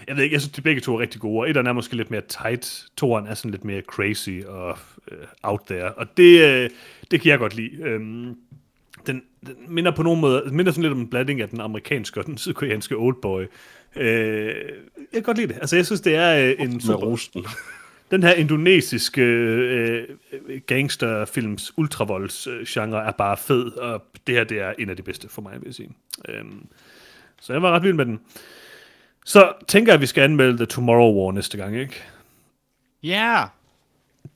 [0.07, 1.95] Jeg ved ikke, jeg synes, de begge to er rigtig gode, og etteren er måske
[1.95, 4.77] lidt mere tight, toeren er sådan lidt mere crazy og
[5.11, 6.69] øh, out there, og det, øh,
[7.11, 7.71] det kan jeg godt lide.
[7.81, 8.35] Øhm,
[9.07, 12.19] den, den minder på nogen måde, minder sådan lidt om en blanding af den amerikanske
[12.19, 13.45] og den sydkoreanske Oldboy.
[13.95, 14.55] Øh,
[14.97, 15.55] jeg kan godt lide det.
[15.55, 17.05] Altså, jeg synes, det er øh, en Med super...
[17.07, 17.45] rosten.
[18.11, 24.73] Den her indonesiske øh, øh, gangsterfilms ultravolds-genre er bare fed, og det her det er
[24.79, 25.89] en af de bedste for mig, vil jeg sige.
[26.29, 26.67] Øhm,
[27.41, 28.19] så jeg var ret vild med den.
[29.25, 32.03] Så tænker jeg, at vi skal anmelde The Tomorrow War næste gang, ikke?
[33.03, 33.35] Ja!
[33.35, 33.47] Yeah.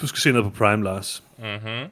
[0.01, 1.23] Du skal se noget på Prime, Lars.
[1.37, 1.85] Mhm.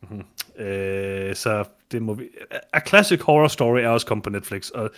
[0.00, 0.64] Mm-hmm.
[0.64, 2.24] Øh, så det må vi...
[2.72, 4.90] A Classic Horror Story er også kommet på Netflix, og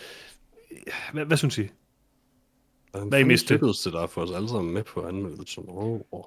[1.13, 1.69] hvad, hvad synes I?
[2.93, 3.61] Hvad er I mest til?
[3.61, 5.65] det der for os alle sammen med på anmeldelsen?
[5.69, 6.25] Oh, oh.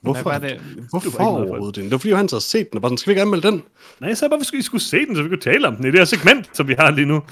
[0.00, 0.60] Hvorfor, var det?
[0.90, 1.84] hvorfor på overhovedet det?
[1.84, 3.46] Det var fordi, han så har set den, og bare sådan, skal vi ikke anmelde
[3.46, 3.62] den?
[4.00, 5.84] Nej, jeg sagde bare, at vi skulle se den, så vi kunne tale om den
[5.84, 7.22] i det her segment, som vi har lige nu.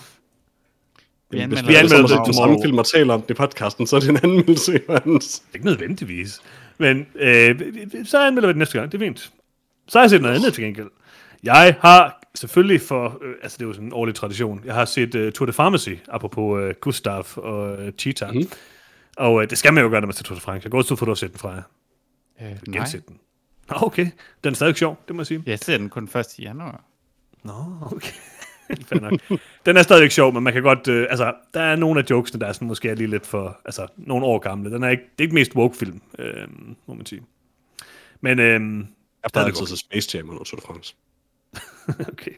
[1.31, 3.87] Vi Hvis anmelder vi anmelder det det samme film og taler om det i podcasten,
[3.87, 5.43] så er det en anmeldelse, Johannes.
[5.55, 6.41] Ikke nødvendigvis.
[6.79, 7.61] Men øh,
[8.05, 8.93] så anmelder vi det næste gang.
[8.93, 9.33] Det er fint.
[9.89, 10.91] Så har jeg set noget andet til gengæld.
[11.43, 14.85] Jeg har selvfølgelig for, øh, altså det er jo sådan en årlig tradition, jeg har
[14.85, 18.35] set uh, Tour de Pharmacy, apropos uh, Gustav og uh, Cheetah.
[18.35, 18.51] Mm.
[19.16, 20.64] Og uh, det skal man jo gøre, når man ser Tour de France.
[20.64, 21.62] Jeg går også ud for, at du har set den fra jer.
[22.43, 23.18] Øh, nej, Genset den.
[23.70, 24.07] Nå, okay.
[24.45, 25.43] Den er stadig sjov, det må jeg sige.
[25.47, 26.26] jeg ser den kun 1.
[26.39, 26.85] januar.
[27.43, 28.12] Nå, okay.
[29.01, 29.20] Nok.
[29.66, 30.89] Den er stadig sjov, men man kan godt...
[30.89, 33.61] Øh, altså, der er nogle af jokesene, der er sådan, måske er lige lidt for...
[33.64, 34.70] Altså, nogle år gamle.
[34.70, 36.49] Den er ikke, det er ikke mest woke-film, øh,
[36.87, 37.22] må man sige.
[38.20, 38.61] Men, øh, Jeg Der
[39.24, 40.97] er plejer det altid til Space Jam under Tour de France.
[42.12, 42.32] okay.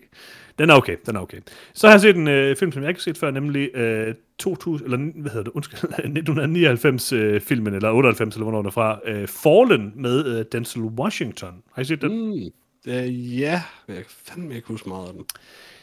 [0.58, 1.38] Den er okay, den er okay.
[1.74, 4.14] Så har jeg set en øh, film, som jeg ikke har set før, nemlig øh,
[4.38, 8.70] 2000, eller hvad hedder det, undskyld, 1999 øh, filmen, eller 98, eller hvornår den er
[8.70, 11.54] fra, øh, Fallen med øh, Denzel Washington.
[11.72, 12.30] Har I set den?
[12.30, 12.50] Mm.
[12.86, 15.24] Øh, ja, jeg kan fandme ikke huske meget af den.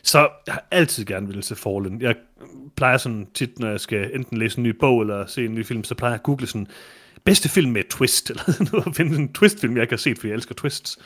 [0.03, 2.01] Så jeg har altid gerne ville se Fallen.
[2.01, 2.15] Jeg
[2.75, 5.65] plejer sådan tit, når jeg skal enten læse en ny bog eller se en ny
[5.65, 6.67] film, så plejer jeg at google sådan,
[7.23, 10.35] bedste film med twist, eller noget, finde en twistfilm, jeg ikke har set, fordi jeg
[10.35, 10.99] elsker twists.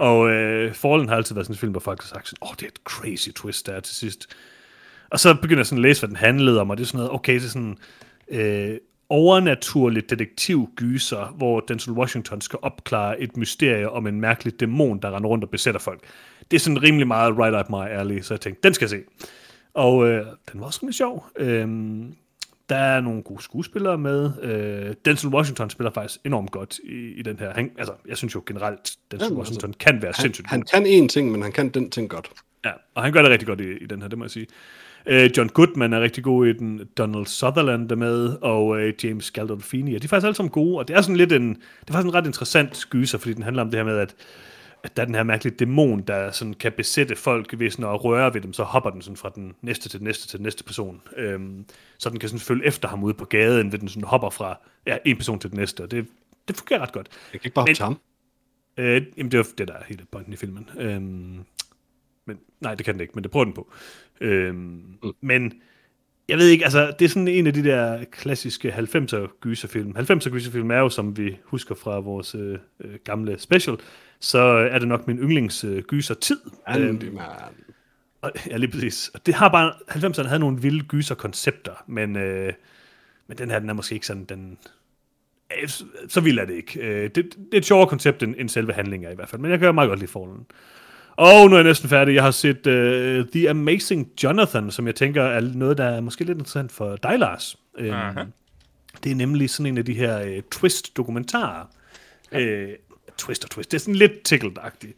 [0.00, 2.50] Og øh, Fallen har altid været sådan en film, hvor folk har sagt sådan, åh,
[2.50, 4.36] oh, det er et crazy twist, der er til sidst.
[5.10, 6.98] Og så begynder jeg sådan at læse, hvad den handlede om, og det er sådan
[6.98, 7.78] noget, okay, det er sådan
[8.28, 8.78] øh,
[9.08, 15.28] overnaturligt detektivgyser, hvor Denzel Washington skal opklare et mysterie om en mærkelig dæmon, der render
[15.28, 16.00] rundt og besætter folk.
[16.50, 18.90] Det er sådan rimelig meget right up my alley, så jeg tænkte, den skal jeg
[18.90, 19.02] se.
[19.74, 21.26] Og øh, den var også rimelig sjov.
[21.38, 21.68] Øh,
[22.70, 24.30] der er nogle gode skuespillere med.
[24.42, 27.52] Øh, Denzel Washington spiller faktisk enormt godt i, i den her.
[27.54, 30.66] Han, altså, jeg synes jo generelt, Denzel Jamen, Washington kan være Han, sindssygt han god.
[30.66, 32.30] kan én ting, men han kan den ting godt.
[32.64, 34.46] Ja, og han gør det rigtig godt i, i den her, det må jeg sige.
[35.06, 39.30] Øh, John Goodman er rigtig god i den, Donald Sutherland er med, og øh, James
[39.30, 41.88] Gandolfini, og de er faktisk alle sammen gode, og det er sådan lidt en, det
[41.88, 44.14] er faktisk en ret interessant gyser, fordi den handler om det her med, at
[44.82, 48.04] at der er den her mærkelige dæmon, der sådan kan besætte folk ved sådan at
[48.04, 50.44] røre ved dem, så hopper den sådan fra den næste til den næste til den
[50.44, 51.02] næste person.
[51.16, 51.64] Øhm,
[51.98, 54.58] så den kan sådan følge efter ham ude på gaden, ved den sådan hopper fra
[54.86, 56.06] ja, en person til den næste, og det,
[56.48, 57.08] det fungerer ret godt.
[57.32, 57.98] Jeg kan ikke bare hoppe til ham.
[58.76, 60.68] Øh, jamen, det er jo det, der er hele pointen i filmen.
[60.78, 61.44] Øhm,
[62.26, 63.72] men, nej, det kan den ikke, men det prøver den på.
[64.20, 64.56] Øhm,
[65.02, 65.12] mm.
[65.20, 65.52] Men
[66.28, 69.96] jeg ved ikke, altså, det er sådan en af de der klassiske 90'er gyserfilm.
[69.96, 73.76] 90'er gyserfilm er jo, som vi husker fra vores øh, øh, gamle special,
[74.20, 76.40] så er det nok min yndlings øh, gyser tid.
[76.66, 77.24] Andy, man.
[78.22, 79.10] Og, ja, lige præcis.
[79.14, 82.52] Og det har bare, 90'erne havde nogle vilde gyser-koncepter, men, øh,
[83.26, 84.58] men den her, den er måske ikke sådan, den...
[85.62, 85.68] Øh,
[86.08, 86.80] så- vild er det ikke.
[86.80, 89.40] Øh, det, det er et sjovere koncept, end, end selve handlingen er i hvert fald,
[89.42, 90.46] men jeg kan meget godt lide forholden.
[91.16, 92.14] Og nu er jeg næsten færdig.
[92.14, 96.24] Jeg har set uh, The Amazing Jonathan, som jeg tænker er noget, der er måske
[96.24, 97.56] lidt interessant for dig, Lars.
[97.78, 98.24] Um, Aha.
[99.04, 101.64] det er nemlig sådan en af de her uh, twist-dokumentarer.
[102.32, 102.64] Ja.
[102.64, 102.70] Uh,
[103.20, 103.70] twist og twist.
[103.70, 104.92] Det er sådan lidt tickled-agtigt.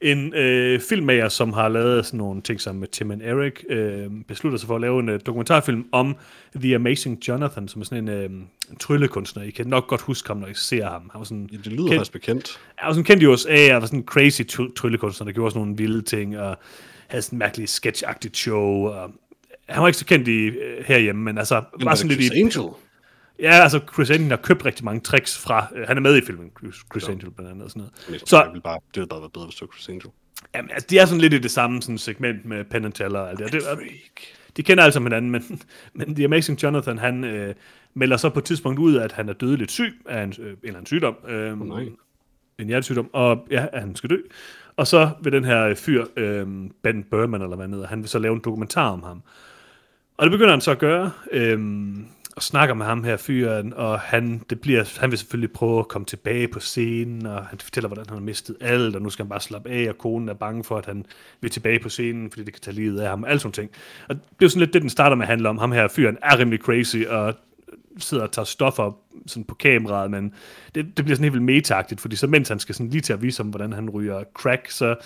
[0.00, 4.06] En øh, filmmager, som har lavet sådan nogle ting sammen med Tim and Eric, øh,
[4.28, 6.16] beslutter sig for at lave en øh, dokumentarfilm om
[6.56, 8.30] The Amazing Jonathan, som er sådan en, øh,
[8.80, 9.42] tryllekunstner.
[9.42, 11.10] I kan nok godt huske ham, når I ser ham.
[11.12, 12.58] Han var sådan Ja, det lyder kendt- faktisk bekendt.
[12.80, 15.50] jeg var sådan kendt i USA, og var sådan en crazy try- tryllekunstner, der gjorde
[15.50, 16.56] sådan nogle vilde ting, og
[17.08, 19.10] havde sådan en mærkelig sketch-agtigt show, og
[19.68, 22.40] han var ikke så kendt i, øh, herhjemme, men altså, var sådan lidt i...
[22.40, 22.62] Angel.
[23.38, 25.66] Ja, altså, Chris Angel har købt rigtig mange tricks fra...
[25.76, 28.06] Øh, han er med i filmen, Chris, Chris Angel blandt andet og sådan noget.
[28.10, 30.10] Men Så- Jeg vil bare, det ville bare være bedre, hvis det var Chris Angel.
[30.54, 33.18] Jamen, altså, de er sådan lidt i det samme sådan, segment med Penn and Teller
[33.20, 33.52] og alt det.
[33.52, 33.78] det og,
[34.56, 35.60] de kender sammen hinanden, men,
[35.94, 37.54] men The Amazing Jonathan, han øh,
[37.94, 40.56] melder så på et tidspunkt ud, at han er dødeligt syg af en, øh, en
[40.62, 41.16] eller anden sygdom.
[41.28, 41.84] Øh, nej.
[42.58, 44.16] en hjertesygdom, og ja, at han skal dø.
[44.76, 46.46] Og så vil den her fyr, øh,
[46.82, 49.22] Ben Berman, eller hvad han hedder, han vil så lave en dokumentar om ham.
[50.16, 51.58] Og det begynder han så at gøre, øh,
[52.38, 55.88] og snakker med ham her fyren, og han, det bliver, han vil selvfølgelig prøve at
[55.88, 59.24] komme tilbage på scenen, og han fortæller, hvordan han har mistet alt, og nu skal
[59.24, 61.06] han bare slappe af, og konen er bange for, at han
[61.40, 63.70] vil tilbage på scenen, fordi det kan tage livet af ham, og alt sådan ting.
[64.08, 65.58] Og det er jo sådan lidt det, den starter med at handle om.
[65.58, 67.34] Ham her fyren er rimelig crazy, og
[67.98, 70.34] sidder og tager stoffer sådan på kameraet, men
[70.74, 73.12] det, det bliver sådan helt vildt metagtigt, fordi så mens han skal sådan lige til
[73.12, 74.96] at vise ham, hvordan han ryger crack, så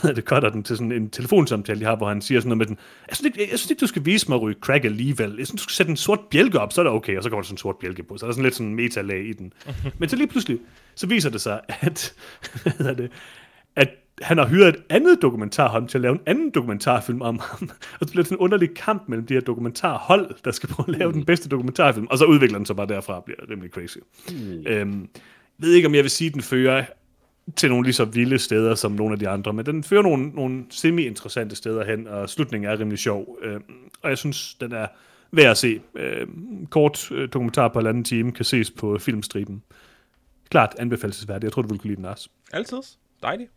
[0.00, 2.58] hvad det, cutter den til sådan en telefonsamtale, de har, hvor han siger sådan noget
[2.58, 2.78] med den,
[3.08, 5.34] jeg synes, ikke, jeg synes ikke, du skal vise mig at ryge crack alligevel.
[5.38, 7.28] Jeg synes, du skal sætte en sort bjælke op, så er det okay, og så
[7.28, 9.26] kommer der sådan en sort bjælke på, så er der sådan lidt sådan en metalag
[9.28, 9.52] i den.
[9.98, 10.58] Men så lige pludselig,
[10.94, 12.14] så viser det sig, at,
[12.80, 13.10] hvad det,
[13.76, 13.88] at
[14.22, 17.70] han har hyret et andet dokumentarhold til at lave en anden dokumentarfilm om ham.
[18.00, 20.94] Og så bliver det sådan en underlig kamp mellem de her dokumentarhold, der skal prøve
[20.94, 22.06] at lave den bedste dokumentarfilm.
[22.10, 23.98] Og så udvikler den sig bare derfra og bliver rimelig crazy.
[24.30, 24.66] Mm.
[24.66, 25.08] Øhm,
[25.58, 26.84] jeg ved ikke, om jeg vil sige, at den fører
[27.56, 30.28] til nogle lige så vilde steder som nogle af de andre, men den fører nogle,
[30.28, 33.38] nogle semi-interessante steder hen, og slutningen er rimelig sjov.
[33.42, 34.86] Øhm, og jeg synes, den er
[35.30, 35.80] værd at se.
[35.94, 39.62] Øhm, kort øh, dokumentar på en anden time kan ses på filmstriben.
[40.50, 41.44] Klart anbefalesværdigt.
[41.44, 42.28] Jeg tror, du vil kunne lide den også.
[42.52, 42.78] Altid.
[43.22, 43.50] Dejligt.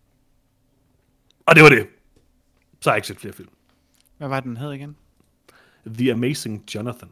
[1.46, 1.88] Og det var det.
[2.82, 3.50] Så har jeg ikke set flere film.
[4.18, 4.96] Hvad var den hed igen?
[5.88, 7.10] The Amazing Jonathan.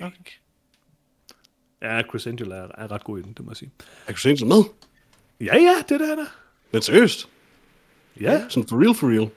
[0.00, 0.32] Okay.
[1.82, 3.70] Ja, Chris Angel er, er ret god i den, det må jeg sige.
[4.06, 4.64] Er Chris Angel med?
[5.40, 6.26] Ja, ja, det der er der.
[6.72, 7.28] Men seriøst?
[8.20, 9.28] Ja, Sådan for real, for real?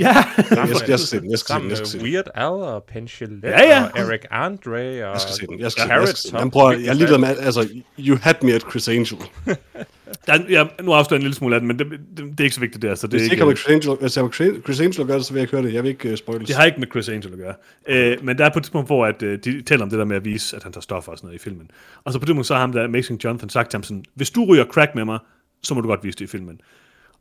[0.00, 0.14] ja.
[0.36, 2.06] Jeg skal, jeg skal se den, jeg skal se den, jeg skal se den.
[2.06, 3.84] Weird Al og Penchilette Ja, ja.
[3.84, 4.82] og Eric Andre og
[5.12, 6.38] Jeg skal se den, jeg skal se den, jeg Carrot skal se den.
[6.38, 9.18] Jamen, prøv, jeg er ligeglad med, altså, you had me at Chris Angel.
[10.26, 12.40] Der, er- ja nu afstår jeg en lille smule af den, men det, det, det
[12.40, 12.94] er ikke så vigtigt der.
[12.94, 14.80] Så det, Hvis er det ikke, ikke har med Chris Angel, hvis jeg har Chris
[14.80, 15.74] Angel at gøre det, så vil jeg ikke høre det.
[15.74, 16.46] Jeg vil ikke uh, spoiles.
[16.46, 17.54] det har ikke med Chris Angel at gøre.
[17.88, 20.04] Øh, men der er på et tidspunkt, hvor at, øh, de taler om det der
[20.04, 21.70] med at vise, at han tager stoffer og sådan noget i filmen.
[22.04, 24.04] Og så på et tidspunkt, så har ham der Amazing Jonathan sagt til ham sådan,
[24.14, 25.18] hvis du ryger crack med mig,
[25.66, 26.60] så må du godt vise det i filmen.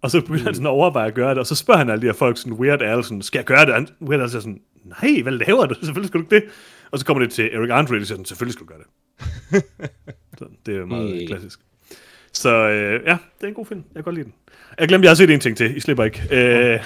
[0.01, 2.01] Og så begynder han sådan at overveje at gøre det, og så spørger han alle
[2.01, 3.73] de her folk sådan, Weird Al, sådan, skal jeg gøre det?
[3.73, 5.73] Han, Weird Al siger sådan, nej, hvad laver du?
[5.83, 6.43] Selvfølgelig skal du ikke det.
[6.91, 8.87] Og så kommer det til Eric Andre, og siger sådan, selvfølgelig skal du gøre det.
[10.39, 11.27] så det er meget Mm.
[11.27, 11.59] klassisk.
[12.33, 13.79] Så øh, ja, det er en god film.
[13.79, 14.33] Jeg kan godt lide den.
[14.79, 15.77] Jeg glemte, jeg har set en ting til.
[15.77, 16.21] I slipper ikke.
[16.31, 16.79] Øh,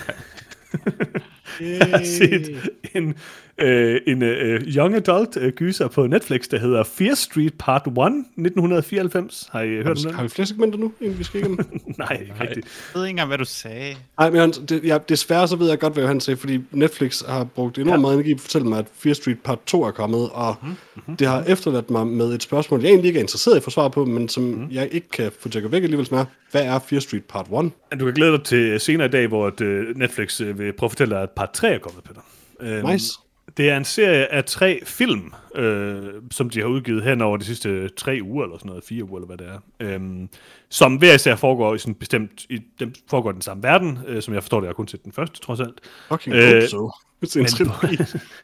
[1.80, 3.16] jeg har set en,
[3.62, 7.92] øh, en øh, young adult øh, gyser på Netflix, der hedder Fear Street Part 1,
[7.94, 9.50] 1994.
[9.52, 10.14] Har I hørt om den?
[10.14, 11.60] Har vi flere segmenter nu, inden vi skal igennem?
[11.98, 12.66] Nej, ikke rigtigt.
[12.66, 13.96] Jeg ved ikke engang, hvad du sagde.
[14.20, 17.44] Nej, men det, ja, desværre så ved jeg godt, hvad han sagde, fordi Netflix har
[17.44, 18.02] brugt enormt Ja.
[18.02, 20.70] meget energi på at fortælle mig, at Fear Street Part 2 er kommet, og Mhm,
[20.96, 21.18] mm-hmm.
[21.18, 23.70] det har efterladt mig med et spørgsmål, jeg egentlig ikke er interesseret i at få
[23.70, 24.60] svar på, men som Mhm.
[24.62, 24.68] mm.
[24.72, 27.46] jeg ikke kan få tjekket væk alligevel, som er, hvad er Fear Street Part
[27.94, 28.00] 1?
[28.00, 30.88] Du kan glæde dig til senere i dag, hvor at, øh, Netflix øh, vil prøve
[30.88, 32.22] at fortælle dig, at part 3 er kommet, Peter.
[32.62, 33.14] Øhm, Nice.
[33.60, 37.46] Det er en serie af tre film, øh, som de har udgivet hen over de
[37.46, 40.30] sidste tre uger, eller sådan noget, fire uger, eller hvad det er, øhm,
[40.70, 44.22] som hver især foregår i sådan bestemt, i, den foregår i den samme verden, øh,
[44.22, 45.80] som jeg forstår det, jeg har kun set den første, trods alt.
[46.10, 46.92] Fucking Øh, øh, så.
[47.22, 47.98] Det er en trilogi.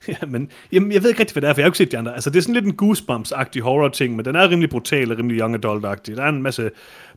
[0.07, 1.91] ja, men jamen, jeg ved ikke rigtig, hvad det er, for jeg har ikke set
[1.91, 2.13] de andre.
[2.13, 5.39] Altså, det er sådan lidt en Goosebumps-agtig horror-ting, men den er rimelig brutal og rimelig
[5.39, 6.15] young adult-agtig.
[6.15, 6.71] Der er en masse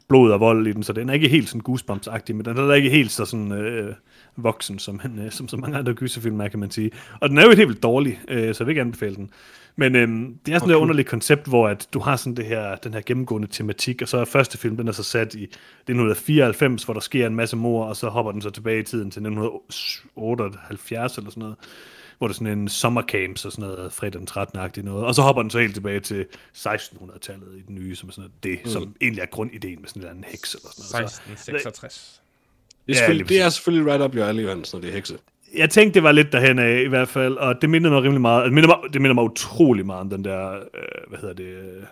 [0.09, 2.61] blod og vold i den, så den er ikke helt sådan Goosebumps-agtig, men den er
[2.61, 3.95] heller ikke helt så sådan øh,
[4.37, 6.91] voksen, som, han, øh, som så mange andre gyserfilm er, kan man sige.
[7.21, 9.31] Og den er jo helt vildt dårlig, øh, så jeg vil ikke anbefale den.
[9.77, 10.79] Men øhm, det er sådan okay.
[10.79, 14.09] et underligt koncept, hvor at du har sådan det her, den her gennemgående tematik, og
[14.09, 17.57] så er første film, den er så sat i 1994, hvor der sker en masse
[17.57, 21.57] mor, og så hopper den så tilbage i tiden til 1978 eller sådan noget,
[22.19, 25.23] hvor det er sådan en sommercamp, så sådan noget fredag den 13 noget, og så
[25.23, 26.27] hopper den så helt tilbage til
[26.57, 28.71] 1600-tallet i den nye, som er sådan noget, det, mm.
[28.71, 31.11] som egentlig er grundideen med sådan en eller anden heks eller sådan noget.
[31.11, 32.23] Så, 1666.
[32.87, 34.91] Det er, Ja, selvfølgelig, lige det er selvfølgelig right up your alley, Johannes, når det
[34.91, 35.19] er hekse.
[35.57, 38.21] jeg tænkte, det var lidt derhen af, i hvert fald, og det minder mig rimelig
[38.21, 41.35] meget, det minder mig, det minder mig utrolig meget om den der, øh, hvad hedder
[41.35, 41.83] det, øh,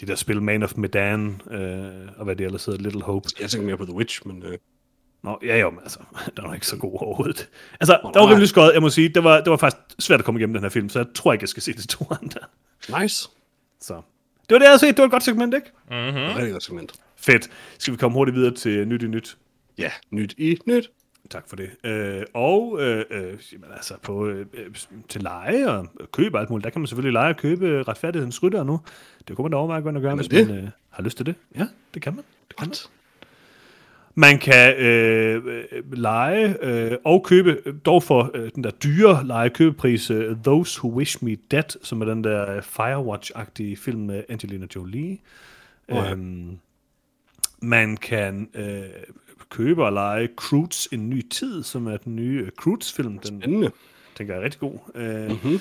[0.00, 3.28] de der spil Man of Medan, øh, og hvad det ellers hedder, Little Hope.
[3.40, 4.42] Jeg tænker mere på The Witch, men...
[4.42, 4.58] Øh,
[5.22, 5.98] Nå, ja jo, men altså,
[6.36, 7.48] der var ikke så god overhovedet.
[7.80, 10.24] Altså, der var rimelig skøjet, jeg må sige, det var, det var faktisk svært at
[10.24, 12.40] komme igennem den her film, så jeg tror ikke, jeg skal se det to andre.
[13.00, 13.28] nice.
[13.80, 13.94] Så.
[13.94, 15.70] Det var det, jeg havde set, det var et godt segment, ikke?
[15.90, 16.36] Mm.
[16.36, 16.92] Rigtig godt segment.
[17.16, 17.50] Fedt.
[17.78, 19.36] Skal vi komme hurtigt videre til nyt i nyt?
[19.78, 20.90] Ja, nyt i nyt.
[21.30, 21.70] Tak for det.
[21.84, 24.66] Øh, og øh, øh, jamen, altså på, øh, øh,
[25.08, 28.42] til leje og køb og alt muligt, der kan man selvfølgelig lege og købe retfærdighedens
[28.42, 28.80] rytter nu.
[29.28, 30.48] Det kunne man da overveje at gøre, hvis det?
[30.48, 31.34] man øh, har lyst til det.
[31.56, 32.24] Ja, det kan man.
[32.48, 32.66] Det kan.
[32.66, 32.90] What?
[32.90, 33.01] Man
[34.40, 35.42] kan øh,
[35.92, 37.56] lege øh, og købe,
[37.86, 42.04] dog for øh, den der dyre lege-købepris, øh, Those Who Wish Me Dead, som er
[42.04, 45.18] den der øh, Firewatch-agtige film med Angelina Jolie.
[45.88, 46.10] ja.
[46.12, 46.58] Øhm,
[47.62, 48.82] man kan øh,
[49.50, 53.18] købe og lege Croods En Ny Tid, som er den nye øh, Croods-film.
[53.18, 53.70] Den Spændende.
[54.16, 54.78] tænker jeg er rigtig god.
[54.94, 55.60] Øh, Mhm.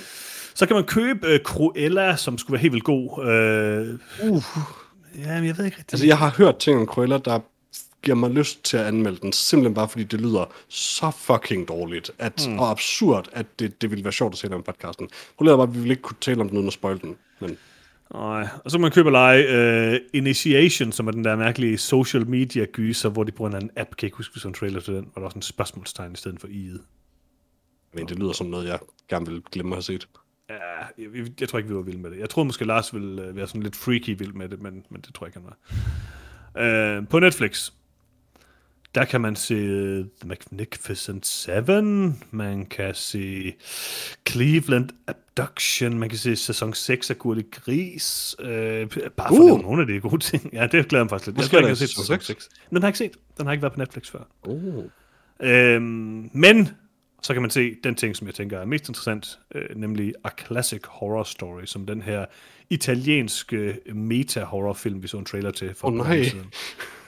[0.55, 3.25] Så kan man købe øh, Cruella, som skulle være helt vildt god.
[3.25, 3.99] Øh,
[4.31, 4.43] uh.
[5.19, 5.93] Ja, men jeg ved ikke rigtig.
[5.93, 7.39] Altså, jeg har hørt ting om Cruella, der
[8.03, 12.11] giver mig lyst til at anmelde den, simpelthen bare fordi det lyder så fucking dårligt,
[12.19, 12.59] at, mm.
[12.59, 15.09] og absurd, at det, det ville være sjovt at se om podcasten.
[15.37, 17.57] Problemet var, at vi ville ikke kunne tale om den uden at spoil den, men
[18.13, 21.77] Nej, og så kan man købe og lege uh, Initiation, som er den der mærkelige
[21.77, 24.53] social media gyser, hvor de bruger en anden app, kan jeg ikke huske, sådan en
[24.53, 26.81] trailer til den, hvor der er sådan en spørgsmålstegn i stedet for i'et.
[27.93, 28.79] men det lyder som noget, jeg
[29.09, 30.07] gerne vil glemme at have set.
[30.49, 30.55] Ja,
[30.97, 32.19] jeg, jeg tror ikke, vi var vilde med det.
[32.19, 35.01] Jeg troede måske, Lars ville uh, være sådan lidt freaky vild med det, men, men
[35.01, 35.55] det tror jeg ikke, han
[36.55, 36.99] var.
[36.99, 37.71] Uh, på Netflix,
[38.95, 39.55] der kan man se
[40.01, 43.53] The Magnificent Seven, man kan se
[44.29, 49.51] Cleveland Abduction, man kan se sæson 6 af Gurli Gris, uh, bare for Uh!
[49.51, 49.59] uh.
[49.59, 50.49] at nogle af de gode ting.
[50.53, 51.37] Ja, det glæder jeg mig faktisk lidt.
[51.37, 52.25] Jeg tror ikke, set sæson sæson seks?
[52.25, 52.49] 6.
[52.69, 53.37] Den har jeg ikke set.
[53.37, 54.23] Den har ikke været på Netflix før.
[54.43, 54.83] Oh.
[55.39, 56.69] Øhm, men
[57.21, 60.29] så kan man se den ting, som jeg tænker er mest interessant, øh, nemlig A
[60.45, 62.25] Classic Horror Story, som den her
[62.69, 66.23] italienske meta-horrorfilm, vi så en trailer til for par nej.
[66.23, 66.45] siden.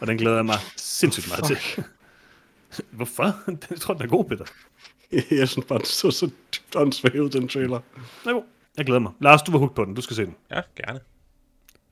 [0.03, 1.83] Og den glæder jeg mig sindssygt meget til.
[2.97, 3.23] Hvorfor?
[3.69, 4.45] Jeg tror, den er god, Peter.
[5.39, 7.79] jeg synes bare, det så så dybt åndssvævet, den trailer.
[8.25, 8.43] Er god.
[8.77, 9.11] Jeg glæder mig.
[9.19, 9.93] Lars, du var hooked på den.
[9.93, 10.35] Du skal se den.
[10.51, 10.99] Ja, gerne.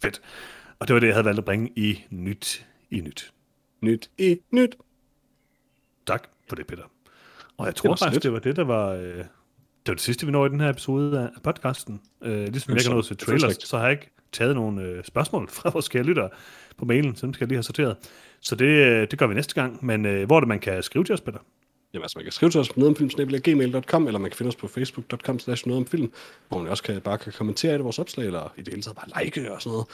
[0.02, 0.22] Fedt.
[0.80, 3.34] Og det var det, jeg havde valgt at bringe i Nyt i Nyt.
[3.82, 4.76] Nyt i nyt.
[6.08, 6.84] Tak for det, Peter.
[7.58, 8.90] Og jeg Det tror så faktisk, det var det, der var...
[8.90, 9.28] Øh, det
[9.88, 12.02] var det sidste, vi når i den her episode af podcasten.
[12.22, 14.56] Øh, ligesom jeg ikke har nået til det er trailers, så har jeg ikke taget
[14.56, 16.30] nogle øh, spørgsmål fra vores kære lyttere
[16.78, 17.96] på mailen, så dem skal jeg lige have sorteret.
[18.40, 19.86] Så det, øh, det gør vi næste gang.
[19.86, 21.40] Men øh, hvor er det, man kan skrive til os, Peter?
[21.94, 24.68] Jamen, altså, man kan skrive til os på nogetomfilm.gmail.com, eller man kan finde os på
[24.68, 26.12] facebook.com slash nogetomfilm,
[26.50, 28.96] hvor man også kan, bare kan kommentere i vores opslag, eller i det hele taget
[28.96, 29.88] bare like og sådan noget.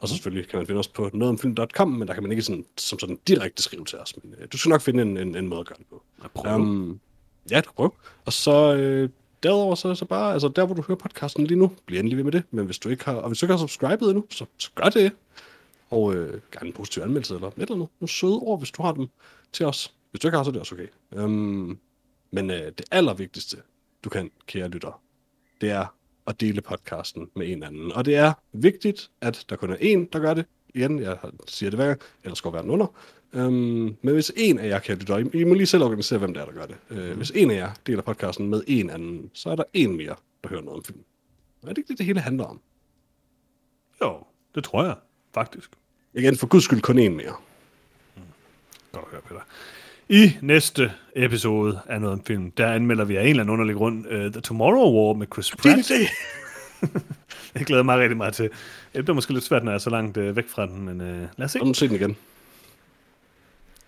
[0.00, 2.64] Og så selvfølgelig kan man finde os på nogetomfilm.com, men der kan man ikke sådan,
[2.76, 4.14] som sådan direkte skrive til os.
[4.22, 6.02] Men øh, du skal nok finde en, en, en måde at gøre det på.
[6.34, 6.54] Prøv.
[6.54, 7.00] Um,
[7.50, 7.90] ja, du kan prøve.
[8.24, 9.08] Og så øh,
[9.42, 12.24] derudover, så, så bare, altså der hvor du hører podcasten lige nu, bliv endelig ved
[12.24, 12.42] med det.
[12.50, 14.84] Men hvis du ikke har, og hvis du ikke har subscribet endnu, så, så gør
[14.84, 15.12] det.
[15.90, 17.88] Og øh, gerne en positiv anmeldelse eller et eller andet.
[18.00, 19.08] Nogle søde ord, hvis du har dem
[19.52, 19.94] til os.
[20.10, 20.86] Hvis du ikke har, så er det også okay.
[21.24, 21.78] Um,
[22.30, 23.56] men øh, det allervigtigste,
[24.04, 25.02] du kan, kære lytter,
[25.60, 25.86] det er
[26.26, 27.92] at dele podcasten med en anden.
[27.92, 30.46] Og det er vigtigt, at der kun er en, der gør det.
[30.74, 31.18] Igen, jeg
[31.48, 32.86] siger det hver gang, ellers går verden under.
[33.32, 36.34] Um, men hvis en af jer, kære lytter, I, I må lige selv organisere, hvem
[36.34, 36.76] det er, der gør det.
[36.90, 40.14] Uh, hvis en af jer deler podcasten med en anden, så er der en mere,
[40.42, 41.00] der hører noget om film.
[41.62, 42.60] Og er det ikke det, det hele handler om?
[44.02, 44.18] Jo,
[44.54, 44.94] det tror jeg
[45.34, 45.70] faktisk.
[46.14, 47.34] Igen, for guds skyld kun en mere.
[48.92, 49.40] Godt at høre, Peter.
[50.08, 53.76] I næste episode af noget om film, der anmelder vi af en eller anden underlig
[53.76, 55.88] grund uh, The Tomorrow War med Chris Pratt.
[55.88, 56.08] det.
[57.58, 58.50] Jeg glæder mig rigtig meget til.
[58.94, 61.00] Det bliver måske lidt svært, når jeg er så langt uh, væk fra den, men
[61.00, 61.06] uh,
[61.36, 61.60] lad os se.
[61.60, 62.16] Og nu se den igen.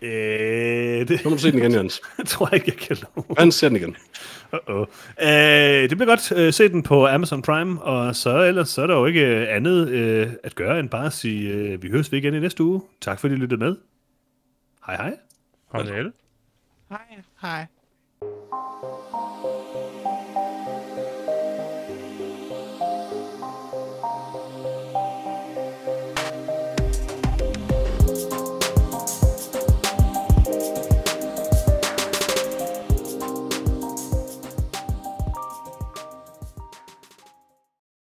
[0.03, 2.01] Øh, det Så må du se den igen, Jens.
[2.27, 3.37] tror jeg ikke, jeg kan love.
[3.39, 3.97] Han ser den igen.
[4.53, 4.87] Uh-oh.
[5.27, 6.33] Øh, det bliver godt.
[6.33, 9.57] Øh, se den på Amazon Prime, og så ellers så er der jo ikke øh,
[9.57, 12.63] andet øh, at gøre, end bare at sige, øh, vi høres ved igen i næste
[12.63, 12.83] uge.
[13.01, 13.77] Tak fordi I lyttede med.
[14.87, 15.17] Hej hej.
[15.73, 16.13] Farvel.
[16.91, 16.99] Hej.
[17.43, 17.67] Hej.